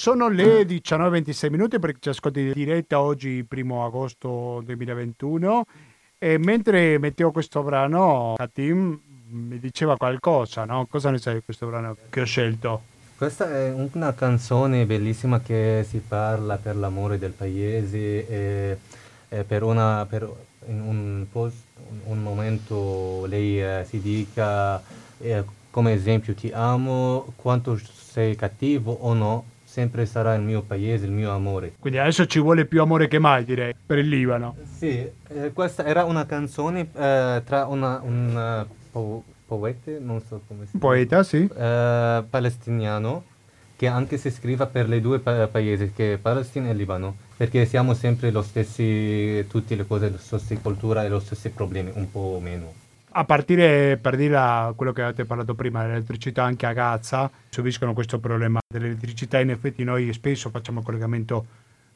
Sono 0.00 0.30
le 0.30 0.62
19.26 0.62 1.50
minuti 1.50 1.78
perché 1.78 1.98
ci 2.00 2.08
ascolti 2.08 2.40
in 2.40 2.52
diretta 2.54 3.02
oggi, 3.02 3.44
primo 3.46 3.84
agosto 3.84 4.62
2021. 4.64 5.66
E 6.16 6.38
mentre 6.38 6.96
mettevo 6.96 7.32
questo 7.32 7.62
brano, 7.62 8.32
Katim 8.38 8.98
mi 9.28 9.58
diceva 9.58 9.98
qualcosa, 9.98 10.64
no? 10.64 10.86
Cosa 10.86 11.10
ne 11.10 11.18
sai 11.18 11.34
di 11.34 11.42
questo 11.44 11.66
brano 11.66 11.98
che 12.08 12.22
ho 12.22 12.24
scelto? 12.24 12.80
Questa 13.14 13.54
è 13.54 13.70
una 13.92 14.14
canzone 14.14 14.86
bellissima 14.86 15.40
che 15.40 15.84
si 15.86 15.98
parla 15.98 16.56
per 16.56 16.76
l'amore 16.76 17.18
del 17.18 17.32
paese 17.32 18.26
e, 18.26 18.78
e 19.28 19.44
per, 19.44 19.62
una, 19.62 20.06
per 20.08 20.26
in 20.68 20.80
un, 20.80 21.26
post, 21.30 21.56
un 22.04 22.22
momento 22.22 23.26
lei 23.26 23.62
eh, 23.62 23.84
si 23.86 24.00
dica 24.00 24.82
eh, 25.18 25.44
come 25.68 25.92
esempio 25.92 26.32
ti 26.32 26.50
amo, 26.54 27.34
quanto 27.36 27.76
sei 27.76 28.34
cattivo 28.34 28.92
o 28.92 29.12
no, 29.12 29.44
sempre 29.70 30.04
sarà 30.04 30.34
il 30.34 30.42
mio 30.42 30.62
paese, 30.62 31.04
il 31.04 31.12
mio 31.12 31.30
amore. 31.30 31.74
Quindi 31.78 32.00
adesso 32.00 32.26
ci 32.26 32.40
vuole 32.40 32.64
più 32.64 32.80
amore 32.80 33.06
che 33.06 33.20
mai, 33.20 33.44
direi, 33.44 33.72
per 33.86 33.98
il 33.98 34.08
Libano. 34.08 34.56
Sì, 34.76 35.08
eh, 35.28 35.52
questa 35.52 35.84
era 35.84 36.02
una 36.04 36.26
canzone 36.26 36.88
eh, 36.92 37.42
tra 37.44 37.66
una, 37.66 38.00
un 38.02 38.66
po- 38.90 39.22
poeta, 39.46 39.92
non 40.00 40.20
so 40.26 40.40
come 40.48 40.64
si 40.64 40.72
chiama. 40.72 40.86
Poeta, 40.86 41.22
sì. 41.22 41.48
Eh, 41.48 42.24
palestiniano, 42.28 43.24
che 43.76 43.86
anche 43.86 44.18
si 44.18 44.30
scrive 44.32 44.66
per 44.66 44.88
le 44.88 45.00
due 45.00 45.20
pa- 45.20 45.46
paesi, 45.46 45.92
che 45.94 46.14
è 46.14 46.18
Palestina 46.18 46.68
e 46.68 46.74
Libano, 46.74 47.16
perché 47.36 47.64
siamo 47.64 47.94
sempre 47.94 48.32
lo 48.32 48.42
stessi, 48.42 49.46
tutte 49.48 49.76
le 49.76 49.86
cose, 49.86 50.10
la 50.10 50.18
stessa 50.18 50.56
cultura 50.60 51.04
e 51.04 51.08
lo 51.08 51.20
stessi 51.20 51.48
problemi, 51.50 51.92
un 51.94 52.10
po' 52.10 52.40
meno. 52.42 52.72
A 53.12 53.24
partire 53.24 53.98
per 54.00 54.14
dire 54.16 54.36
a 54.36 54.72
quello 54.76 54.92
che 54.92 55.02
avete 55.02 55.24
parlato 55.24 55.54
prima, 55.54 55.84
l'elettricità 55.84 56.44
anche 56.44 56.66
a 56.66 56.72
Gaza, 56.72 57.28
subiscono 57.48 57.92
questo 57.92 58.20
problema 58.20 58.60
dell'elettricità, 58.66 59.40
in 59.40 59.50
effetti 59.50 59.82
noi 59.82 60.12
spesso 60.12 60.48
facciamo 60.50 60.82
collegamento 60.82 61.46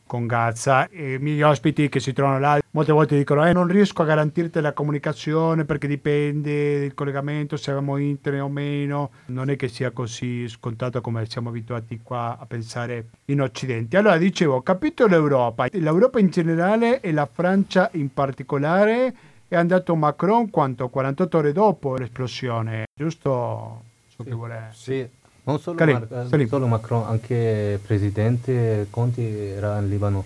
con 0.06 0.26
Gaza 0.26 0.88
e 0.88 1.18
miei 1.20 1.40
ospiti 1.42 1.88
che 1.88 1.98
si 1.98 2.12
trovano 2.12 2.38
là 2.38 2.58
molte 2.72 2.92
volte 2.92 3.16
dicono 3.16 3.46
eh, 3.46 3.52
non 3.52 3.66
riesco 3.66 4.02
a 4.02 4.04
garantirti 4.04 4.60
la 4.60 4.72
comunicazione 4.72 5.64
perché 5.64 5.86
dipende 5.86 6.80
del 6.80 6.94
collegamento 6.94 7.56
se 7.56 7.70
abbiamo 7.70 7.96
internet 7.96 8.42
o 8.42 8.48
meno. 8.48 9.10
Non 9.26 9.48
è 9.48 9.56
che 9.56 9.68
sia 9.68 9.92
così 9.92 10.48
scontato 10.48 11.00
come 11.00 11.24
siamo 11.26 11.48
abituati 11.48 12.00
qua 12.02 12.36
a 12.38 12.46
pensare 12.46 13.06
in 13.26 13.40
occidente. 13.40 13.96
Allora 13.96 14.18
dicevo 14.18 14.60
capitolo 14.62 15.14
Europa. 15.14 15.66
l'Europa 15.70 16.18
in 16.18 16.28
generale 16.28 17.00
e 17.00 17.12
la 17.12 17.28
Francia 17.32 17.88
in 17.92 18.12
particolare 18.12 19.14
è 19.54 19.58
andato 19.58 19.94
Macron 19.94 20.50
quanto 20.50 20.88
48 20.88 21.38
ore 21.38 21.52
dopo 21.52 21.96
l'esplosione 21.96 22.86
giusto 22.94 23.82
so 24.08 24.22
sì, 24.22 24.28
che 24.28 24.34
vuole 24.34 24.68
sì 24.72 25.08
non 25.46 25.60
solo, 25.60 25.76
Karim, 25.76 26.06
Mar- 26.08 26.46
solo 26.48 26.66
Macron, 26.66 27.04
anche 27.06 27.72
il 27.74 27.78
presidente 27.78 28.86
Conte 28.88 29.54
era 29.54 29.78
in 29.78 29.90
Libano 29.90 30.24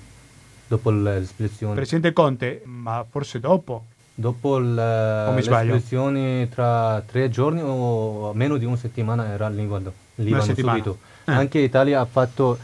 dopo 0.69 0.91
l'esplosione. 0.91 1.75
Presidente 1.75 2.13
Conte, 2.13 2.63
ma 2.65 3.05
forse 3.09 3.41
dopo? 3.41 3.87
Dopo 4.15 4.59
l'esplosione 4.59 6.49
tra 6.49 7.03
tre 7.05 7.31
giorni 7.31 7.61
o 7.63 8.33
meno 8.33 8.59
di 8.59 8.65
una 8.65 8.77
settimana 8.77 9.33
era 9.33 9.49
in 9.49 9.57
Libano, 9.57 9.93
Libano 10.17 10.55
subito. 10.55 10.99
Eh. 11.25 11.33
Anche 11.33 11.61
l'Italia 11.61 12.01
ha 12.01 12.05
fatto, 12.05 12.57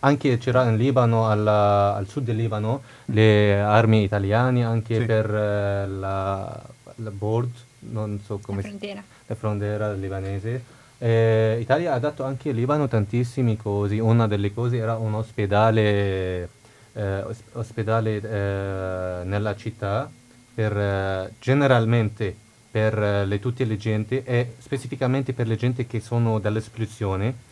anche 0.00 0.38
c'era 0.38 0.68
in 0.68 0.76
Libano, 0.76 1.28
alla, 1.28 1.94
al 1.94 2.06
sud 2.08 2.24
del 2.24 2.36
Libano, 2.36 2.82
le 3.06 3.60
armi 3.60 4.02
italiane 4.02 4.64
anche 4.64 5.00
sì. 5.00 5.04
per 5.04 5.28
uh, 5.28 5.98
la, 5.98 6.62
la 6.96 7.10
board, 7.10 7.50
non 7.80 8.20
so 8.24 8.38
come 8.42 8.62
la 8.62 8.68
frontiera. 8.68 9.00
Si, 9.00 9.22
la 9.26 9.34
frontiera 9.34 9.92
libanese 9.92 10.74
eh, 10.98 11.58
Italia 11.60 11.92
ha 11.92 11.98
dato 11.98 12.24
anche 12.24 12.50
al 12.50 12.54
Libano 12.54 12.88
tantissime 12.88 13.56
cose, 13.56 13.98
una 13.98 14.26
delle 14.26 14.52
cose 14.52 14.78
era 14.78 14.96
un 14.96 15.14
ospedale, 15.14 16.48
eh, 16.94 17.24
ospedale 17.52 18.16
eh, 18.16 19.24
nella 19.24 19.54
città 19.56 20.10
per, 20.54 20.76
eh, 20.76 21.32
generalmente 21.38 22.34
per 22.70 22.98
eh, 22.98 23.26
le, 23.26 23.38
tutte 23.40 23.64
le 23.64 23.76
gente 23.76 24.24
e 24.24 24.54
specificamente 24.58 25.34
per 25.34 25.46
le 25.46 25.56
gente 25.56 25.86
che 25.86 26.00
sono 26.00 26.38
dall'esplosione. 26.38 27.44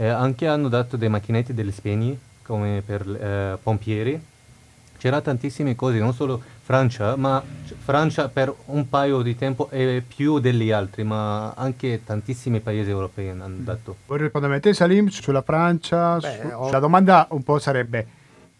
Eh, 0.00 0.08
anche 0.08 0.46
hanno 0.46 0.68
dato 0.68 0.96
dei 0.96 1.10
macchinetti 1.10 1.52
delle 1.52 1.72
spegne 1.72 2.16
come 2.42 2.82
per 2.84 3.58
pompieri. 3.62 4.18
C'era 4.96 5.20
tantissime 5.20 5.74
cose, 5.74 5.98
non 5.98 6.14
solo 6.14 6.40
Francia, 6.62 7.16
ma 7.16 7.42
Francia 7.84 8.28
per 8.28 8.54
un 8.66 8.88
paio 8.88 9.20
di 9.20 9.36
tempo 9.36 9.68
è 9.68 10.00
più 10.00 10.38
degli 10.38 10.70
altri, 10.70 11.04
ma 11.04 11.52
anche 11.52 12.00
tantissimi 12.02 12.60
paesi 12.60 12.88
europei 12.88 13.28
hanno 13.28 13.48
dato. 13.58 13.96
Vuoi 14.06 14.20
rispondere 14.20 14.56
a 14.56 14.60
te 14.60 14.72
Salim 14.72 15.08
sulla 15.08 15.42
Francia? 15.42 16.16
Beh, 16.16 16.38
su... 16.40 16.46
ho... 16.48 16.70
La 16.70 16.78
domanda 16.78 17.26
un 17.32 17.42
po' 17.42 17.58
sarebbe, 17.58 18.06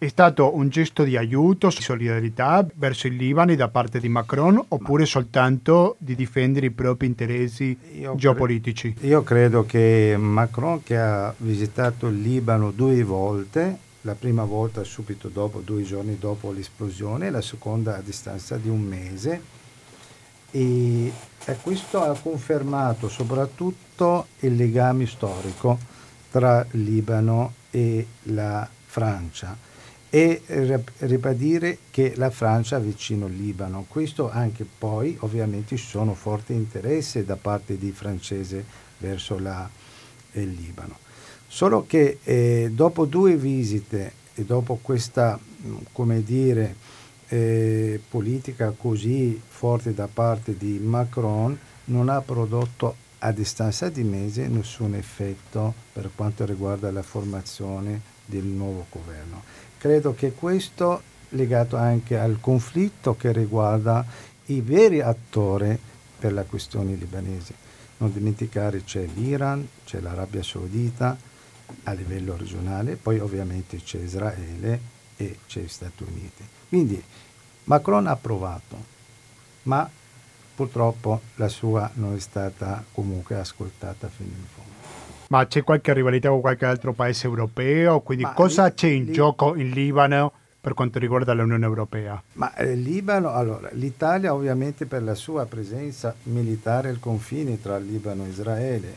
È 0.03 0.09
stato 0.09 0.57
un 0.57 0.70
gesto 0.70 1.03
di 1.05 1.18
aiuto, 1.18 1.68
di 1.68 1.82
solidarietà 1.82 2.66
verso 2.76 3.07
il 3.07 3.16
Libano 3.16 3.55
da 3.55 3.68
parte 3.68 4.01
di 4.01 4.09
Macron 4.09 4.59
oppure 4.68 5.03
Ma... 5.03 5.07
soltanto 5.07 5.96
di 5.98 6.14
difendere 6.14 6.64
i 6.64 6.70
propri 6.70 7.07
interessi 7.07 7.76
io 7.98 8.14
geopolitici? 8.14 8.94
Cre- 8.94 9.07
io 9.07 9.22
credo 9.22 9.66
che 9.66 10.16
Macron 10.18 10.82
che 10.82 10.96
ha 10.96 11.34
visitato 11.36 12.07
il 12.07 12.18
Libano 12.18 12.70
due 12.70 13.03
volte, 13.03 13.76
la 14.01 14.14
prima 14.14 14.44
volta 14.44 14.82
subito 14.84 15.28
dopo, 15.28 15.61
due 15.61 15.82
giorni 15.82 16.16
dopo 16.18 16.51
l'esplosione, 16.51 17.28
la 17.28 17.42
seconda 17.42 17.98
a 17.98 18.01
distanza 18.01 18.57
di 18.57 18.70
un 18.70 18.80
mese, 18.80 19.42
e, 20.51 21.12
e 21.44 21.57
questo 21.61 22.03
ha 22.03 22.18
confermato 22.18 23.11
soprattutto 23.11 24.28
il 24.38 24.57
legame 24.57 25.05
storico 25.05 25.78
tra 26.30 26.64
Libano 26.70 27.53
e 27.70 28.07
la 28.22 28.66
Francia 28.86 29.68
e 30.11 30.42
ribadire 30.98 31.78
che 31.90 32.14
la 32.16 32.30
Francia 32.30 32.76
è 32.76 32.80
vicino 32.80 33.26
al 33.26 33.32
Libano. 33.32 33.86
Questo 33.88 34.28
anche 34.28 34.66
poi 34.66 35.16
ovviamente 35.20 35.76
ci 35.76 35.86
sono 35.86 36.14
forti 36.14 36.52
interessi 36.52 37.24
da 37.24 37.36
parte 37.36 37.78
di 37.78 37.92
francesi 37.92 38.62
verso 38.98 39.38
la, 39.38 39.68
il 40.32 40.50
Libano. 40.50 40.98
Solo 41.46 41.86
che 41.86 42.18
eh, 42.24 42.70
dopo 42.72 43.06
due 43.06 43.36
visite 43.36 44.12
e 44.34 44.44
dopo 44.44 44.78
questa, 44.82 45.38
come 45.92 46.22
dire, 46.24 46.74
eh, 47.28 48.00
politica 48.08 48.74
così 48.76 49.40
forte 49.46 49.94
da 49.94 50.08
parte 50.12 50.56
di 50.56 50.78
Macron, 50.78 51.56
non 51.86 52.08
ha 52.08 52.20
prodotto 52.20 52.96
a 53.18 53.32
distanza 53.32 53.88
di 53.88 54.02
mesi 54.02 54.46
nessun 54.48 54.94
effetto 54.94 55.74
per 55.92 56.11
quanto 56.14 56.44
riguarda 56.44 56.90
la 56.90 57.02
formazione 57.02 58.00
del 58.24 58.44
nuovo 58.44 58.86
governo. 58.90 59.42
Credo 59.81 60.14
che 60.14 60.33
questo 60.33 61.01
legato 61.31 61.78
anche 61.78 62.18
al 62.18 62.37
conflitto 62.39 63.16
che 63.16 63.33
riguarda 63.33 64.05
i 64.47 64.61
veri 64.61 65.01
attori 65.01 65.78
per 66.18 66.35
la 66.35 66.43
questione 66.43 66.95
libanese. 66.97 67.55
Non 67.97 68.12
dimenticare 68.12 68.85
c'è 68.85 69.07
l'Iran, 69.07 69.66
c'è 69.87 70.01
l'Arabia 70.01 70.43
Saudita 70.43 71.16
a 71.85 71.93
livello 71.93 72.37
regionale, 72.37 72.97
poi 72.97 73.20
ovviamente 73.20 73.78
c'è 73.78 74.01
Israele 74.01 74.81
e 75.16 75.39
c'è 75.47 75.62
gli 75.62 75.68
Stati 75.68 76.03
Uniti. 76.03 76.47
Quindi 76.68 77.03
Macron 77.64 78.07
ha 78.07 78.16
provato, 78.16 78.76
ma 79.62 79.89
purtroppo 80.55 81.22
la 81.37 81.49
sua 81.49 81.91
non 81.95 82.14
è 82.14 82.20
stata 82.20 82.85
comunque 82.93 83.37
ascoltata 83.37 84.11
fino 84.11 84.28
in 84.28 84.45
fondo. 84.55 84.59
Ma 85.31 85.47
c'è 85.47 85.62
qualche 85.62 85.93
rivalità 85.93 86.28
con 86.28 86.41
qualche 86.41 86.64
altro 86.64 86.93
paese 86.93 87.28
europeo? 87.28 88.01
Quindi 88.01 88.24
Ma 88.24 88.33
cosa 88.33 88.66
lì, 88.66 88.74
c'è 88.74 88.89
in 88.89 89.05
lì, 89.05 89.12
gioco 89.12 89.55
in 89.55 89.70
Libano 89.70 90.33
per 90.61 90.74
quanto 90.74 90.99
riguarda 90.99 91.33
l'Unione 91.33 91.64
Europea? 91.64 92.20
Ma 92.33 92.53
il 92.59 92.68
eh, 92.68 92.74
Libano, 92.74 93.33
allora, 93.33 93.68
l'Italia 93.72 94.35
ovviamente 94.35 94.87
per 94.87 95.05
la 95.05 95.14
sua 95.14 95.47
presenza 95.47 96.12
militare 96.24 96.89
al 96.89 96.99
confine 96.99 97.62
tra 97.62 97.78
Libano 97.78 98.24
e 98.24 98.28
Israele, 98.28 98.97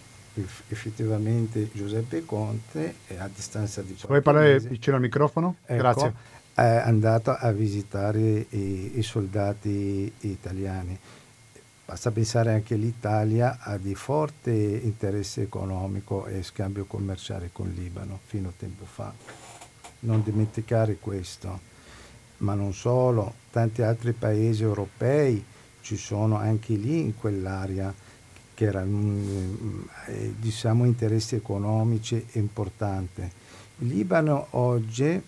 effettivamente 0.70 1.70
Giuseppe 1.72 2.26
Conte 2.26 2.96
è 3.06 3.18
a 3.20 3.30
distanza 3.32 3.84
di... 3.84 3.96
Vuoi 4.08 4.22
parlare 4.22 4.58
vicino 4.60 4.96
al 4.96 5.04
microfono? 5.04 5.58
Ecco, 5.66 5.82
Grazie. 5.82 6.14
È 6.56 6.62
andato 6.62 7.30
a 7.30 7.52
visitare 7.52 8.48
i, 8.50 8.98
i 8.98 9.04
soldati 9.04 10.12
italiani 10.22 10.98
Basta 11.86 12.12
pensare 12.12 12.54
anche 12.54 12.76
l'Italia 12.76 13.58
ha 13.60 13.78
di 13.78 13.94
forte 13.94 14.52
interesse 14.52 15.42
economico 15.42 16.26
e 16.28 16.42
scambio 16.42 16.86
commerciale 16.86 17.50
con 17.52 17.70
Libano 17.76 18.22
fino 18.26 18.48
a 18.50 18.54
tempo 18.58 18.86
fa. 18.86 19.14
Non 20.00 20.24
dimenticare 20.24 20.98
questo. 20.98 21.72
Ma 22.38 22.54
non 22.54 22.74
solo, 22.74 23.34
tanti 23.52 23.82
altri 23.82 24.14
paesi 24.14 24.64
europei 24.64 25.44
ci 25.82 25.98
sono 25.98 26.38
anche 26.38 26.74
lì 26.76 27.02
in 27.02 27.18
quell'area 27.18 27.94
che 28.54 28.66
erano 28.66 29.20
eh, 30.08 30.34
diciamo 30.40 30.86
interessi 30.86 31.36
economici 31.36 32.26
importanti. 32.34 33.22
Il 33.80 33.88
Libano 33.88 34.48
oggi, 34.52 35.22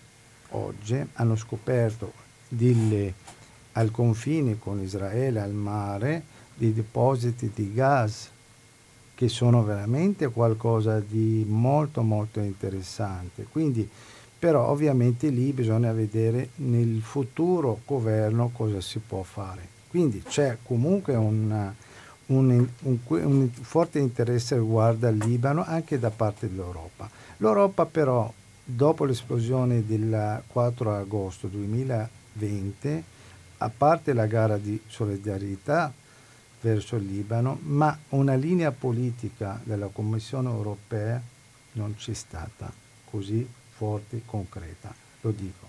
oggi 0.50 1.06
hanno 1.14 1.36
scoperto 1.36 2.12
dille, 2.48 3.12
al 3.72 3.90
confine 3.90 4.58
con 4.58 4.80
Israele, 4.80 5.40
al 5.40 5.52
mare, 5.52 6.34
di 6.56 6.72
depositi 6.72 7.50
di 7.54 7.72
gas 7.72 8.30
che 9.14 9.28
sono 9.28 9.64
veramente 9.64 10.28
qualcosa 10.28 11.00
di 11.00 11.44
molto 11.48 12.02
molto 12.02 12.40
interessante. 12.40 13.46
Quindi 13.50 13.88
però 14.38 14.68
ovviamente 14.68 15.28
lì 15.28 15.52
bisogna 15.52 15.92
vedere 15.92 16.50
nel 16.56 17.00
futuro 17.00 17.80
governo 17.86 18.50
cosa 18.52 18.80
si 18.80 18.98
può 18.98 19.22
fare. 19.22 19.74
Quindi 19.88 20.22
c'è 20.22 20.58
comunque 20.62 21.14
una, 21.14 21.74
un, 22.26 22.66
un, 22.82 22.98
un, 23.08 23.50
forte 23.50 23.98
interesse 23.98 24.56
riguardo 24.56 25.06
al 25.06 25.16
Libano 25.16 25.64
anche 25.64 25.98
da 25.98 26.10
parte 26.10 26.48
dell'Europa. 26.48 27.08
L'Europa 27.38 27.86
però 27.86 28.30
dopo 28.62 29.04
l'esplosione 29.04 29.86
del 29.86 30.42
4 30.46 30.94
agosto 30.94 31.46
2020, 31.46 33.04
a 33.58 33.70
parte 33.74 34.12
la 34.12 34.26
gara 34.26 34.58
di 34.58 34.78
solidarietà 34.86 35.92
verso 36.66 36.96
il 36.96 37.06
Libano, 37.06 37.60
ma 37.62 37.96
una 38.08 38.34
linea 38.34 38.72
politica 38.72 39.60
della 39.62 39.86
Commissione 39.86 40.50
europea 40.50 41.22
non 41.74 41.94
c'è 41.94 42.12
stata 42.12 42.72
così 43.08 43.46
forte 43.70 44.22
concreta, 44.24 44.92
lo 45.20 45.30
dico. 45.30 45.68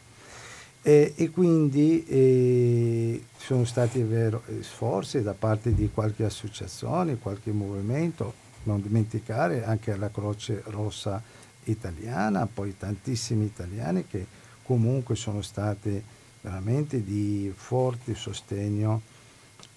E, 0.81 1.13
e 1.15 1.29
quindi 1.29 2.03
eh, 2.07 3.23
sono 3.37 3.63
stati 3.65 4.01
vero, 4.01 4.41
sforzi 4.61 5.21
da 5.21 5.33
parte 5.33 5.75
di 5.75 5.91
qualche 5.93 6.23
associazione, 6.23 7.17
qualche 7.17 7.51
movimento, 7.51 8.33
non 8.63 8.81
dimenticare 8.81 9.63
anche 9.63 9.95
la 9.95 10.09
Croce 10.09 10.63
Rossa 10.65 11.21
italiana, 11.65 12.47
poi 12.51 12.75
tantissimi 12.75 13.45
italiani 13.45 14.07
che 14.07 14.25
comunque 14.63 15.15
sono 15.15 15.43
stati 15.43 16.01
veramente 16.41 17.03
di 17.03 17.53
forte 17.55 18.15
sostegno 18.15 19.01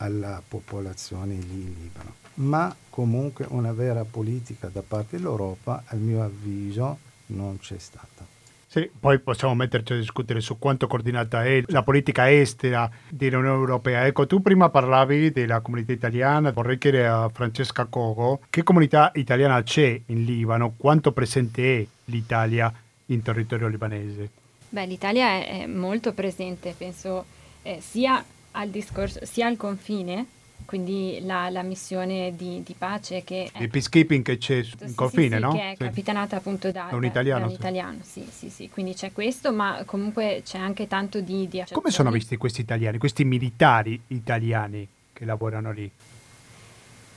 alla 0.00 0.42
popolazione 0.46 1.34
lì 1.34 1.62
in 1.62 1.74
Libano. 1.80 2.14
Ma 2.34 2.74
comunque 2.88 3.46
una 3.48 3.72
vera 3.72 4.04
politica 4.04 4.68
da 4.68 4.82
parte 4.86 5.16
dell'Europa, 5.16 5.82
a 5.86 5.94
mio 5.96 6.22
avviso, 6.22 6.98
non 7.26 7.58
c'è 7.58 7.78
stata. 7.78 8.26
Sì, 8.66 8.88
poi 9.00 9.18
possiamo 9.18 9.56
metterci 9.56 9.94
a 9.94 9.96
discutere 9.96 10.40
su 10.40 10.56
quanto 10.56 10.86
coordinata 10.86 11.44
è 11.44 11.60
la 11.66 11.82
politica 11.82 12.30
estera 12.30 12.88
dell'Unione 13.08 13.58
Europea. 13.58 14.06
Ecco, 14.06 14.28
tu 14.28 14.40
prima 14.40 14.68
parlavi 14.68 15.32
della 15.32 15.60
comunità 15.60 15.90
italiana, 15.90 16.52
vorrei 16.52 16.78
chiedere 16.78 17.08
a 17.08 17.28
Francesca 17.32 17.86
Cogo 17.86 18.42
che 18.48 18.62
comunità 18.62 19.10
italiana 19.16 19.60
c'è 19.64 20.00
in 20.06 20.24
Libano, 20.24 20.74
quanto 20.76 21.10
presente 21.10 21.80
è 21.80 21.86
l'Italia 22.04 22.72
in 23.06 23.22
territorio 23.22 23.66
libanese? 23.66 24.30
Beh, 24.68 24.86
l'Italia 24.86 25.44
è, 25.44 25.66
molto 25.66 26.12
presente, 26.12 26.72
penso, 26.78 27.24
eh, 27.62 27.80
sia 27.80 28.24
al 28.52 28.68
discorso, 28.68 29.24
sia 29.24 29.46
al 29.46 29.56
confine, 29.56 30.26
quindi 30.64 31.20
la, 31.22 31.50
la 31.50 31.62
missione 31.62 32.34
di, 32.36 32.62
di, 32.64 32.74
pace 32.76 33.24
che... 33.24 33.50
Di 33.56 33.68
peacekeeping 33.68 34.22
che 34.22 34.38
c'è 34.38 34.56
in 34.56 34.88
sì, 34.88 34.94
confine, 34.94 35.36
sì, 35.36 35.42
no? 35.42 35.52
Che 35.52 35.60
è 35.60 35.74
sì. 35.76 35.84
capitanata 35.84 36.36
appunto 36.36 36.70
da, 36.70 36.86
da 36.90 36.96
un 36.96 37.04
italiano. 37.04 37.40
Da 37.40 37.46
un 37.46 37.52
italiano 37.52 37.98
sì. 38.02 38.26
sì, 38.30 38.50
sì, 38.50 38.68
quindi 38.68 38.94
c'è 38.94 39.12
questo, 39.12 39.52
ma 39.52 39.82
comunque 39.84 40.42
c'è 40.44 40.58
anche 40.58 40.86
tanto 40.86 41.20
di... 41.20 41.48
di 41.48 41.62
Come 41.72 41.90
sono 41.90 42.10
visti 42.10 42.36
questi 42.36 42.60
italiani, 42.60 42.98
questi 42.98 43.24
militari 43.24 44.00
italiani 44.08 44.86
che 45.12 45.24
lavorano 45.24 45.72
lì? 45.72 45.90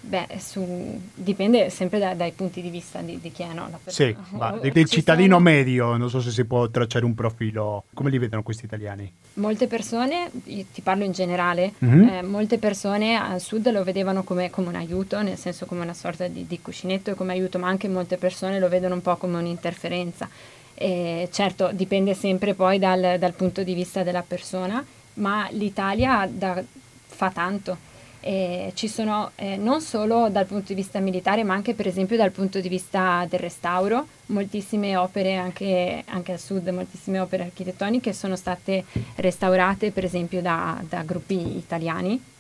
Beh, 0.05 0.27
su, 0.37 0.99
dipende 1.13 1.69
sempre 1.69 1.97
da, 1.97 2.13
dai 2.13 2.33
punti 2.33 2.61
di 2.61 2.69
vista 2.69 2.99
di, 2.99 3.21
di 3.21 3.31
chi 3.31 3.43
è 3.43 3.53
no? 3.53 3.69
la 3.71 3.79
persona. 3.81 4.09
Sì, 4.09 4.15
ma 4.35 4.51
del 4.51 4.85
cittadino 4.85 5.37
sono... 5.37 5.39
medio, 5.39 5.95
non 5.95 6.09
so 6.09 6.19
se 6.19 6.29
si 6.29 6.43
può 6.43 6.67
tracciare 6.67 7.05
un 7.05 7.15
profilo. 7.15 7.85
Come 7.93 8.09
li 8.09 8.17
vedono 8.17 8.43
questi 8.43 8.65
italiani? 8.65 9.09
Molte 9.35 9.67
persone, 9.67 10.29
ti 10.43 10.81
parlo 10.83 11.05
in 11.05 11.13
generale, 11.13 11.73
mm-hmm. 11.83 12.07
eh, 12.09 12.21
molte 12.21 12.57
persone 12.57 13.15
al 13.15 13.39
sud 13.39 13.71
lo 13.71 13.81
vedevano 13.85 14.23
come, 14.23 14.49
come, 14.49 14.67
un 14.67 14.75
aiuto, 14.75 15.21
nel 15.21 15.37
senso 15.37 15.65
come 15.65 15.81
una 15.81 15.93
sorta 15.93 16.27
di, 16.27 16.45
di 16.45 16.59
cuscinetto 16.59 17.15
come 17.15 17.31
aiuto, 17.31 17.57
ma 17.57 17.69
anche 17.69 17.87
molte 17.87 18.17
persone 18.17 18.59
lo 18.59 18.67
vedono 18.67 18.95
un 18.95 19.01
po' 19.01 19.15
come 19.15 19.37
un'interferenza. 19.37 20.27
E 20.73 21.29
certo, 21.31 21.69
dipende 21.71 22.13
sempre 22.13 22.55
poi 22.55 22.77
dal, 22.77 23.15
dal 23.17 23.33
punto 23.33 23.63
di 23.63 23.73
vista 23.73 24.03
della 24.03 24.23
persona, 24.23 24.83
ma 25.15 25.47
l'Italia 25.51 26.29
da, 26.29 26.61
fa 27.05 27.31
tanto 27.31 27.91
eh, 28.23 28.71
ci 28.73 28.87
sono 28.87 29.31
eh, 29.35 29.57
non 29.57 29.81
solo 29.81 30.29
dal 30.29 30.45
punto 30.45 30.67
di 30.67 30.75
vista 30.75 30.99
militare, 30.99 31.43
ma 31.43 31.53
anche 31.53 31.73
per 31.73 31.87
esempio 31.87 32.17
dal 32.17 32.31
punto 32.31 32.59
di 32.59 32.69
vista 32.69 33.25
del 33.29 33.39
restauro, 33.39 34.07
moltissime 34.27 34.95
opere 34.95 35.35
anche, 35.35 36.03
anche 36.07 36.31
al 36.31 36.39
sud, 36.39 36.67
moltissime 36.69 37.19
opere 37.19 37.43
architettoniche 37.43 38.13
sono 38.13 38.35
state 38.35 38.85
restaurate 39.15 39.91
per 39.91 40.05
esempio 40.05 40.41
da, 40.41 40.81
da 40.87 41.03
gruppi 41.03 41.57
italiani 41.57 42.31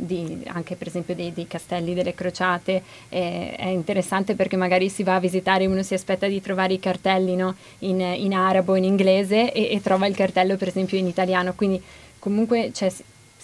di, 0.00 0.42
anche 0.46 0.76
per 0.76 0.86
esempio 0.86 1.14
dei, 1.14 1.32
dei, 1.32 1.48
castelli 1.48 1.92
delle 1.92 2.14
crociate, 2.14 2.82
eh, 3.08 3.54
è 3.56 3.66
interessante 3.66 4.34
perché 4.34 4.56
magari 4.56 4.88
si 4.88 5.02
va 5.02 5.16
a 5.16 5.20
visitare, 5.20 5.66
uno 5.66 5.82
si 5.82 5.94
aspetta 5.94 6.28
di 6.28 6.40
trovare 6.40 6.74
i 6.74 6.78
cartelli 6.78 7.34
no? 7.34 7.56
in, 7.80 8.00
in, 8.00 8.32
arabo, 8.32 8.76
in 8.76 8.84
inglese 8.84 9.52
e, 9.52 9.74
e, 9.74 9.82
trova 9.82 10.06
il 10.06 10.14
cartello 10.14 10.56
per 10.56 10.68
esempio 10.68 10.96
in 10.96 11.06
italiano, 11.06 11.52
quindi 11.54 11.82
comunque 12.20 12.70
c'è 12.72 12.92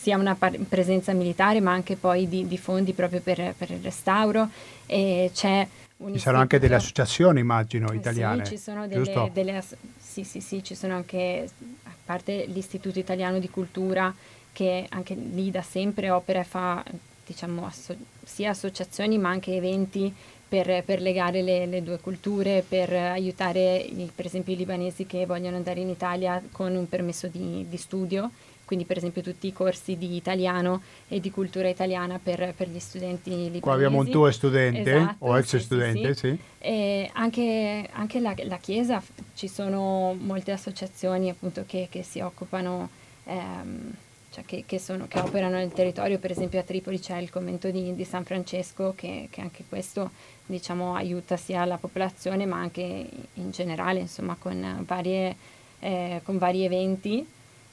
sia 0.05 0.19
una 0.19 0.35
par- 0.35 0.59
presenza 0.69 1.15
militare 1.15 1.63
ma 1.63 1.73
anche 1.73 1.97
poi 1.97 2.29
di, 2.29 2.47
di 2.47 2.59
fondi 2.59 2.93
proprio 2.93 3.23
per, 3.23 3.55
per, 3.57 3.71
il 3.71 3.81
restauro 3.83 4.51
e 4.85 5.31
c'è 5.33 5.67
ci 6.13 6.19
saranno 6.19 6.43
anche 6.43 6.59
delle 6.59 6.75
associazioni, 6.75 7.41
immagino, 7.41 7.91
italiane. 7.93 8.45
Sì, 8.45 8.57
ci 8.57 8.63
sono 8.63 8.87
delle, 8.87 9.31
delle 9.33 9.57
ass- 9.57 9.77
sì, 9.99 10.23
sì, 10.25 10.41
sì, 10.41 10.63
ci 10.63 10.75
sono 10.75 10.95
anche, 10.97 11.49
a 11.85 11.93
parte 12.05 12.45
l'Istituto 12.47 12.99
Italiano 12.99 13.39
di 13.39 13.49
Cultura, 13.49 14.13
che 14.53 14.87
anche 14.91 15.15
lì 15.15 15.51
da 15.51 15.63
sempre 15.63 16.11
opera 16.11 16.41
e 16.41 16.45
fa 16.45 16.85
diciamo, 17.25 17.65
asso- 17.65 17.97
sia 18.23 18.51
associazioni 18.51 19.17
ma 19.17 19.31
anche 19.31 19.55
eventi 19.55 20.13
per, 20.47 20.83
per 20.85 21.01
legare 21.01 21.41
le, 21.41 21.65
le, 21.65 21.83
due 21.83 21.99
culture, 22.01 22.63
per 22.69 22.93
aiutare 22.93 23.77
i, 23.77 24.11
per 24.15 24.27
esempio 24.27 24.53
i 24.53 24.57
libanesi 24.57 25.07
che 25.07 25.25
vogliono 25.25 25.57
andare 25.57 25.81
in 25.81 25.89
Italia 25.89 26.43
con 26.53 26.75
un 26.75 26.87
permesso 26.89 27.29
di, 27.29 27.65
di 27.67 27.77
studio 27.79 28.31
quindi 28.75 28.85
per 28.85 28.97
esempio 28.97 29.23
tutti 29.23 29.47
i 29.47 29.53
corsi 29.53 29.97
di 29.97 30.17
italiano 30.17 30.83
e 31.07 31.21
di 31.21 31.31
cultura 31.31 31.69
italiana 31.69 32.19
per, 32.21 32.55
per 32.57 32.69
gli 32.69 32.81
studenti 32.81 33.31
libanesi. 33.31 33.61
Qua 33.61 33.75
abbiamo 33.75 34.01
un 34.01 34.11
tuo 34.11 34.29
studente 34.33 34.97
esatto, 34.97 35.25
o 35.25 35.39
ex 35.39 35.47
sì, 35.47 35.61
studente, 35.61 36.15
sì. 36.15 36.29
sì. 36.29 36.39
E 36.59 37.11
anche, 37.13 37.89
anche 37.93 38.19
la, 38.19 38.35
la, 38.43 38.57
Chiesa, 38.57 39.01
ci 39.35 39.47
sono 39.47 40.17
molte 40.19 40.51
associazioni 40.51 41.31
appunto 41.31 41.63
che, 41.67 41.87
che 41.89 42.03
si 42.03 42.19
occupano 42.19 42.89
ehm, 43.25 43.93
cioè 44.31 44.45
che, 44.45 44.65
che, 44.67 44.81
sono, 44.81 45.07
che, 45.07 45.21
operano 45.21 45.57
nel 45.57 45.73
territorio, 45.73 46.19
per 46.19 46.33
esempio 46.33 46.59
a 46.59 46.65
Tripoli 46.65 46.99
c'è 46.99 47.19
il 47.19 47.31
convento 47.31 47.71
di, 47.71 47.95
di 47.95 48.05
San 48.05 48.25
Francesco 48.25 48.93
che, 48.97 49.29
che, 49.31 49.41
anche 49.41 49.63
questo 49.69 50.11
diciamo, 50.47 50.97
aiuta 50.97 51.37
sia 51.37 51.65
la 51.65 51.77
popolazione 51.77 52.45
ma 52.45 52.57
anche 52.57 52.83
in 52.83 53.51
generale 53.53 54.01
insomma, 54.01 54.35
con, 54.37 54.83
varie, 54.85 55.37
eh, 55.79 56.21
con 56.25 56.39
vari 56.39 56.65
eventi 56.65 57.25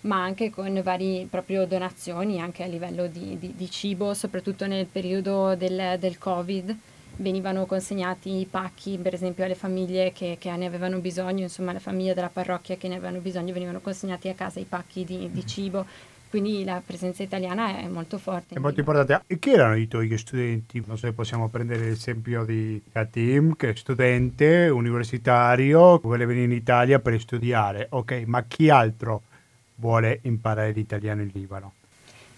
ma 0.02 0.24
anche 0.24 0.50
con 0.50 0.80
varie 0.84 1.28
proprio 1.30 1.66
donazioni 1.66 2.40
anche 2.42 2.64
a 2.64 2.68
livello 2.68 3.08
di, 3.08 3.38
di, 3.38 3.54
di 3.56 3.70
cibo, 3.70 4.14
soprattutto 4.14 4.66
nel 4.66 4.86
periodo 4.86 5.56
del, 5.56 5.98
del, 6.00 6.18
Covid 6.18 6.76
venivano 7.18 7.66
consegnati 7.66 8.40
i 8.40 8.46
pacchi 8.46 8.98
per 8.98 9.14
esempio 9.14 9.44
alle 9.44 9.56
famiglie 9.56 10.12
che, 10.12 10.38
che, 10.40 10.56
ne 10.56 10.66
avevano 10.66 11.00
bisogno, 11.00 11.44
insomma 11.44 11.72
alle 11.72 11.80
famiglie 11.80 12.14
della 12.14 12.30
parrocchia 12.30 12.78
che 12.78 12.88
ne 12.88 12.96
avevano 12.96 13.20
bisogno 13.20 13.54
venivano 13.54 13.80
consegnati 13.80 14.30
a 14.30 14.34
casa 14.34 14.60
i 14.60 14.66
pacchi 14.66 15.04
di, 15.04 15.30
di 15.32 15.46
cibo 15.46 15.86
quindi 16.32 16.64
la 16.64 16.82
presenza 16.84 17.24
italiana 17.24 17.80
è 17.80 17.90
molto 17.90 18.18
forte. 18.18 18.56
È 18.56 18.60
molto 18.60 18.80
importante. 18.80 19.24
E 19.28 19.38
chi 19.38 19.52
erano 19.52 19.76
i 19.76 19.90
tuoi 19.90 20.18
studenti? 20.18 20.82
Non 20.88 20.98
so 20.98 21.08
se 21.08 21.12
possiamo 21.12 21.50
prendere 21.50 21.84
l'esempio 21.84 22.46
di 22.46 22.82
Katim, 22.90 23.58
che 23.58 23.72
è 23.72 23.76
studente 23.76 24.70
universitario, 24.70 25.98
vuole 25.98 26.26
venire 26.26 26.46
in 26.46 26.54
Italia 26.54 27.00
per 27.00 27.20
studiare. 27.20 27.88
Ok, 27.90 28.24
ma 28.28 28.44
chi 28.44 28.70
altro 28.70 29.24
vuole 29.82 30.20
imparare 30.24 30.72
l'italiano 30.72 31.24
in 31.24 31.32
Libano? 31.34 31.74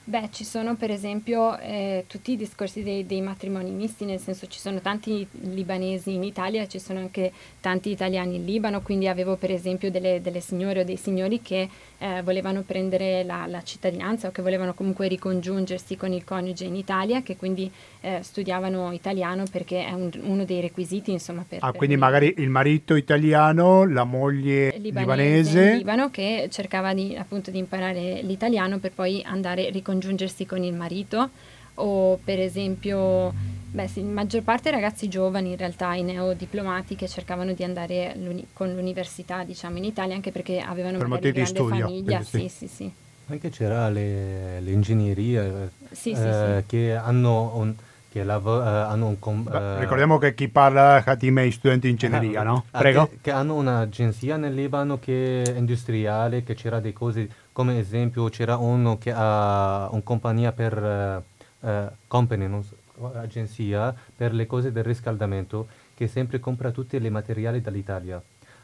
Beh, 0.06 0.30
ci 0.32 0.44
sono 0.44 0.76
per 0.76 0.92
esempio 0.92 1.58
eh, 1.60 2.04
tutti 2.08 2.34
i 2.34 2.36
discorsi 2.36 2.84
dei, 2.84 3.06
dei, 3.06 3.22
matrimoni 3.22 3.72
misti, 3.72 4.04
nel 4.04 4.20
senso 4.20 4.48
ci 4.48 4.60
sono 4.60 4.82
tanti 4.82 5.26
libanesi 5.32 6.14
in 6.14 6.24
Italia, 6.24 6.68
ci 6.68 6.80
sono 6.80 7.00
anche 7.00 7.32
tanti 7.62 7.90
italiani 7.90 8.36
in 8.36 8.44
Libano, 8.44 8.82
quindi 8.82 9.08
avevo 9.08 9.38
per 9.38 9.50
esempio 9.52 9.90
delle, 9.90 10.20
delle 10.22 10.42
signore 10.42 10.82
o 10.82 10.84
dei 10.84 10.98
signori 10.98 11.42
che 11.42 11.70
eh, 12.04 12.22
volevano 12.22 12.64
prendere 12.64 13.24
la, 13.24 13.46
la, 13.48 13.64
cittadinanza 13.64 14.28
o 14.28 14.32
che 14.32 14.42
volevano 14.42 14.74
comunque 14.74 15.08
ricongiungersi 15.08 15.96
con 15.96 16.12
il 16.12 16.26
coniuge 16.26 16.66
in 16.66 16.76
Italia, 16.76 17.22
che 17.22 17.38
quindi 17.38 17.72
eh, 18.02 18.20
studiavano 18.22 18.92
italiano 18.92 19.46
perché 19.50 19.86
è 19.86 19.94
un, 19.94 20.10
uno 20.24 20.44
dei 20.44 20.60
requisiti 20.60 21.12
insomma 21.12 21.46
per... 21.48 21.60
Ah, 21.62 21.68
per 21.68 21.78
quindi 21.78 21.96
magari 21.96 22.34
il 22.40 22.50
marito 22.50 22.96
italiano, 22.96 23.86
la 23.86 24.04
moglie 24.04 24.76
libanese, 24.80 24.90
libanese. 24.90 25.70
in 25.70 25.78
Libano 25.78 26.10
che 26.10 26.50
cercava 26.52 26.94
di, 26.94 27.16
appunto 27.16 27.52
di 27.52 27.60
imparare 27.60 28.20
l'italiano 28.22 28.80
per 28.80 28.92
poi 28.92 29.24
andare 29.24 29.68
a 29.68 29.72
ricongiungersi 29.72 30.46
con 30.46 30.62
il 30.62 30.74
marito 30.74 31.30
o 31.76 32.20
per 32.22 32.40
esempio 32.40 33.34
beh 33.74 33.88
sì, 33.88 34.04
maggior 34.04 34.44
parte 34.44 34.70
ragazzi 34.70 35.08
giovani 35.08 35.52
in 35.52 35.58
realtà 35.58 35.96
i 35.96 36.04
neodiplomati 36.04 36.96
che 36.96 37.08
cercavano 37.08 37.54
di 37.54 37.64
andare 37.64 38.16
con 38.54 38.72
l'università 38.72 39.44
diciamo 39.44 39.78
in 39.78 39.84
Italia 39.84 40.14
anche 40.14 40.32
perché 40.32 40.60
avevano 40.60 41.00
per 41.00 41.08
magari 41.08 41.32
grande 41.32 41.50
studio, 41.50 41.88
famiglia 41.88 42.22
sì. 42.22 42.40
sì 42.40 42.50
sì 42.50 42.68
sì 42.68 42.92
anche 43.28 43.50
c'era 43.50 43.90
le, 43.90 44.60
l'ingegneria 44.62 45.70
sì, 45.90 46.12
eh, 46.12 46.58
sì, 46.60 46.64
che 46.68 46.96
hanno 46.96 47.52
un 47.56 47.74
che 48.14 48.24
lav- 48.24 48.46
uh, 48.46 48.92
hanno 48.92 49.08
un 49.08 49.18
com- 49.18 49.50
uh, 49.52 49.80
ricordiamo 49.80 50.20
che 50.20 50.36
chi 50.36 50.48
parla 50.48 51.04
Hatim 51.04 51.40
è 51.40 51.50
studente 51.50 51.88
di 51.88 51.94
ingegneria, 51.94 52.42
ah, 52.42 52.44
no? 52.44 52.66
Prego. 52.70 53.08
Che, 53.08 53.18
che, 53.22 53.32
hanno 53.32 53.56
un'agenzia 53.56 54.38
nel 54.38 54.54
Libano 54.54 55.00
che 55.00 55.42
è 55.42 55.58
industriale, 55.58 56.44
che 56.44 56.54
c'era 56.54 56.80
dei 56.80 56.94
cose, 56.94 57.28
come 57.52 57.80
esempio 57.80 58.30
c'era 58.30 58.58
uno 58.58 59.00
che 59.00 59.12
ha 59.12 59.88
una 59.90 60.02
compagnia 60.04 60.52
per 60.52 61.24
uh, 61.60 61.70
company, 62.06 62.48
non 62.48 62.64
so, 62.64 62.76
agenzia 63.14 63.94
per 64.16 64.34
le 64.34 64.46
cose 64.46 64.72
del 64.72 64.84
riscaldamento 64.84 65.68
che 65.96 66.08
sempre 66.08 66.40
compra 66.40 66.72
tutti 66.72 66.96
i 66.96 67.10
materiali 67.10 67.62
dall'Italia. 67.62 68.22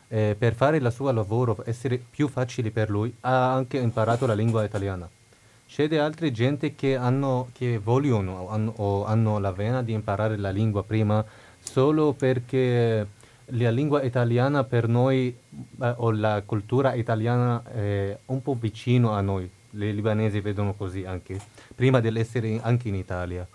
Eh, 0.08 0.36
per 0.38 0.56
fare 0.56 0.78
il 0.78 0.92
suo 0.92 1.12
lavoro 1.12 1.62
essere 1.66 1.98
più 1.98 2.28
facile 2.28 2.72
per 2.72 2.90
lui 2.90 3.14
ha 3.22 3.54
anche 3.54 3.78
imparato 3.78 4.26
la 4.26 4.34
lingua 4.34 4.64
italiana 4.64 5.08
c'è 5.70 5.96
altre 5.98 6.32
gente 6.32 6.74
che, 6.74 6.96
hanno, 6.96 7.50
che 7.54 7.78
vogliono 7.78 8.50
hanno, 8.50 8.74
o 8.78 9.06
hanno 9.06 9.38
la 9.38 9.52
vena 9.52 9.84
di 9.84 9.94
imparare 9.94 10.36
la 10.36 10.50
lingua 10.50 10.84
prima 10.84 11.24
solo 11.60 12.14
perché 12.14 13.06
la 13.46 13.70
lingua 13.70 14.02
italiana 14.02 14.64
per 14.64 14.88
noi 14.88 15.28
eh, 15.28 15.94
o 15.98 16.12
la 16.12 16.42
cultura 16.44 16.96
italiana 16.96 17.62
è 17.64 18.18
un 18.26 18.42
po' 18.42 18.56
vicino 18.60 19.12
a 19.12 19.22
noi. 19.22 19.50
Le 19.72 19.92
libanesi 19.92 20.40
vedono 20.40 20.74
così 20.74 21.06
anche, 21.06 21.40
prima 21.76 22.00
dell'essere 22.00 22.60
anche 22.64 22.88
in 22.88 22.96
Italia. 22.96 23.48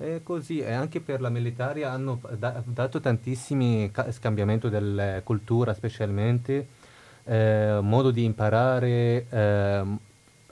È 0.00 0.20
così, 0.22 0.60
e 0.60 0.70
anche 0.70 1.00
per 1.00 1.20
la 1.20 1.28
militare 1.28 1.84
hanno 1.84 2.20
da, 2.38 2.62
dato 2.64 3.00
tantissimi 3.00 3.90
ca- 3.90 4.12
scambiamenti 4.12 4.68
della 4.68 5.20
cultura, 5.24 5.74
specialmente 5.74 6.68
eh, 7.24 7.80
modo 7.82 8.12
di 8.12 8.22
imparare, 8.22 9.26
eh, 9.28 9.82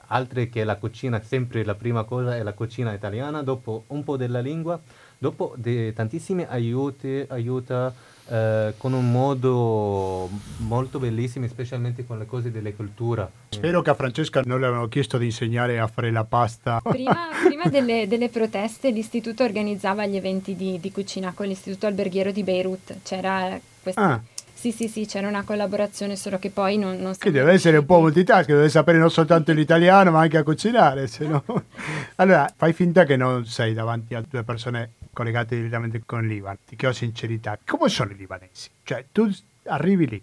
altre 0.09 0.49
che 0.49 0.64
la 0.64 0.74
cucina, 0.74 1.22
sempre 1.22 1.64
la 1.64 1.76
prima 1.76 2.03
cosa 2.03 2.34
è 2.34 2.42
la 2.42 2.55
cucina 2.55 2.92
italiana, 2.92 3.42
dopo 3.42 3.84
un 3.88 4.03
po' 4.03 4.16
della 4.16 4.40
lingua, 4.40 4.80
dopo 5.16 5.55
de, 5.57 5.92
tantissimi 5.92 6.44
aiuti, 6.44 7.24
aiuta 7.28 7.94
eh, 8.29 8.74
con 8.77 8.93
un 8.93 9.11
modo 9.11 10.29
molto 10.59 10.99
bellissimo, 10.99 11.47
specialmente 11.47 12.05
con 12.05 12.18
le 12.18 12.27
cose 12.27 12.51
della 12.51 12.72
cultura. 12.72 13.31
Spero 13.49 13.83
che 13.83 13.91
a 13.91 13.95
Francesca 13.95 14.43
non 14.45 14.61
le 14.61 14.66
avevano 14.66 14.89
chiesto 14.89 15.18
di 15.18 15.27
insegnare 15.27 15.79
a 15.79 15.87
fare 15.87 16.11
la 16.11 16.24
pasta. 16.24 16.81
Prima, 16.83 17.29
prima 17.45 17.64
delle, 17.70 18.07
delle, 18.09 18.29
proteste 18.29 18.91
l'istituto 18.91 19.45
organizzava 19.45 20.07
gli 20.07 20.16
eventi 20.16 20.57
di, 20.57 20.79
di, 20.81 20.91
cucina 20.91 21.33
con 21.35 21.47
l'istituto 21.47 21.87
alberghiero 21.87 22.33
di 22.33 22.43
Beirut, 22.43 22.97
c'era 23.03 23.59
questa... 23.83 24.01
Ah 24.01 24.20
sì, 24.59 24.72
sì, 24.72 24.89
sì, 24.89 25.07
c'era 25.07 25.29
una 25.29 25.45
collaborazione, 25.45 26.16
solo 26.16 26.39
che 26.39 26.49
poi 26.49 26.79
non, 26.79 26.97
non 26.97 27.14
Che 27.16 27.31
deve 27.31 27.53
essere 27.53 27.77
un 27.77 27.85
po' 27.85 28.01
multitask, 28.01 28.49
deve 28.49 28.70
sapere 28.70 28.97
non 28.97 29.11
soltanto 29.11 29.53
l'italiano, 29.53 30.11
ma 30.11 30.20
anche 30.20 30.39
a 30.39 30.43
cucinare, 30.43 31.07
se 31.09 31.27
no... 31.27 31.45
Allora, 32.16 32.51
fai 32.57 32.72
finta 32.72 33.05
che 33.05 33.16
non 33.16 33.45
sei 33.45 33.74
davanti 33.74 34.14
a 34.14 34.24
due 34.27 34.43
persone 34.45 34.93
collegate 35.17 35.57
direttamente 35.57 36.03
con 36.05 36.25
il 36.25 36.29
Libano, 36.29 36.59
ti 36.67 36.85
ho 36.85 36.93
sincerità. 36.93 37.59
Come 37.64 37.89
sono 37.89 38.11
i 38.11 38.17
libanesi? 38.17 38.69
Cioè, 38.83 39.07
tu 39.12 39.35
arrivi 39.64 40.07
lì, 40.07 40.23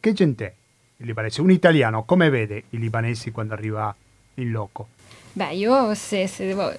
che 0.00 0.12
gente 0.14 0.46
è 0.46 0.52
il 0.96 1.06
libanese? 1.06 1.42
Un 1.42 1.50
italiano, 1.50 2.04
come 2.04 2.30
vede 2.30 2.64
i 2.70 2.78
libanesi 2.78 3.30
quando 3.30 3.52
arriva 3.52 3.94
in 4.36 4.50
loco? 4.50 4.88
Beh, 5.34 5.52
io 5.52 5.94
se, 5.94 6.26
se 6.26 6.46
devo 6.46 6.72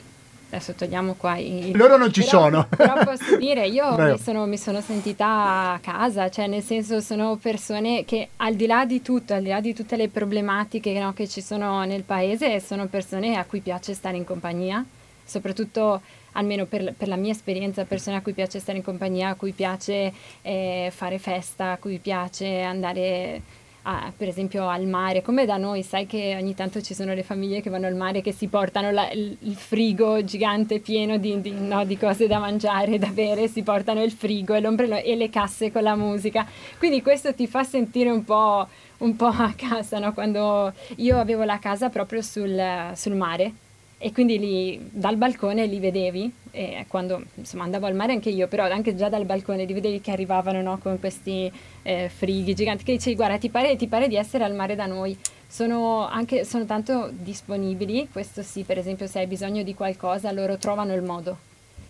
adesso 0.49 0.73
togliamo 0.73 1.13
qua 1.13 1.37
i... 1.37 1.73
Loro 1.75 1.95
non 1.95 2.11
ci 2.11 2.21
però, 2.21 2.41
sono. 2.41 2.67
Però 2.75 3.03
posso 3.03 3.37
dire, 3.37 3.67
io 3.67 3.93
mi 3.95 4.17
sono, 4.17 4.47
mi 4.47 4.57
sono, 4.57 4.81
sentita 4.81 5.73
a 5.73 5.79
casa, 5.79 6.27
cioè 6.31 6.47
nel 6.47 6.63
senso 6.63 7.01
sono 7.01 7.35
persone 7.35 8.03
che 8.03 8.29
al 8.37 8.55
di 8.55 8.65
là 8.65 8.83
di 8.85 9.03
tutto, 9.03 9.35
al 9.35 9.43
di 9.43 9.49
là 9.49 9.61
di 9.61 9.75
tutte 9.75 9.95
le 9.95 10.09
problematiche 10.09 10.99
no, 10.99 11.13
che 11.13 11.27
ci 11.27 11.41
sono 11.41 11.83
nel 11.83 12.01
paese, 12.01 12.59
sono 12.59 12.87
persone 12.87 13.35
a 13.35 13.45
cui 13.45 13.59
piace 13.59 13.93
stare 13.93 14.17
in 14.17 14.23
compagnia, 14.23 14.83
soprattutto 15.23 16.01
almeno 16.33 16.65
per, 16.65 16.93
per 16.95 17.07
la 17.07 17.15
mia 17.15 17.31
esperienza, 17.31 17.85
persone 17.85 18.17
a 18.17 18.21
cui 18.21 18.33
piace 18.33 18.59
stare 18.59 18.77
in 18.77 18.83
compagnia, 18.83 19.29
a 19.29 19.35
cui 19.35 19.51
piace 19.51 20.13
eh, 20.41 20.91
fare 20.93 21.19
festa, 21.19 21.71
a 21.71 21.77
cui 21.77 21.97
piace 21.99 22.61
andare 22.61 23.41
a, 23.83 24.11
per 24.15 24.27
esempio 24.27 24.67
al 24.67 24.85
mare, 24.85 25.21
come 25.21 25.45
da 25.45 25.57
noi, 25.57 25.83
sai 25.83 26.05
che 26.05 26.35
ogni 26.39 26.53
tanto 26.53 26.81
ci 26.81 26.93
sono 26.93 27.13
le 27.13 27.23
famiglie 27.23 27.61
che 27.61 27.69
vanno 27.69 27.87
al 27.87 27.95
mare 27.95 28.21
che 28.21 28.31
si 28.31 28.47
portano 28.47 28.91
la, 28.91 29.09
il, 29.11 29.37
il, 29.39 29.55
frigo 29.55 30.23
gigante 30.23 30.79
pieno 30.79 31.17
di, 31.17 31.39
di, 31.41 31.51
no, 31.51 31.85
di, 31.85 31.97
cose 31.97 32.27
da 32.27 32.39
mangiare, 32.39 32.99
da 32.99 33.07
bere, 33.07 33.47
si 33.47 33.63
portano 33.63 34.03
il 34.03 34.11
frigo 34.11 34.53
e 34.53 34.59
l'ombrello 34.59 34.97
e 34.97 35.15
le 35.15 35.29
casse 35.29 35.71
con 35.71 35.83
la 35.83 35.95
musica. 35.95 36.45
Quindi 36.77 37.01
questo 37.01 37.33
ti 37.33 37.47
fa 37.47 37.63
sentire 37.63 38.09
un 38.09 38.23
po', 38.23 38.67
un 38.99 39.15
po 39.15 39.27
a 39.27 39.53
casa, 39.55 39.99
no? 39.99 40.13
quando 40.13 40.73
io 40.97 41.17
avevo 41.17 41.43
la 41.43 41.59
casa 41.59 41.89
proprio 41.89 42.21
sul, 42.21 42.91
sul 42.95 43.15
mare 43.15 43.67
e 44.01 44.13
quindi 44.13 44.39
lì, 44.39 44.89
dal 44.91 45.17
balcone 45.17 45.65
li 45.65 45.77
vedevi, 45.77 46.31
e 46.51 46.85
quando 46.87 47.21
insomma, 47.35 47.65
andavo 47.65 47.85
al 47.85 47.95
mare 47.95 48.13
anche 48.13 48.29
io, 48.29 48.47
però 48.47 48.63
anche 48.63 48.95
già 48.95 49.09
dal 49.09 49.25
balcone 49.25 49.65
li 49.65 49.73
vedevi 49.73 49.99
che 49.99 50.11
arrivavano 50.11 50.61
no, 50.61 50.77
con 50.77 50.97
questi 50.99 51.51
eh, 51.83 52.09
frighi 52.09 52.55
giganti, 52.55 52.85
che 52.85 52.93
dicevi 52.93 53.17
guarda 53.17 53.37
ti 53.37 53.49
pare, 53.49 53.75
ti 53.75 53.87
pare, 53.87 54.07
di 54.07 54.15
essere 54.15 54.45
al 54.45 54.55
mare 54.55 54.75
da 54.75 54.85
noi, 54.85 55.17
sono, 55.45 56.07
anche, 56.07 56.45
sono 56.45 56.65
tanto 56.65 57.09
disponibili, 57.11 58.07
questo 58.09 58.41
sì, 58.41 58.63
per 58.63 58.77
esempio 58.77 59.05
se 59.05 59.19
hai 59.19 59.27
bisogno 59.27 59.63
di 59.63 59.73
qualcosa 59.73 60.31
loro 60.31 60.57
trovano 60.57 60.93
il 60.93 61.01
modo. 61.01 61.37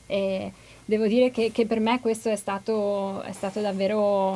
E 0.08 0.52
devo 0.84 1.06
dire 1.06 1.30
che, 1.30 1.52
che 1.52 1.68
per 1.68 1.80
me 1.80 2.00
questo 2.00 2.30
è 2.30 2.36
stato, 2.36 3.22
è 3.22 3.32
stato 3.34 3.62
davvero 3.62 4.32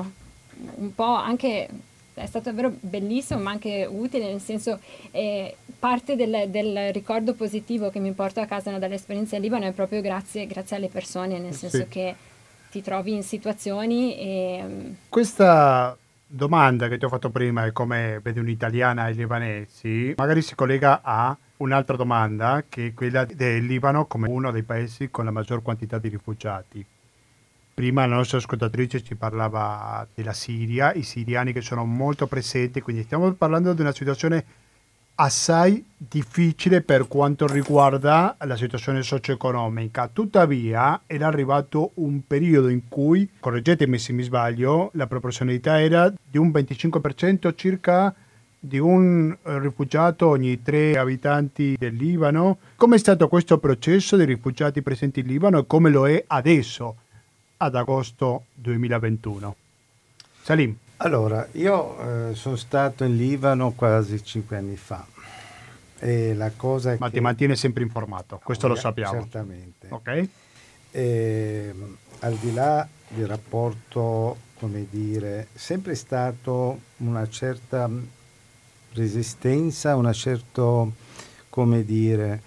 un 0.75 0.93
po' 0.93 1.15
anche 1.15 1.67
è 2.13 2.25
stato 2.25 2.49
davvero 2.49 2.73
bellissimo 2.79 3.39
ma 3.39 3.51
anche 3.51 3.87
utile, 3.89 4.29
nel 4.29 4.41
senso 4.41 4.79
eh, 5.11 5.55
parte 5.79 6.15
del, 6.15 6.49
del, 6.49 6.91
ricordo 6.93 7.33
positivo 7.33 7.89
che 7.89 7.99
mi 7.99 8.11
porto 8.11 8.39
a 8.39 8.45
casa 8.45 8.77
dall'esperienza 8.77 9.35
in 9.35 9.41
Libano 9.41 9.65
è 9.65 9.71
proprio 9.71 10.01
grazie, 10.01 10.45
grazie 10.47 10.75
alle 10.75 10.89
persone, 10.89 11.39
nel 11.39 11.53
senso 11.53 11.77
sì. 11.77 11.87
che 11.87 12.15
ti 12.69 12.81
trovi 12.81 13.13
in 13.13 13.23
situazioni 13.23 14.17
e... 14.17 14.95
Questa 15.09 15.97
domanda 16.25 16.87
che 16.87 16.97
ti 16.97 17.05
ho 17.05 17.09
fatto 17.09 17.29
prima 17.29 17.65
è 17.65 17.71
come 17.71 18.19
vedi 18.23 18.39
un'italiana 18.39 19.03
ai 19.03 19.13
libanesi, 19.13 20.13
magari 20.17 20.41
si 20.41 20.55
collega 20.55 21.01
a 21.03 21.37
un'altra 21.57 21.95
domanda 21.95 22.63
che 22.67 22.87
è 22.87 22.93
quella 22.93 23.25
del 23.25 23.65
Libano 23.65 24.05
come 24.05 24.27
uno 24.27 24.51
dei 24.51 24.63
paesi 24.63 25.09
con 25.11 25.25
la 25.25 25.31
maggior 25.31 25.61
quantità 25.61 25.99
di 25.99 26.09
rifugiati. 26.09 26.85
Prima 27.73 28.05
la 28.05 28.17
nostra 28.17 28.37
ascoltatrice 28.37 29.03
ci 29.03 29.15
parlava 29.15 30.07
della 30.13 30.33
Siria, 30.33 30.93
i 30.93 31.01
siriani 31.01 31.53
che 31.53 31.61
sono 31.61 31.85
molto 31.85 32.27
presenti, 32.27 32.81
quindi 32.81 33.01
stiamo 33.01 33.31
parlando 33.33 33.73
di 33.73 33.81
una 33.81 33.91
situazione 33.91 34.45
assai 35.15 35.83
difficile 35.97 36.81
per 36.81 37.07
quanto 37.07 37.47
riguarda 37.47 38.35
la 38.41 38.55
situazione 38.55 39.01
socio-economica. 39.01 40.07
Tuttavia 40.07 41.01
era 41.07 41.25
arrivato 41.25 41.91
un 41.95 42.21
periodo 42.27 42.67
in 42.67 42.87
cui, 42.87 43.27
correggetemi 43.39 43.97
se 43.97 44.13
mi 44.13 44.21
sbaglio, 44.21 44.91
la 44.93 45.07
proporzionalità 45.07 45.81
era 45.81 46.13
di 46.23 46.37
un 46.37 46.49
25% 46.49 47.55
circa 47.55 48.13
di 48.59 48.77
un 48.77 49.35
rifugiato 49.41 50.27
ogni 50.27 50.61
tre 50.61 50.97
abitanti 50.97 51.75
del 51.77 51.95
Libano. 51.95 52.59
Come 52.75 52.95
è 52.95 52.99
stato 52.99 53.27
questo 53.27 53.57
processo 53.57 54.15
dei 54.15 54.27
rifugiati 54.27 54.83
presenti 54.83 55.21
in 55.21 55.27
Libano 55.27 55.57
e 55.57 55.67
come 55.67 55.89
lo 55.89 56.07
è 56.07 56.23
adesso? 56.27 56.97
Ad 57.63 57.75
agosto 57.75 58.45
2021. 58.55 59.55
Salim. 60.41 60.77
Allora, 60.97 61.47
io 61.53 62.29
eh, 62.29 62.35
sono 62.35 62.55
stato 62.55 63.03
in 63.03 63.17
Libano 63.17 63.71
quasi 63.71 64.23
cinque 64.23 64.57
anni 64.57 64.75
fa. 64.75 65.05
E 65.99 66.33
la 66.33 66.51
cosa 66.55 66.95
Ma 66.99 67.07
che... 67.07 67.15
ti 67.15 67.19
mantiene 67.21 67.55
sempre 67.55 67.83
informato, 67.83 68.39
questo 68.43 68.65
oh, 68.65 68.69
lo 68.69 68.75
sappiamo. 68.75 69.19
Certamente. 69.19 69.87
Ok. 69.89 70.29
E, 70.91 71.73
al 72.19 72.35
di 72.35 72.53
là 72.53 72.87
del 73.07 73.27
rapporto, 73.27 74.37
come 74.59 74.87
dire, 74.89 75.47
sempre 75.53 75.95
stato 75.95 76.79
una 76.97 77.27
certa 77.29 77.89
resistenza, 78.93 79.95
una 79.95 80.13
certa, 80.13 80.85
come 81.49 81.83
dire, 81.83 82.41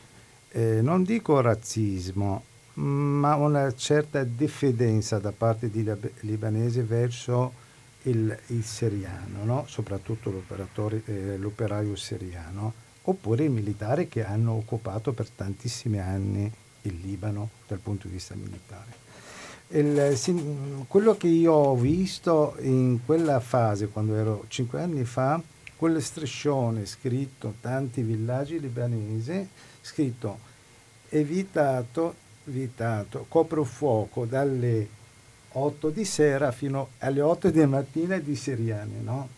eh, 0.50 0.80
non 0.82 1.02
dico 1.02 1.40
razzismo, 1.40 2.44
ma 2.76 3.34
una 3.36 3.74
certa 3.74 4.22
diffidenza 4.24 5.18
da 5.18 5.32
parte 5.32 5.70
dei 5.70 5.90
libanesi 6.20 6.80
verso 6.80 7.64
il, 8.02 8.36
il 8.48 8.64
siriano, 8.64 9.44
no? 9.44 9.64
soprattutto 9.66 10.42
eh, 11.06 11.36
l'operaio 11.38 11.96
siriano, 11.96 12.72
oppure 13.02 13.44
i 13.44 13.48
militari 13.48 14.08
che 14.08 14.24
hanno 14.24 14.52
occupato 14.52 15.12
per 15.12 15.28
tantissimi 15.28 15.98
anni 16.00 16.52
il 16.82 17.00
Libano 17.02 17.50
dal 17.66 17.78
punto 17.78 18.06
di 18.06 18.14
vista 18.14 18.34
militare. 18.34 19.04
Il, 19.68 20.84
quello 20.86 21.16
che 21.16 21.26
io 21.26 21.52
ho 21.52 21.76
visto 21.76 22.56
in 22.60 23.00
quella 23.04 23.40
fase, 23.40 23.88
quando 23.88 24.14
ero 24.14 24.44
cinque 24.48 24.82
anni 24.82 25.04
fa, 25.04 25.40
quel 25.76 26.00
striscione 26.00 26.86
scritto 26.86 27.54
tanti 27.60 28.02
villaggi 28.02 28.60
libanesi, 28.60 29.48
scritto 29.80 30.38
evitato 31.08 32.24
vietato 32.46 33.26
coprifuoco 33.28 34.24
dalle 34.24 34.88
8 35.52 35.90
di 35.90 36.04
sera 36.04 36.52
fino 36.52 36.90
alle 36.98 37.20
8 37.20 37.50
di 37.50 37.64
mattina 37.66 38.18
di 38.18 38.36
siriani, 38.36 39.02
no? 39.02 39.28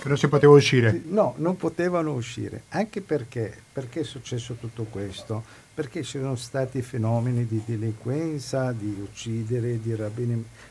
Che 0.00 0.08
non 0.08 0.16
si 0.16 0.28
poteva 0.28 0.52
uscire? 0.52 1.02
No, 1.06 1.34
non 1.38 1.56
potevano 1.56 2.12
uscire. 2.12 2.64
Anche 2.70 3.00
perché? 3.00 3.56
Perché 3.72 4.00
è 4.00 4.04
successo 4.04 4.54
tutto 4.54 4.84
questo? 4.84 5.42
Perché 5.74 6.02
ci 6.02 6.18
sono 6.18 6.36
stati 6.36 6.82
fenomeni 6.82 7.46
di 7.46 7.62
delinquenza, 7.64 8.72
di 8.72 8.94
uccidere, 9.00 9.80
di 9.80 9.96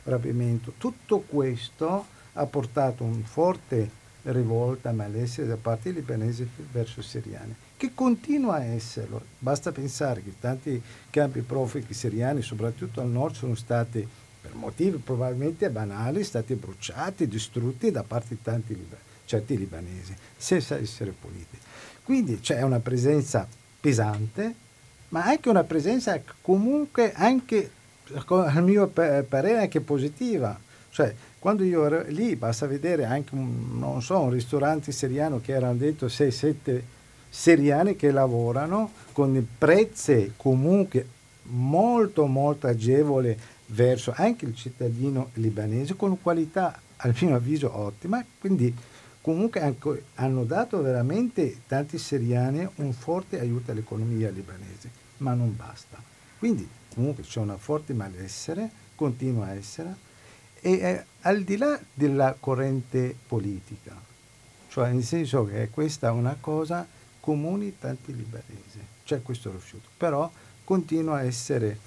rapimento. 0.03 0.73
Tutto 0.77 1.21
questo 1.21 2.05
ha 2.34 2.45
portato 2.45 3.03
un 3.03 3.23
forte 3.23 3.89
rivolta 4.23 4.91
malessere 4.91 5.47
da 5.47 5.57
parte 5.57 5.91
dei 5.91 6.01
libanesi 6.01 6.47
verso 6.71 6.99
i 6.99 7.03
siriani 7.03 7.55
che 7.82 7.95
continua 7.95 8.57
a 8.57 8.63
esserlo. 8.63 9.23
Basta 9.39 9.71
pensare 9.71 10.21
che 10.21 10.34
tanti 10.39 10.79
campi 11.09 11.39
profughi 11.39 11.95
siriani, 11.95 12.43
soprattutto 12.43 13.01
al 13.01 13.07
nord, 13.07 13.34
sono 13.34 13.55
stati, 13.55 14.07
per 14.39 14.53
motivi 14.53 14.97
probabilmente 14.97 15.67
banali, 15.71 16.23
stati 16.23 16.53
bruciati, 16.53 17.27
distrutti 17.27 17.89
da 17.89 18.03
parte 18.03 18.36
di 18.36 18.41
tanti 18.43 18.88
certi 19.25 19.57
libanesi, 19.57 20.15
senza 20.38 20.77
essere 20.77 21.11
puliti. 21.19 21.57
Quindi 22.03 22.39
c'è 22.39 22.61
una 22.61 22.77
presenza 22.77 23.47
pesante, 23.79 24.53
ma 25.09 25.23
anche 25.23 25.49
una 25.49 25.63
presenza 25.63 26.21
comunque 26.41 27.13
anche, 27.13 27.71
a 28.13 28.61
mio 28.61 28.89
parere, 28.89 29.57
anche 29.57 29.82
positiva. 29.82 30.55
Cioè, 30.91 31.15
quando 31.39 31.63
io 31.63 31.84
ero 31.84 32.03
lì, 32.09 32.36
basta 32.36 32.67
vedere 32.67 33.05
anche 33.05 33.34
un, 33.34 33.99
so, 34.03 34.19
un 34.19 34.29
ristorante 34.29 34.91
siriano 34.91 35.41
che 35.41 35.53
erano 35.53 35.77
dentro 35.77 36.05
6-7 36.05 36.82
siriani 37.34 37.95
che 37.95 38.11
lavorano 38.11 38.91
con 39.13 39.47
prezzi 39.57 40.34
comunque 40.36 41.07
molto 41.43 42.25
molto 42.25 42.67
agevole 42.67 43.38
verso 43.67 44.13
anche 44.15 44.45
il 44.45 44.55
cittadino 44.55 45.29
libanese 45.36 45.95
con 45.95 46.21
qualità 46.21 46.77
al 46.97 47.15
mio 47.21 47.36
avviso 47.36 47.75
ottima. 47.75 48.23
Quindi 48.39 48.75
comunque 49.21 49.77
hanno 50.15 50.43
dato 50.43 50.82
veramente 50.82 51.61
tanti 51.67 51.97
siriani 51.97 52.67
un 52.75 52.91
forte 52.91 53.39
aiuto 53.39 53.71
all'economia 53.71 54.29
libanese 54.29 54.99
ma 55.17 55.34
non 55.34 55.55
basta. 55.55 56.01
Quindi 56.38 56.67
comunque 56.93 57.23
c'è 57.23 57.39
una 57.39 57.57
forte 57.57 57.93
malessere 57.93 58.69
continua 58.95 59.45
a 59.47 59.53
essere 59.53 59.95
e 60.59 60.71
eh, 60.73 61.05
al 61.21 61.43
di 61.43 61.57
là 61.57 61.79
della 61.93 62.36
corrente 62.39 63.15
politica 63.27 64.09
cioè 64.71 64.91
nel 64.91 65.03
senso 65.03 65.45
che 65.45 65.69
questa 65.69 66.07
è 66.07 66.11
una 66.11 66.38
cosa 66.39 66.88
comuni 67.22 67.78
tanti 67.80 68.13
libanesi. 68.13 68.80
C'è 69.05 69.22
questo 69.22 69.51
rifiuto, 69.51 69.88
però 69.95 70.30
continua 70.65 71.17
a 71.17 71.24
essere, 71.24 71.80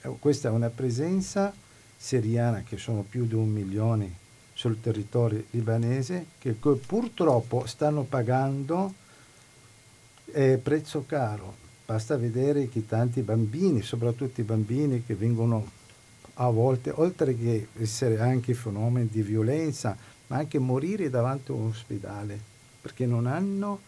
eh, 0.00 0.10
questa 0.18 0.48
è 0.48 0.50
una 0.50 0.70
presenza 0.70 1.54
siriana 1.96 2.62
che 2.62 2.78
sono 2.78 3.02
più 3.02 3.26
di 3.26 3.34
un 3.34 3.48
milione 3.48 4.18
sul 4.54 4.80
territorio 4.80 5.44
libanese 5.50 6.26
che 6.38 6.52
purtroppo 6.52 7.66
stanno 7.66 8.02
pagando 8.02 8.92
eh, 10.32 10.58
prezzo 10.62 11.04
caro. 11.06 11.56
Basta 11.86 12.16
vedere 12.16 12.68
che 12.68 12.86
tanti 12.86 13.20
bambini, 13.20 13.82
soprattutto 13.82 14.40
i 14.40 14.44
bambini 14.44 15.04
che 15.04 15.14
vengono 15.14 15.78
a 16.34 16.48
volte, 16.48 16.90
oltre 16.94 17.36
che 17.36 17.68
essere 17.78 18.20
anche 18.20 18.54
fenomeni 18.54 19.08
di 19.10 19.22
violenza, 19.22 19.96
ma 20.28 20.36
anche 20.36 20.58
morire 20.58 21.10
davanti 21.10 21.50
a 21.50 21.54
un 21.54 21.68
ospedale, 21.68 22.38
perché 22.80 23.06
non 23.06 23.26
hanno 23.26 23.80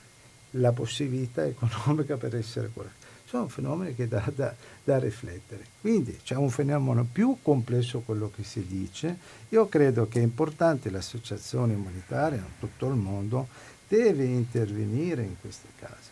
la 0.53 0.72
possibilità 0.72 1.44
economica 1.44 2.16
per 2.16 2.34
essere 2.36 2.70
curati. 2.72 3.00
Sono 3.24 3.48
fenomeni 3.48 3.94
che 3.94 4.09
da, 4.09 4.30
da, 4.34 4.55
da 4.84 4.98
riflettere. 4.98 5.64
Quindi 5.80 6.18
c'è 6.22 6.34
un 6.34 6.50
fenomeno 6.50 7.07
più 7.11 7.38
complesso 7.40 8.03
quello 8.05 8.30
che 8.34 8.44
si 8.44 8.66
dice. 8.66 9.16
Io 9.50 9.68
credo 9.68 10.07
che 10.07 10.20
è 10.20 10.22
importante 10.22 10.90
l'associazione 10.90 11.72
umanitaria 11.72 12.38
in 12.38 12.59
tutto 12.59 12.88
il 12.88 12.94
mondo 12.94 13.48
deve 13.88 14.24
intervenire 14.24 15.22
in 15.22 15.34
questi 15.40 15.68
casi. 15.78 16.11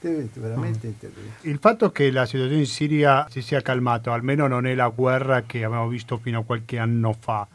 Deve 0.00 0.28
veramente 0.34 0.86
mm. 0.86 0.90
intervenire. 0.90 1.34
Il 1.42 1.58
fatto 1.58 1.90
che 1.90 2.10
la 2.10 2.26
situazione 2.26 2.62
in 2.62 2.66
Siria 2.66 3.26
si 3.30 3.42
sia 3.42 3.60
calmata, 3.60 4.12
almeno 4.12 4.48
non 4.48 4.66
è 4.66 4.74
la 4.74 4.88
guerra 4.88 5.42
che 5.42 5.64
abbiamo 5.64 5.86
visto 5.88 6.18
fino 6.18 6.40
a 6.40 6.44
qualche 6.44 6.78
anno 6.78 7.16
fa, 7.18 7.46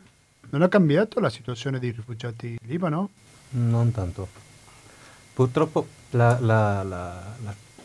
non 0.49 0.61
ha 0.61 0.69
cambiato 0.69 1.19
la 1.19 1.29
situazione 1.29 1.79
dei 1.79 1.91
rifugiati 1.91 2.47
in 2.47 2.67
Libano? 2.67 3.09
Non 3.51 3.91
tanto. 3.91 4.27
Purtroppo 5.33 5.87
la, 6.11 6.37
la, 6.39 6.83
la, 6.83 7.23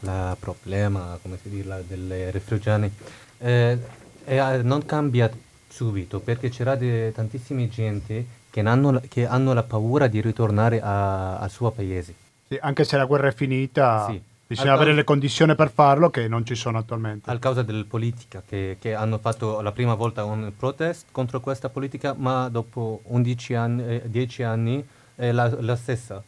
la 0.00 0.36
problema, 0.38 1.18
come 1.22 1.38
si 1.40 1.48
dice, 1.48 1.84
dei 1.86 2.30
rifugiati 2.30 2.90
eh, 3.38 3.78
eh, 4.24 4.62
non 4.62 4.84
cambia 4.84 5.30
subito 5.68 6.20
perché 6.20 6.48
c'era 6.48 6.76
tantissima 6.76 7.66
gente 7.68 8.26
che 8.50 8.60
hanno, 8.60 9.00
che 9.08 9.26
hanno, 9.26 9.52
la 9.52 9.62
paura 9.62 10.06
di 10.06 10.20
ritornare 10.20 10.80
a, 10.80 11.38
al 11.38 11.50
suo 11.50 11.70
paese. 11.70 12.14
Sì, 12.48 12.58
anche 12.60 12.84
se 12.84 12.96
la 12.96 13.06
guerra 13.06 13.28
è 13.28 13.32
finita, 13.32 14.06
sì. 14.08 14.22
Bisogna 14.52 14.74
avere 14.74 14.92
le 14.92 15.04
condizioni 15.04 15.54
per 15.54 15.70
farlo 15.70 16.10
che 16.10 16.28
non 16.28 16.44
ci 16.44 16.54
sono 16.54 16.76
attualmente. 16.76 17.30
A 17.30 17.38
causa 17.38 17.62
della 17.62 17.84
politica, 17.88 18.42
che, 18.46 18.76
che, 18.78 18.92
hanno 18.92 19.16
fatto 19.16 19.62
la 19.62 19.72
prima 19.72 19.94
volta 19.94 20.24
un 20.24 20.52
protest 20.54 21.06
contro 21.10 21.40
questa 21.40 21.70
politica, 21.70 22.14
ma 22.14 22.50
dopo 22.50 23.00
11 23.04 23.54
anni, 23.54 23.82
eh, 23.86 24.02
10 24.04 24.42
anni 24.42 24.86
è 25.14 25.32
la, 25.32 25.50
la, 25.58 25.74
stessa. 25.74 26.22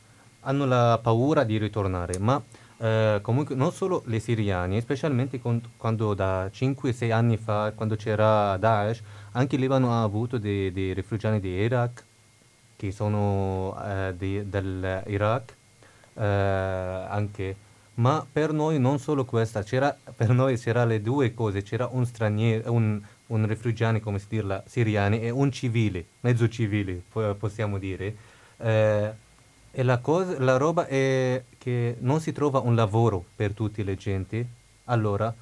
Hanno 0.44 0.64
la 0.64 0.98
paura 1.02 1.44
di 1.44 1.58
ritornare, 1.58 2.18
ma 2.18 2.42
eh, 2.78 3.18
comunque 3.22 3.54
non 3.54 3.72
solo 3.72 4.02
le 4.06 4.18
siriani, 4.20 4.80
specialmente 4.80 5.40
con, 5.40 5.60
quando 5.76 6.14
da 6.14 6.46
5-6 6.46 7.12
anni 7.12 7.36
fa, 7.36 7.72
quando 7.74 7.96
c'era 7.96 8.56
Daesh, 8.56 9.02
anche 9.32 9.56
Libano 9.56 9.92
ha 9.92 10.02
avuto 10.02 10.38
dei, 10.38 10.72
dei 10.72 10.92
rifugiati 10.94 11.40
di 11.40 11.48
Iraq, 11.48 12.04
che 12.76 12.92
sono 12.92 13.76
eh, 13.84 14.14
dell'Iraq, 14.16 15.54
eh, 16.14 16.24
anche 16.24 17.56
ma 17.96 18.26
per 18.30 18.52
noi 18.52 18.80
non 18.80 18.98
solo 18.98 19.24
questa, 19.24 19.62
c'era, 19.62 19.96
per 20.16 20.30
noi 20.30 20.58
c'erano 20.58 20.88
le 20.90 21.00
due 21.00 21.32
cose, 21.32 21.62
c'era 21.62 21.88
un 21.92 22.04
straniero, 22.04 22.72
un, 22.72 23.00
un 23.28 23.46
rifugiato, 23.46 24.00
come 24.00 24.18
si 24.18 24.26
dirla, 24.28 24.64
siriani 24.66 25.20
e 25.20 25.30
un 25.30 25.52
civile, 25.52 26.04
mezzo 26.20 26.48
civile, 26.48 27.02
possiamo 27.38 27.78
dire. 27.78 28.16
Eh, 28.56 29.12
e 29.76 29.82
la, 29.82 29.98
cosa, 29.98 30.38
la 30.38 30.56
roba 30.56 30.86
è 30.86 31.42
che 31.58 31.96
non 31.98 32.20
si 32.20 32.32
trova 32.32 32.60
un 32.60 32.76
lavoro 32.76 33.24
per 33.34 33.52
tutte 33.52 33.82
le 33.82 33.96
gente, 33.96 34.46
allora 34.84 35.34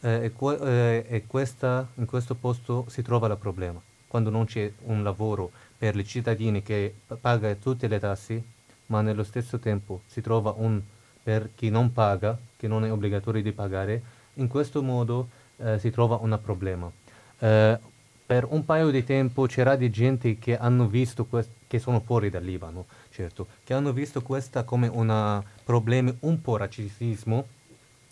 eh, 0.00 0.32
e, 0.36 1.04
eh, 1.08 1.24
questa, 1.28 1.86
in 1.94 2.06
questo 2.06 2.34
posto 2.34 2.86
si 2.88 3.02
trova 3.02 3.28
il 3.28 3.36
problema. 3.38 3.80
Quando 4.08 4.30
non 4.30 4.46
c'è 4.46 4.72
un 4.86 5.04
lavoro 5.04 5.52
per 5.76 5.94
i 5.96 6.04
cittadini 6.04 6.62
che 6.62 6.92
paga 7.20 7.54
tutte 7.54 7.86
le 7.86 8.00
tasse, 8.00 8.42
ma 8.86 9.00
nello 9.00 9.22
stesso 9.22 9.60
tempo 9.60 10.00
si 10.06 10.20
trova 10.20 10.54
un 10.56 10.80
per 11.22 11.50
chi 11.54 11.70
non 11.70 11.92
paga, 11.92 12.36
che 12.56 12.66
non 12.66 12.84
è 12.84 12.90
obbligatorio 12.90 13.42
di 13.42 13.52
pagare, 13.52 14.02
in 14.34 14.48
questo 14.48 14.82
modo 14.82 15.28
eh, 15.58 15.78
si 15.78 15.90
trova 15.90 16.16
un 16.16 16.36
problema. 16.42 16.90
Eh, 17.38 17.78
per 18.26 18.46
un 18.48 18.64
paio 18.64 18.90
di 18.90 19.04
tempo 19.04 19.46
c'era 19.46 19.76
di 19.76 19.90
gente 19.90 20.38
che 20.38 20.56
hanno 20.56 20.86
visto, 20.86 21.26
che 21.66 21.78
sono 21.78 22.00
fuori 22.00 22.30
dal 22.30 22.42
Libano, 22.44 22.86
certo, 23.18 23.48
che 23.64 23.74
hanno 23.74 23.92
visto 23.92 24.22
questo 24.22 24.62
come 24.64 24.86
un 24.86 25.42
problema 25.64 26.14
un 26.20 26.40
po' 26.40 26.56
razzismo, 26.56 27.46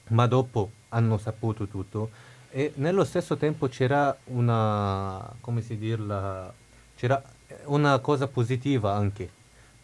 ma 0.09 0.27
dopo 0.27 0.71
hanno 0.89 1.17
saputo 1.17 1.69
tutto 1.69 2.11
e 2.51 2.73
nello 2.77 3.05
stesso 3.05 3.37
tempo 3.37 3.69
c'era 3.69 4.17
una, 4.25 5.33
come 5.41 5.61
si 5.61 5.79
dirla, 5.79 6.53
c'era 6.97 7.23
una 7.67 7.99
cosa 8.01 8.27
positiva 8.27 8.95
anche, 8.95 9.31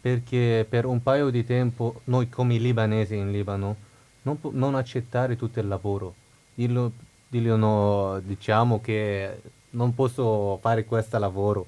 perché 0.01 0.65
per 0.67 0.85
un 0.85 1.01
paio 1.01 1.29
di 1.29 1.45
tempo 1.45 2.01
noi 2.05 2.27
come 2.27 2.57
libanesi 2.57 3.15
in 3.15 3.31
Libano 3.31 3.77
non, 4.23 4.37
non 4.51 4.75
accettare 4.75 5.37
tutto 5.37 5.61
il 5.61 5.67
lavoro. 5.67 6.15
Dillo, 6.53 6.91
diciamo 8.21 8.81
che 8.81 9.41
non 9.71 9.95
posso 9.95 10.57
fare 10.61 10.83
questo 10.83 11.17
lavoro. 11.17 11.67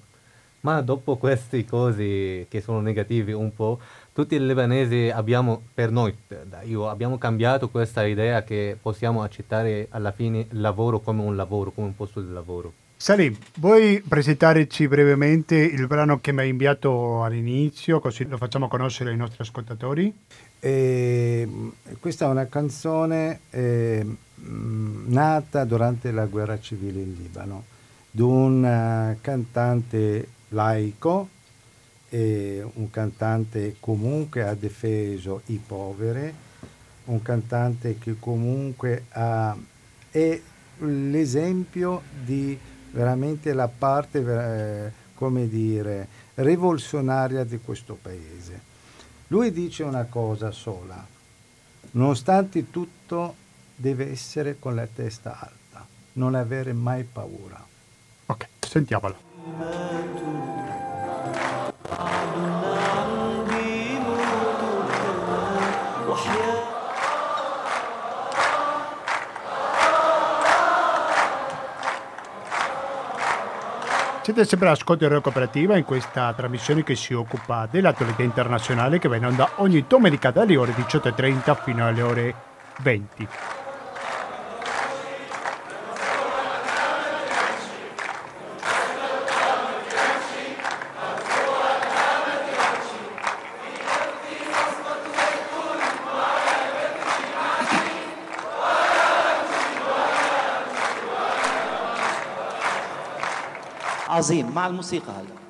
Ma 0.65 0.81
dopo 0.81 1.17
queste 1.17 1.63
cose 1.63 2.47
che 2.49 2.59
sono 2.59 2.81
negative 2.81 3.33
un 3.33 3.53
po', 3.53 3.79
tutti 4.11 4.33
i 4.33 4.43
libanesi 4.43 5.11
abbiamo, 5.13 5.61
per 5.71 5.91
noi, 5.91 6.11
io, 6.63 6.89
abbiamo 6.89 7.19
cambiato 7.19 7.69
questa 7.69 8.03
idea 8.03 8.43
che 8.43 8.75
possiamo 8.81 9.21
accettare 9.21 9.85
alla 9.91 10.11
fine 10.11 10.47
il 10.49 10.59
lavoro 10.59 11.01
come 11.01 11.21
un 11.21 11.35
lavoro, 11.35 11.69
come 11.69 11.85
un 11.85 11.95
posto 11.95 12.19
di 12.19 12.33
lavoro. 12.33 12.73
Salim, 12.97 13.37
vuoi 13.59 14.01
presentarci 14.07 14.87
brevemente 14.87 15.55
il 15.55 15.85
brano 15.85 16.19
che 16.19 16.31
mi 16.31 16.39
hai 16.39 16.49
inviato 16.49 17.23
all'inizio, 17.23 17.99
così 17.99 18.25
lo 18.25 18.37
facciamo 18.37 18.67
conoscere 18.67 19.11
ai 19.11 19.17
nostri 19.17 19.43
ascoltatori? 19.43 20.11
Eh, 20.59 21.47
questa 21.99 22.25
è 22.25 22.29
una 22.29 22.47
canzone 22.47 23.41
eh, 23.51 24.03
nata 24.33 25.63
durante 25.63 26.09
la 26.09 26.25
guerra 26.25 26.59
civile 26.59 27.01
in 27.01 27.13
Libano, 27.13 27.65
di 28.09 28.21
un 28.21 28.63
uh, 28.63 29.21
cantante 29.21 30.29
laico, 30.55 31.29
un 32.09 32.89
cantante 32.89 33.75
comunque 33.79 34.43
ha 34.43 34.53
difeso 34.53 35.41
i 35.47 35.61
poveri, 35.63 36.33
un 37.05 37.21
cantante 37.21 37.97
che 37.97 38.15
comunque 38.17 39.05
ha, 39.09 39.55
è 40.09 40.41
l'esempio 40.79 42.01
di 42.23 42.57
veramente 42.91 43.53
la 43.53 43.67
parte, 43.67 44.19
eh, 44.19 44.91
come 45.13 45.47
dire, 45.49 46.07
rivoluzionaria 46.35 47.43
di 47.43 47.59
questo 47.59 47.97
paese. 48.01 48.73
Lui 49.27 49.51
dice 49.51 49.83
una 49.83 50.05
cosa 50.05 50.51
sola, 50.51 51.05
nonostante 51.91 52.69
tutto 52.71 53.35
deve 53.75 54.09
essere 54.09 54.57
con 54.57 54.75
la 54.75 54.87
testa 54.87 55.37
alta, 55.37 55.85
non 56.13 56.33
avere 56.33 56.71
mai 56.71 57.03
paura. 57.03 57.63
Ok, 58.27 58.47
sentiamola. 58.61 59.24
Siete 74.23 74.43
sempre 74.45 74.67
all'ascolto 74.67 75.03
di 75.03 75.07
Radio 75.07 75.21
Cooperativa 75.21 75.77
in 75.77 75.83
questa 75.83 76.33
trasmissione 76.33 76.81
che 76.81 76.95
si 76.95 77.13
occupa 77.13 77.67
dell'attualità 77.69 78.23
internazionale 78.23 78.97
che 78.97 79.07
va 79.07 79.17
in 79.17 79.27
onda 79.27 79.51
ogni 79.57 79.85
domenica 79.87 80.31
dalle 80.31 80.57
ore 80.57 80.71
18.30 80.71 81.61
fino 81.61 81.85
alle 81.85 82.01
ore 82.01 82.35
20. 82.81 83.27
عظيم 104.25 104.51
مع 104.55 104.67
الموسيقى 104.67 105.11
هلا 105.11 105.44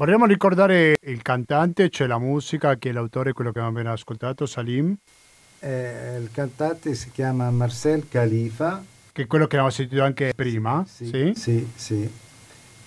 Vorremmo 0.00 0.24
ricordare 0.24 0.96
il 1.02 1.20
cantante, 1.20 1.90
c'è 1.90 2.06
la 2.06 2.18
musica, 2.18 2.74
chi 2.76 2.88
è 2.88 2.92
l'autore, 2.92 3.34
quello 3.34 3.52
che 3.52 3.58
abbiamo 3.58 3.76
appena 3.76 3.92
ascoltato, 3.92 4.46
Salim. 4.46 4.96
Eh, 5.58 6.16
il 6.18 6.30
cantante 6.32 6.94
si 6.94 7.10
chiama 7.10 7.50
Marcel 7.50 8.08
Khalifa. 8.08 8.82
Che 9.12 9.22
è 9.22 9.26
quello 9.26 9.46
che 9.46 9.56
abbiamo 9.56 9.70
sentito 9.70 10.02
anche 10.02 10.32
prima. 10.34 10.82
Sì, 10.88 11.04
sì, 11.04 11.32
sì. 11.34 11.68
sì. 11.74 12.10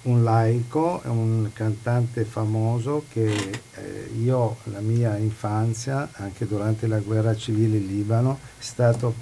Un 0.09 0.23
laico, 0.23 1.01
un 1.03 1.51
cantante 1.53 2.23
famoso 2.23 3.05
che 3.11 3.31
eh, 3.31 4.09
io, 4.19 4.57
la 4.71 4.79
mia 4.79 5.15
infanzia, 5.15 6.09
anche 6.13 6.47
durante 6.47 6.87
la 6.87 6.97
guerra 6.97 7.35
civile 7.35 7.77
in 7.77 7.85
Libano, 7.85 8.39
è 8.57 8.63
stato 8.63 9.13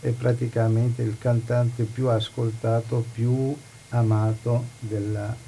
è 0.00 0.10
praticamente 0.10 1.02
il 1.02 1.14
cantante 1.20 1.84
più 1.84 2.08
ascoltato, 2.08 3.04
più 3.12 3.56
amato 3.90 4.64
della 4.80 5.46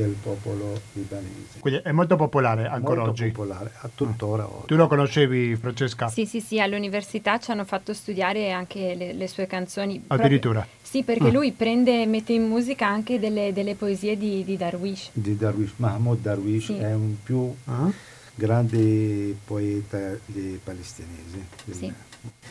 del 0.00 0.16
popolo 0.20 0.80
libanese. 0.92 1.60
Quindi 1.60 1.80
è 1.82 1.92
molto 1.92 2.16
popolare 2.16 2.66
ancora 2.66 3.02
molto 3.02 3.22
oggi? 3.22 3.30
popolare, 3.30 3.72
a 3.80 3.90
tuttora 3.94 4.48
oggi. 4.50 4.66
Tu 4.66 4.76
lo 4.76 4.86
conoscevi 4.86 5.56
Francesca? 5.56 6.08
Sì, 6.08 6.26
sì, 6.26 6.40
sì, 6.40 6.60
all'università 6.60 7.38
ci 7.38 7.50
hanno 7.50 7.64
fatto 7.64 7.92
studiare 7.92 8.50
anche 8.50 8.94
le, 8.94 9.12
le 9.12 9.28
sue 9.28 9.46
canzoni. 9.46 10.02
Addirittura? 10.06 10.60
Proprio, 10.60 10.78
sì, 10.82 11.02
perché 11.02 11.28
ah. 11.28 11.32
lui 11.32 11.52
prende, 11.52 12.06
mette 12.06 12.32
in 12.32 12.48
musica 12.48 12.86
anche 12.86 13.18
delle, 13.18 13.52
delle 13.52 13.74
poesie 13.74 14.16
di, 14.16 14.42
di, 14.44 14.56
Darwish. 14.56 15.10
Di 15.12 15.36
Darwish, 15.36 15.72
Mahmoud 15.76 16.20
Darwish 16.20 16.66
sì. 16.66 16.76
è 16.76 16.94
un 16.94 17.16
più 17.22 17.54
ah. 17.64 17.90
grande 18.34 19.36
poeta 19.44 20.16
dei 20.26 20.58
palestinesi. 20.62 21.44
Sì. 21.70 21.92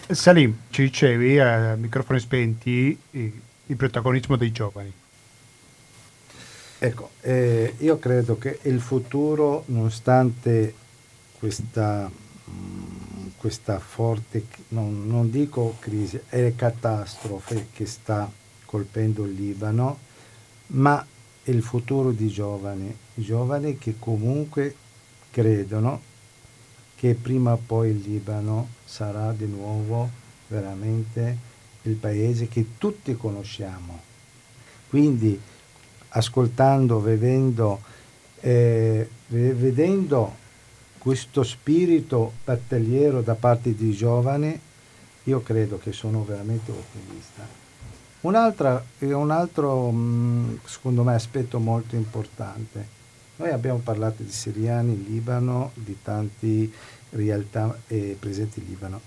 Salim, 0.08 0.56
ci 0.70 0.84
dicevi 0.84 1.40
a 1.40 1.76
microfoni 1.76 2.20
spenti 2.20 2.98
il 3.12 3.76
protagonismo 3.76 4.36
dei 4.36 4.52
giovani. 4.52 4.92
Ecco, 6.82 7.10
eh, 7.20 7.74
io 7.80 8.00
credo 8.00 8.38
che 8.38 8.60
il 8.62 8.80
futuro, 8.80 9.64
nonostante 9.66 10.74
questa, 11.38 12.10
mh, 12.10 12.52
mm, 12.52 13.28
questa 13.36 13.80
forte, 13.80 14.46
non, 14.70 15.06
non, 15.06 15.30
dico 15.30 15.76
crisi, 15.80 16.22
è 16.30 16.54
catastrofe 16.56 17.68
che 17.74 17.86
sta 17.86 18.32
colpendo 18.64 19.26
il 19.26 19.34
Libano, 19.34 20.00
ma 20.68 21.06
il 21.44 21.62
futuro 21.62 22.12
di 22.12 22.30
giovani, 22.30 22.96
giovani 23.14 23.78
che 23.78 23.96
comunque 24.00 24.74
credono 25.32 26.02
che 26.96 27.14
prima 27.14 27.54
o 27.54 27.62
poi 27.66 27.90
il 27.90 28.00
Libano 28.00 28.70
sarà 28.86 29.34
di 29.34 29.48
nuovo 29.48 30.10
veramente 30.48 31.38
il 31.84 31.96
paese 31.96 32.48
che 32.48 32.78
tutti 32.78 33.18
conosciamo. 33.18 34.00
Quindi 34.88 35.40
ascoltando, 36.10 37.02
vedendo, 37.02 37.82
eh, 38.42 39.10
vedendo 39.28 40.36
questo 40.98 41.44
spirito 41.44 42.34
battagliero 42.44 43.22
da 43.22 43.36
parte 43.36 43.76
dei 43.76 43.92
giovani, 43.92 44.60
io 45.24 45.42
credo 45.42 45.78
che 45.78 45.92
sono 45.92 46.24
veramente 46.24 46.72
ottimista. 46.72 47.68
Un 48.22 48.36
altro, 48.36 49.92
mm, 49.92 50.56
secondo 50.66 51.04
me, 51.04 51.14
aspetto 51.14 51.60
molto 51.60 51.96
importante. 51.96 52.98
Noi 53.38 53.52
abbiamo 53.52 53.80
parlato 53.80 54.24
di 54.24 54.32
siriani 54.32 54.92
in 54.92 55.04
Libano, 55.08 55.72
di 55.74 55.98
tante 56.02 56.70
realtà 57.12 57.78
eh, 57.88 58.18
presenti 58.20 58.60
in 58.60 58.66
Libano. 58.66 59.00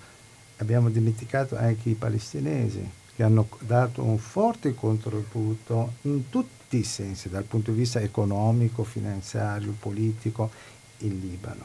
Abbiamo 0.57 0.89
dimenticato 0.89 1.57
anche 1.59 1.91
i 1.91 1.95
palestinesi, 1.95 2.89
che 3.15 3.23
hanno 3.23 3.49
dato 3.59 4.03
un 4.03 4.17
forte 4.17 4.75
contributo 4.75 5.93
in 6.03 6.31
tutti 6.31 6.62
tutti 6.73 6.79
i 6.79 6.85
sensi, 6.85 7.29
dal 7.29 7.45
punto 7.45 7.71
di 7.71 7.77
vista 7.77 8.01
economico, 8.01 8.83
finanziario, 8.83 9.75
politico, 9.79 10.51
in 10.99 11.21
Libano. 11.21 11.65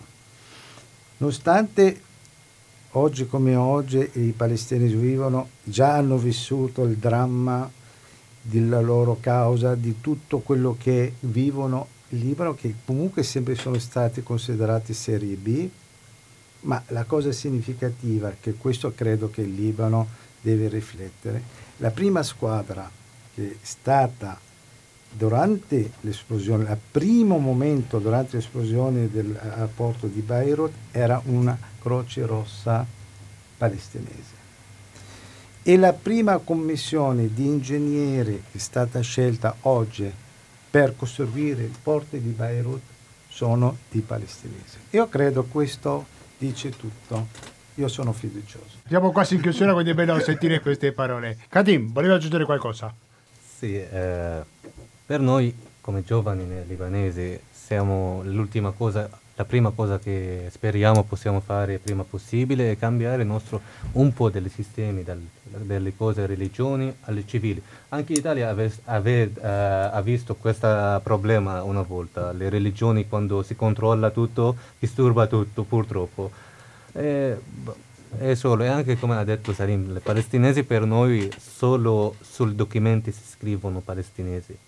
Nonostante 1.18 2.02
oggi 2.92 3.26
come 3.26 3.56
oggi 3.56 4.10
i 4.16 4.34
palestinesi 4.36 4.96
vivono, 4.96 5.50
già 5.64 5.96
hanno 5.96 6.18
vissuto 6.18 6.84
il 6.84 6.98
dramma 6.98 7.72
della 8.42 8.82
loro 8.82 9.18
causa, 9.22 9.76
di 9.76 10.02
tutto 10.02 10.40
quello 10.40 10.76
che 10.78 11.14
vivono 11.22 11.88
in 12.10 12.20
Libano, 12.20 12.54
che 12.54 12.76
comunque 12.84 13.24
sempre 13.24 13.56
sono 13.56 13.80
stati 13.80 14.22
considerati 14.24 14.94
serie 14.94 15.36
B, 15.36 15.70
ma 16.62 16.84
la 16.88 17.06
cosa 17.06 17.32
significativa 17.32 18.36
che 18.38 18.56
questo 18.56 18.92
credo 18.94 19.30
che 19.30 19.42
il 19.42 19.54
Libano 19.54 20.08
deve 20.42 20.68
riflettere. 20.68 21.42
La 21.78 21.92
prima 21.92 22.24
squadra 22.24 22.90
che 23.34 23.52
è 23.52 23.56
stata 23.62 24.47
durante 25.12 25.92
l'esplosione, 26.02 26.64
il 26.64 26.78
primo 26.92 27.38
momento 27.38 28.00
durante 28.00 28.38
l'esplosione 28.38 29.10
del 29.10 29.70
porto 29.76 30.08
di 30.08 30.22
Beirut 30.22 30.74
era 30.92 31.22
una 31.26 31.58
Croce 31.80 32.26
Rossa 32.26 32.86
palestinese. 33.58 34.36
E 35.64 35.78
la 35.78 35.94
prima 35.94 36.38
commissione 36.38 37.34
di 37.34 37.46
ingegneri 37.46 38.44
che 38.52 38.58
è 38.58 38.62
stata 38.62 39.02
scelta 39.02 39.56
oggi 39.62 40.10
per 40.70 40.96
costruire 40.96 41.64
il 41.64 41.76
porto 41.82 42.16
di 42.16 42.30
Beirut 42.30 42.82
sono 43.28 43.78
di 43.90 44.00
palestinesi. 44.02 44.78
Io 44.92 45.10
credo 45.10 45.44
questo 45.44 46.06
dice 46.38 46.70
tutto. 46.70 47.28
Io 47.76 47.88
sono 47.88 48.12
fiducioso. 48.12 48.78
Siamo 48.88 49.12
quasi 49.12 49.36
in 49.36 49.42
chiusura, 49.42 49.74
quindi 49.74 49.92
è 49.92 49.94
bello 49.94 50.20
sentire 50.20 50.62
queste 50.62 50.94
parole. 50.94 51.38
Katim, 51.48 51.92
volevi 51.92 52.14
aggiungere 52.14 52.44
qualcosa? 52.44 52.92
Sì, 53.58 53.76
eh, 53.76 54.44
per 55.08 55.22
noi 55.22 55.56
come 55.80 56.04
giovani 56.04 56.46
libanesi 56.68 57.40
siamo 57.50 58.22
l'ultima 58.26 58.72
cosa, 58.72 59.10
la 59.36 59.46
prima 59.46 59.70
cosa 59.70 60.00
che 60.00 60.50
speriamo 60.52 61.04
possiamo 61.04 61.40
fare 61.40 61.78
prima 61.78 62.04
possibile 62.04 62.72
è 62.72 62.78
cambiare 62.78 63.24
nostro, 63.24 63.62
un 63.94 64.12
po' 64.12 64.30
dei 64.30 64.50
sistemi, 64.50 65.04
dal, 65.04 65.22
delle 65.44 65.96
cose 65.96 66.26
religioni 66.26 66.94
alle 67.06 67.26
civili. 67.26 67.64
Anche 67.90 68.16
l'Italia 68.16 68.52
uh, 68.52 68.70
ha 68.84 70.02
visto 70.02 70.36
questo 70.36 71.00
problema 71.02 71.64
una 71.64 71.84
volta, 71.84 72.34
le 72.34 72.50
religioni 72.50 73.08
quando 73.08 73.44
si 73.44 73.56
controlla 73.56 74.10
tutto 74.10 74.58
disturba 74.78 75.28
tutto 75.28 75.64
purtroppo. 75.64 76.32
E, 76.92 77.38
è 78.18 78.34
solo, 78.34 78.64
e 78.64 78.68
anche 78.68 79.00
come 79.00 79.16
ha 79.16 79.24
detto 79.24 79.54
Salim, 79.54 79.96
i 79.96 80.00
palestinesi 80.02 80.64
per 80.64 80.84
noi 80.84 81.32
solo 81.38 82.16
sui 82.20 82.56
documenti 82.56 83.14
si 83.14 83.24
scrivono 83.26 83.80
palestinesi 83.80 84.67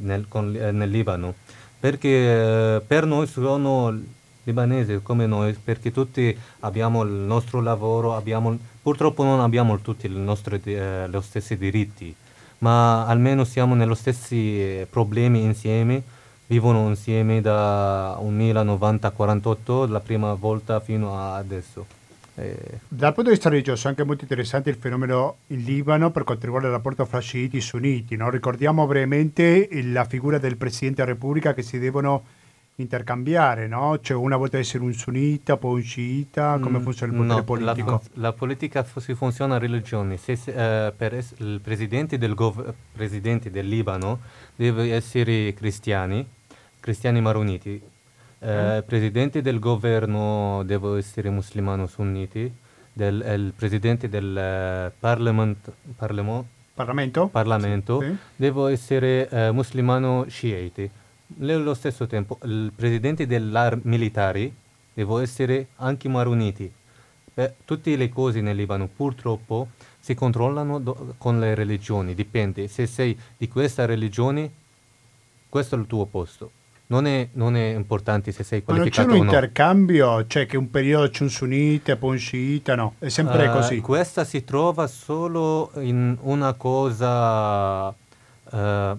nel, 0.00 0.26
con, 0.28 0.54
eh, 0.54 0.70
nel 0.72 0.90
Libano, 0.90 1.34
perché 1.78 2.08
eh, 2.08 2.80
per 2.86 3.06
noi 3.06 3.26
sono 3.26 3.96
libanesi 4.44 5.00
come 5.02 5.26
noi, 5.26 5.52
perché 5.52 5.92
tutti 5.92 6.36
abbiamo 6.60 7.02
il 7.02 7.10
nostro 7.10 7.60
lavoro, 7.60 8.16
abbiamo, 8.16 8.56
purtroppo 8.82 9.22
non 9.22 9.40
abbiamo 9.40 9.78
tutti 9.80 10.08
nostro, 10.08 10.58
eh, 10.62 11.08
gli 11.08 11.20
stessi 11.20 11.56
diritti, 11.56 12.14
ma 12.58 13.06
almeno 13.06 13.44
siamo 13.44 13.74
nello 13.74 13.94
stessi 13.94 14.60
eh, 14.60 14.86
problemi 14.88 15.42
insieme, 15.42 16.02
vivono 16.46 16.88
insieme 16.88 17.40
da 17.40 18.16
1948, 18.34 19.86
la 19.86 20.00
prima 20.00 20.32
volta 20.34 20.80
fino 20.80 21.16
a 21.18 21.36
adesso. 21.36 21.97
Eh, 22.38 22.78
Dal 22.86 23.12
punto 23.12 23.30
di 23.30 23.34
vista 23.34 23.48
religioso 23.48 23.86
è 23.86 23.90
anche 23.90 24.04
molto 24.04 24.22
interessante 24.22 24.70
il 24.70 24.76
fenomeno 24.76 25.38
in 25.48 25.64
Libano 25.64 26.12
per 26.12 26.22
quanto 26.22 26.44
riguarda 26.44 26.68
il 26.68 26.74
rapporto 26.74 27.04
fra 27.04 27.18
sciiti 27.18 27.56
e 27.56 27.60
sunniti. 27.60 28.14
No? 28.16 28.30
Ricordiamo 28.30 28.86
brevemente 28.86 29.68
la 29.82 30.04
figura 30.04 30.38
del 30.38 30.56
Presidente 30.56 31.02
della 31.02 31.14
Repubblica 31.14 31.52
che 31.52 31.62
si 31.62 31.78
devono 31.78 32.24
intercambiare, 32.76 33.66
no? 33.66 33.98
Cioè 34.00 34.16
una 34.16 34.36
volta 34.36 34.56
essere 34.56 34.84
un 34.84 34.92
sunnita, 34.92 35.56
poi 35.56 35.80
un 35.80 35.82
sciita, 35.82 36.60
come 36.60 36.78
mm, 36.78 36.82
funziona 36.82 37.12
il 37.12 37.18
potere 37.18 37.38
no, 37.38 37.44
politico? 37.44 37.90
La, 37.90 38.28
la, 38.28 38.32
politica 38.32 38.84
si 38.84 39.14
funziona 39.14 39.56
a 39.56 39.58
religioni. 39.58 40.16
Se, 40.16 40.32
eh, 40.44 40.92
per 40.96 41.14
es- 41.14 41.34
il 41.38 41.60
presidente 41.60 42.18
del, 42.18 42.34
gov- 42.34 42.72
presidente 42.92 43.50
del 43.50 43.66
Libano 43.66 44.20
deve 44.54 44.92
essere 44.92 45.52
cristiani, 45.54 46.24
cristiani 46.78 47.20
maroniti 47.20 47.82
eh, 48.40 48.82
presidente 48.86 49.42
del 49.42 49.58
governo 49.58 50.62
devo 50.64 50.96
essere 50.96 51.30
musulmano 51.30 51.86
sunniti, 51.86 52.52
del, 52.92 53.24
il 53.36 53.52
presidente 53.54 54.08
del 54.08 54.90
uh, 54.90 54.96
parliament, 54.98 55.72
parlemo, 55.96 56.46
Parlamento, 56.74 57.28
Parlamento 57.28 58.00
sì. 58.00 58.16
devo 58.36 58.68
essere 58.68 59.28
uh, 59.30 59.52
musulmano 59.52 60.26
sciiti. 60.28 60.88
Nello 61.38 61.74
stesso 61.74 62.06
tempo 62.06 62.38
il 62.44 62.72
presidente 62.74 63.26
dei 63.26 63.40
militari 63.82 64.54
devo 64.94 65.18
essere 65.18 65.68
anche 65.76 66.08
maroniti. 66.08 66.72
Beh, 67.34 67.54
tutte 67.64 67.94
le 67.94 68.08
cose 68.08 68.40
nel 68.40 68.56
Libano 68.56 68.88
purtroppo 68.88 69.68
si 70.00 70.14
controllano 70.14 70.78
do- 70.80 71.14
con 71.18 71.38
le 71.38 71.54
religioni, 71.54 72.14
dipende. 72.14 72.66
Se 72.66 72.86
sei 72.86 73.16
di 73.36 73.48
questa 73.48 73.84
religione, 73.84 74.50
questo 75.48 75.76
è 75.76 75.78
il 75.78 75.86
tuo 75.86 76.06
posto 76.06 76.50
non 76.88 77.06
è, 77.06 77.28
non 77.32 77.56
è, 77.56 77.74
importante 77.74 78.32
se 78.32 78.42
sei 78.42 78.62
qualificato 78.62 79.08
Ma 79.08 79.14
non 79.14 79.20
c'è 79.20 79.22
un 79.22 79.28
intercambio? 79.28 80.26
Cioè 80.26 80.46
che 80.46 80.56
un 80.56 80.70
periodo 80.70 81.08
c'è 81.10 81.22
un 81.22 81.30
sunnita, 81.30 81.96
poi 81.96 82.12
un 82.12 82.18
sciita? 82.18 82.74
No, 82.74 82.94
è 82.98 83.08
sempre 83.08 83.46
uh, 83.48 83.52
così. 83.52 83.80
Questa 83.80 84.24
si 84.24 84.44
trova 84.44 84.86
solo 84.86 85.70
in 85.76 86.16
una 86.22 86.54
cosa 86.54 87.88
uh, 87.88 88.56
uh, 88.56 88.96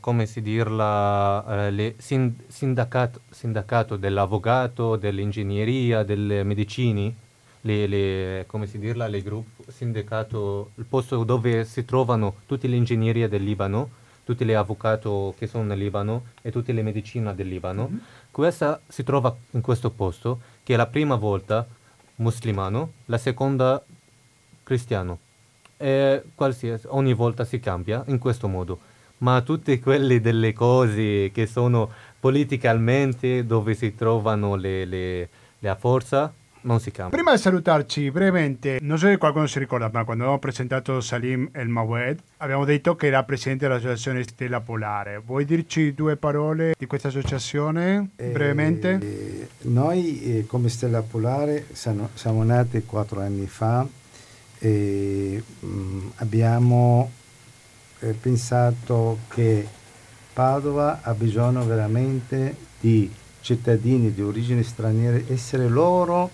come 0.00 0.26
si 0.26 0.40
dirla, 0.40 1.68
uh, 1.68 1.94
sind- 1.98 2.44
sindacato, 2.46 3.20
sindacato 3.30 3.96
dell'avvocato, 3.96 4.96
dell'ingegneria, 4.96 6.02
delle 6.02 6.44
medicine, 6.44 7.14
le, 7.60 7.86
le, 7.86 8.44
come 8.46 8.66
si 8.66 8.78
dirla, 8.78 9.06
le 9.06 9.22
gruppi, 9.22 9.64
sindacato, 9.70 10.70
il 10.76 10.84
posto 10.84 11.24
dove 11.24 11.64
si 11.66 11.84
trovano 11.84 12.36
tutte 12.46 12.68
le 12.68 12.76
ingegnerie 12.76 13.28
del 13.28 13.42
Libano, 13.42 14.02
tutti 14.24 14.44
gli 14.44 14.52
avvocati 14.52 15.08
che 15.36 15.46
sono 15.46 15.64
nel 15.64 15.78
Libano 15.78 16.24
e 16.42 16.50
tutte 16.50 16.72
le 16.72 16.82
medicine 16.82 17.34
del 17.34 17.48
Libano. 17.48 17.88
Mm-hmm. 17.88 17.98
Questa 18.30 18.80
si 18.88 19.04
trova 19.04 19.34
in 19.50 19.60
questo 19.60 19.90
posto, 19.90 20.40
che 20.62 20.74
è 20.74 20.76
la 20.76 20.86
prima 20.86 21.14
volta 21.14 21.66
muslimano, 22.16 22.92
la 23.06 23.18
seconda 23.18 23.82
cristiano. 24.62 25.18
E 25.76 26.22
qualsiasi, 26.34 26.86
ogni 26.90 27.12
volta 27.12 27.44
si 27.44 27.60
cambia 27.60 28.02
in 28.06 28.18
questo 28.18 28.48
modo. 28.48 28.92
Ma 29.18 29.40
tutte 29.42 29.78
quelle 29.78 30.20
delle 30.20 30.52
cose 30.52 31.30
che 31.32 31.46
sono 31.46 31.90
politicamente 32.18 33.46
dove 33.46 33.74
si 33.74 33.94
trovano 33.94 34.54
le, 34.54 34.84
le, 34.84 35.28
la 35.60 35.76
forza 35.76 36.32
non 36.64 36.80
si 36.80 36.90
cambia. 36.90 37.16
Prima 37.16 37.34
di 37.34 37.40
salutarci 37.40 38.10
brevemente, 38.10 38.78
non 38.80 38.98
so 38.98 39.06
se 39.06 39.16
qualcuno 39.16 39.46
si 39.46 39.58
ricorda, 39.58 39.88
ma 39.92 40.04
quando 40.04 40.24
abbiamo 40.24 40.40
presentato 40.40 41.00
Salim 41.00 41.48
El 41.52 41.68
Mawed 41.68 42.18
abbiamo 42.38 42.64
detto 42.64 42.96
che 42.96 43.06
era 43.06 43.22
presidente 43.22 43.66
dell'associazione 43.66 44.22
Stella 44.22 44.60
Polare. 44.60 45.20
Vuoi 45.24 45.44
dirci 45.44 45.94
due 45.94 46.16
parole 46.16 46.74
di 46.76 46.86
questa 46.86 47.08
associazione 47.08 48.10
brevemente? 48.16 48.98
Eh, 49.00 49.48
noi 49.62 50.22
eh, 50.22 50.46
come 50.46 50.68
Stella 50.68 51.02
Polare 51.02 51.66
siamo, 51.72 52.10
siamo, 52.14 52.42
nati 52.42 52.82
quattro 52.84 53.20
anni 53.20 53.46
fa 53.46 53.86
e 54.58 55.42
mh, 55.60 55.66
mm, 55.66 56.08
abbiamo 56.16 57.10
eh, 58.00 58.12
pensato 58.12 59.18
che 59.28 59.66
Padova 60.32 61.00
ha 61.02 61.14
bisogno 61.14 61.64
veramente 61.64 62.56
di 62.80 63.10
cittadini 63.40 64.12
di 64.12 64.22
origine 64.22 64.62
straniera, 64.62 65.20
essere 65.28 65.68
loro 65.68 66.30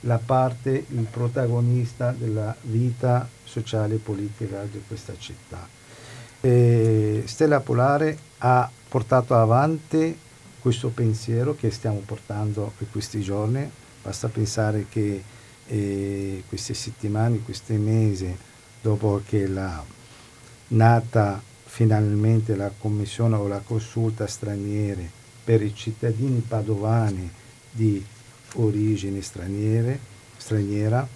la 0.00 0.18
parte, 0.18 0.84
il 0.88 1.06
protagonista 1.10 2.12
della 2.12 2.54
vita 2.62 3.28
sociale 3.44 3.94
e 3.94 3.98
politica 3.98 4.62
di 4.70 4.82
questa 4.86 5.14
città. 5.18 5.66
E 6.40 7.24
Stella 7.26 7.60
Polare 7.60 8.16
ha 8.38 8.70
portato 8.88 9.34
avanti 9.34 10.16
questo 10.60 10.88
pensiero 10.88 11.54
che 11.54 11.70
stiamo 11.70 12.02
portando 12.04 12.72
in 12.78 12.90
questi 12.90 13.20
giorni, 13.20 13.68
basta 14.02 14.28
pensare 14.28 14.86
che 14.88 15.22
eh, 15.66 16.42
queste 16.48 16.74
settimane, 16.74 17.42
questi 17.42 17.74
mesi, 17.74 18.36
dopo 18.80 19.22
che 19.26 19.46
la 19.46 19.82
nata 20.68 21.40
finalmente 21.64 22.56
la 22.56 22.70
commissione 22.76 23.36
o 23.36 23.46
la 23.46 23.60
consulta 23.64 24.26
straniere 24.26 25.08
per 25.44 25.62
i 25.62 25.74
cittadini 25.74 26.40
padovani 26.40 27.30
di 27.70 28.04
origine 28.56 29.22
straniere, 29.22 29.98
straniera 30.36 31.06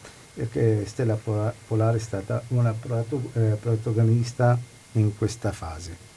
che 0.50 0.84
Stella 0.86 1.18
Polare 1.66 1.96
è 1.96 2.00
stata 2.00 2.42
una 2.48 2.74
eh, 3.34 3.56
protagonista 3.60 4.58
in 4.92 5.16
questa 5.16 5.52
fase. 5.52 6.08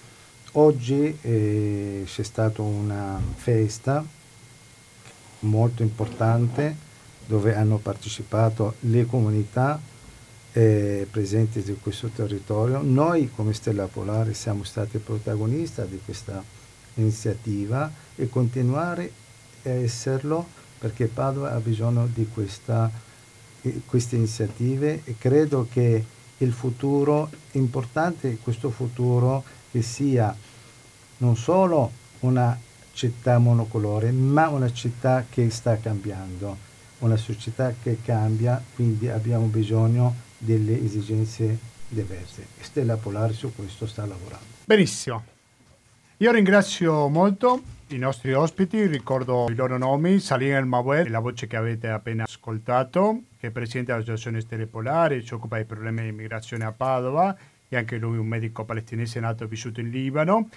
Oggi 0.54 1.18
eh, 1.22 2.04
c'è 2.06 2.24
stata 2.24 2.62
una 2.62 3.20
festa 3.36 4.06
molto 5.40 5.82
importante 5.82 6.76
dove 7.26 7.56
hanno 7.56 7.78
partecipato 7.78 8.76
le 8.82 9.06
comunità 9.06 9.82
eh, 10.52 11.08
presenti 11.10 11.64
di 11.64 11.76
questo 11.82 12.10
territorio. 12.10 12.82
Noi 12.82 13.32
come 13.34 13.54
Stella 13.54 13.88
Polare 13.88 14.34
siamo 14.34 14.64
stati 14.64 15.00
protagonisti 15.00 15.82
di 15.88 16.00
questa 16.04 16.44
iniziativa 16.96 17.92
e 18.16 18.30
continuare 18.30 19.12
a 19.64 19.70
esserlo 19.70 20.62
perché 20.84 21.08
Padova 21.08 21.54
ha 21.54 21.60
bisogno 21.60 22.10
di 22.14 22.28
questa, 22.28 22.92
queste 23.86 24.18
iniziative 24.18 25.00
e 25.06 25.16
credo 25.18 25.66
che 25.72 26.04
il 26.40 26.52
futuro 26.52 27.30
è 27.52 27.58
importante, 27.58 28.38
questo 28.44 28.70
futuro 28.70 29.46
che 29.72 29.82
sia 29.82 30.36
non 31.20 31.38
solo 31.38 31.90
una 32.20 32.60
città 32.92 33.38
monocolore, 33.38 34.12
ma 34.12 34.50
una 34.50 34.74
città 34.74 35.26
che 35.30 35.50
sta 35.52 35.78
cambiando, 35.78 36.58
una 37.00 37.16
società 37.16 37.74
che 37.82 38.00
cambia, 38.04 38.62
quindi 38.76 39.08
abbiamo 39.08 39.46
bisogno 39.46 40.14
delle 40.38 40.84
esigenze 40.84 41.60
diverse. 41.88 42.48
Stella 42.60 42.98
Polare 42.98 43.32
su 43.32 43.56
questo 43.56 43.88
sta 43.88 44.06
lavorando. 44.06 44.48
Benissimo. 44.66 45.24
Io 46.18 46.32
ringrazio 46.34 47.08
molto 47.08 47.62
i 47.94 48.00
nostri 48.00 48.34
ospiti, 48.34 48.88
ricordo 48.88 49.46
i 49.50 49.54
loro 49.54 49.78
nomi, 49.78 50.18
Salim 50.18 50.56
El 50.56 50.66
Mawed, 50.66 51.10
la 51.10 51.20
voce 51.20 51.46
che 51.46 51.56
avete 51.56 51.90
appena 51.90 52.24
ascoltato, 52.24 53.22
che 53.38 53.48
è 53.48 53.52
presidente 53.52 53.92
dell'Associazione 53.92 54.42
Stelle 54.42 54.66
Polari, 54.66 55.24
si 55.24 55.36
occupa 55.36 55.58
dei 55.58 55.66
problemi 55.66 56.02
di 56.02 56.08
immigrazione 56.08 56.66
a 56.66 56.72
Padova, 56.72 57.38
e 57.70 57.78
anche 57.78 57.98
lui 57.98 58.18
un 58.18 58.26
medico 58.26 58.66
palestinese 58.66 59.20
nato 59.20 59.44
e 59.44 59.48
vissuto 59.48 59.80
in 59.80 59.92
Libano. 59.92 60.50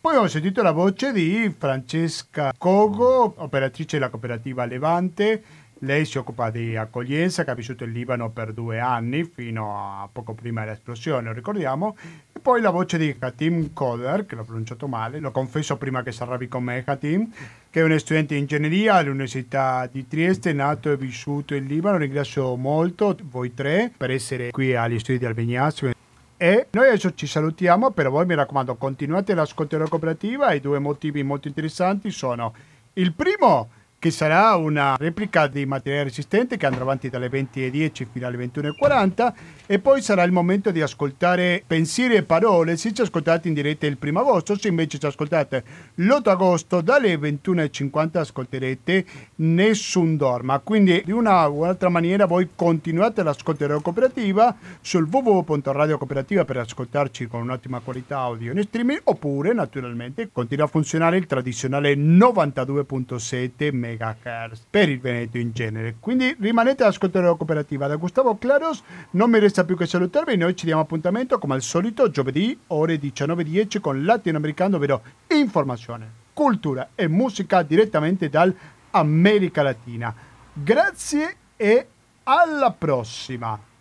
Poi 0.00 0.16
ho 0.16 0.28
sentito 0.28 0.60
la 0.60 0.72
voce 0.72 1.12
di 1.12 1.54
Francesca 1.56 2.52
Cogo, 2.58 3.34
operatrice 3.38 3.96
della 3.96 4.10
cooperativa 4.10 4.66
Levante, 4.66 5.42
lei 5.78 6.04
si 6.04 6.18
occupa 6.18 6.50
di 6.50 6.76
accoglienza, 6.76 7.42
che 7.42 7.50
ha 7.52 7.54
vissuto 7.54 7.84
in 7.84 7.92
Libano 7.92 8.30
per 8.30 8.52
due 8.52 8.78
anni, 8.78 9.24
fino 9.24 10.02
a 10.02 10.08
poco 10.12 10.34
prima 10.34 10.60
dell'esplosione, 10.60 11.32
ricordiamo. 11.32 11.96
Poi 12.42 12.60
la 12.60 12.70
voce 12.70 12.98
di 12.98 13.14
Hatim 13.16 13.72
Koder, 13.72 14.26
che 14.26 14.34
l'ho 14.34 14.42
pronunciato 14.42 14.88
male, 14.88 15.20
lo 15.20 15.30
confesso 15.30 15.76
prima 15.76 16.02
che 16.02 16.10
si 16.10 16.24
arrabbi 16.24 16.48
con 16.48 16.64
me, 16.64 16.82
Hatim, 16.84 17.30
che 17.70 17.80
è 17.80 17.84
uno 17.84 17.96
studente 17.98 18.34
di 18.34 18.40
ingegneria 18.40 18.94
all'Università 18.94 19.88
di 19.88 20.08
Trieste, 20.08 20.52
nato 20.52 20.90
e 20.90 20.96
vissuto 20.96 21.54
in 21.54 21.66
Libano. 21.66 21.98
Ringrazio 21.98 22.56
molto 22.56 23.16
voi 23.30 23.54
tre 23.54 23.92
per 23.96 24.10
essere 24.10 24.50
qui 24.50 24.74
agli 24.74 24.98
studi 24.98 25.18
di 25.18 25.24
Albignazio. 25.24 25.92
E 26.36 26.66
noi 26.68 26.88
adesso 26.88 27.14
ci 27.14 27.28
salutiamo, 27.28 27.92
però 27.92 28.10
voi 28.10 28.26
mi 28.26 28.34
raccomando, 28.34 28.74
continuate 28.74 29.34
l'ascolto 29.34 29.76
della 29.76 29.88
cooperativa. 29.88 30.52
I 30.52 30.58
due 30.58 30.80
motivi 30.80 31.22
molto 31.22 31.46
interessanti 31.46 32.10
sono 32.10 32.52
il 32.94 33.12
primo 33.12 33.70
che 34.02 34.10
sarà 34.10 34.56
una 34.56 34.96
replica 34.98 35.46
di 35.46 35.64
materiale 35.64 36.02
resistente 36.02 36.56
che 36.56 36.66
andrà 36.66 36.82
avanti 36.82 37.08
dalle 37.08 37.30
20.10 37.30 38.06
fino 38.10 38.26
alle 38.26 38.36
21.40 38.36 39.32
e 39.64 39.78
poi 39.78 40.02
sarà 40.02 40.24
il 40.24 40.32
momento 40.32 40.72
di 40.72 40.80
ascoltare 40.80 41.62
pensieri 41.64 42.16
e 42.16 42.24
parole 42.24 42.76
se 42.76 42.92
ci 42.92 43.02
ascoltate 43.02 43.46
in 43.46 43.54
diretta 43.54 43.86
il 43.86 43.98
primo 43.98 44.18
agosto, 44.18 44.58
se 44.58 44.66
invece 44.66 44.98
ci 44.98 45.06
ascoltate 45.06 45.62
l'8 45.94 46.30
agosto 46.30 46.80
dalle 46.80 47.14
21.50 47.14 48.18
ascolterete 48.18 49.04
Nessun 49.36 50.16
Dorma. 50.16 50.58
Quindi 50.58 51.02
di 51.04 51.12
una 51.12 51.48
o 51.48 51.52
un'altra 51.52 51.88
maniera 51.88 52.26
voi 52.26 52.48
continuate 52.56 53.22
l'ascolto 53.22 53.68
della 53.68 53.78
cooperativa 53.78 54.52
sul 54.80 55.06
www.radiocooperativa 55.08 56.44
per 56.44 56.56
ascoltarci 56.56 57.28
con 57.28 57.42
un'ottima 57.42 57.78
qualità 57.78 58.18
audio 58.18 58.50
in 58.50 58.60
streaming 58.64 59.02
oppure 59.04 59.52
naturalmente 59.52 60.28
continua 60.32 60.64
a 60.64 60.68
funzionare 60.68 61.18
il 61.18 61.26
tradizionale 61.26 61.94
92.7 61.94 63.72
MHz 63.72 63.91
MHz 63.98 64.66
per 64.68 64.88
il 64.88 65.00
Veneto 65.00 65.38
in 65.38 65.52
genere. 65.52 65.96
Quindi 65.98 66.36
rimanete 66.38 66.82
all'ascolto 66.82 67.20
della 67.20 67.34
cooperativa. 67.34 67.86
Da 67.86 67.96
Gustavo 67.96 68.36
Claros 68.36 68.82
non 69.10 69.30
mi 69.30 69.38
resta 69.38 69.64
più 69.64 69.76
che 69.76 69.86
salutarvi. 69.86 70.36
Noi 70.36 70.56
ci 70.56 70.66
diamo 70.66 70.80
appuntamento 70.80 71.38
come 71.38 71.54
al 71.54 71.62
solito 71.62 72.10
giovedì 72.10 72.58
ore 72.68 72.96
19.10 72.96 73.80
con 73.80 74.04
Latinoamericano, 74.04 74.76
ovvero 74.76 75.02
informazione, 75.28 76.10
cultura 76.32 76.90
e 76.94 77.08
musica 77.08 77.62
direttamente 77.62 78.28
dall'America 78.28 79.62
Latina. 79.62 80.14
Grazie 80.52 81.36
e 81.56 81.86
alla 82.24 82.70
prossima! 82.72 83.71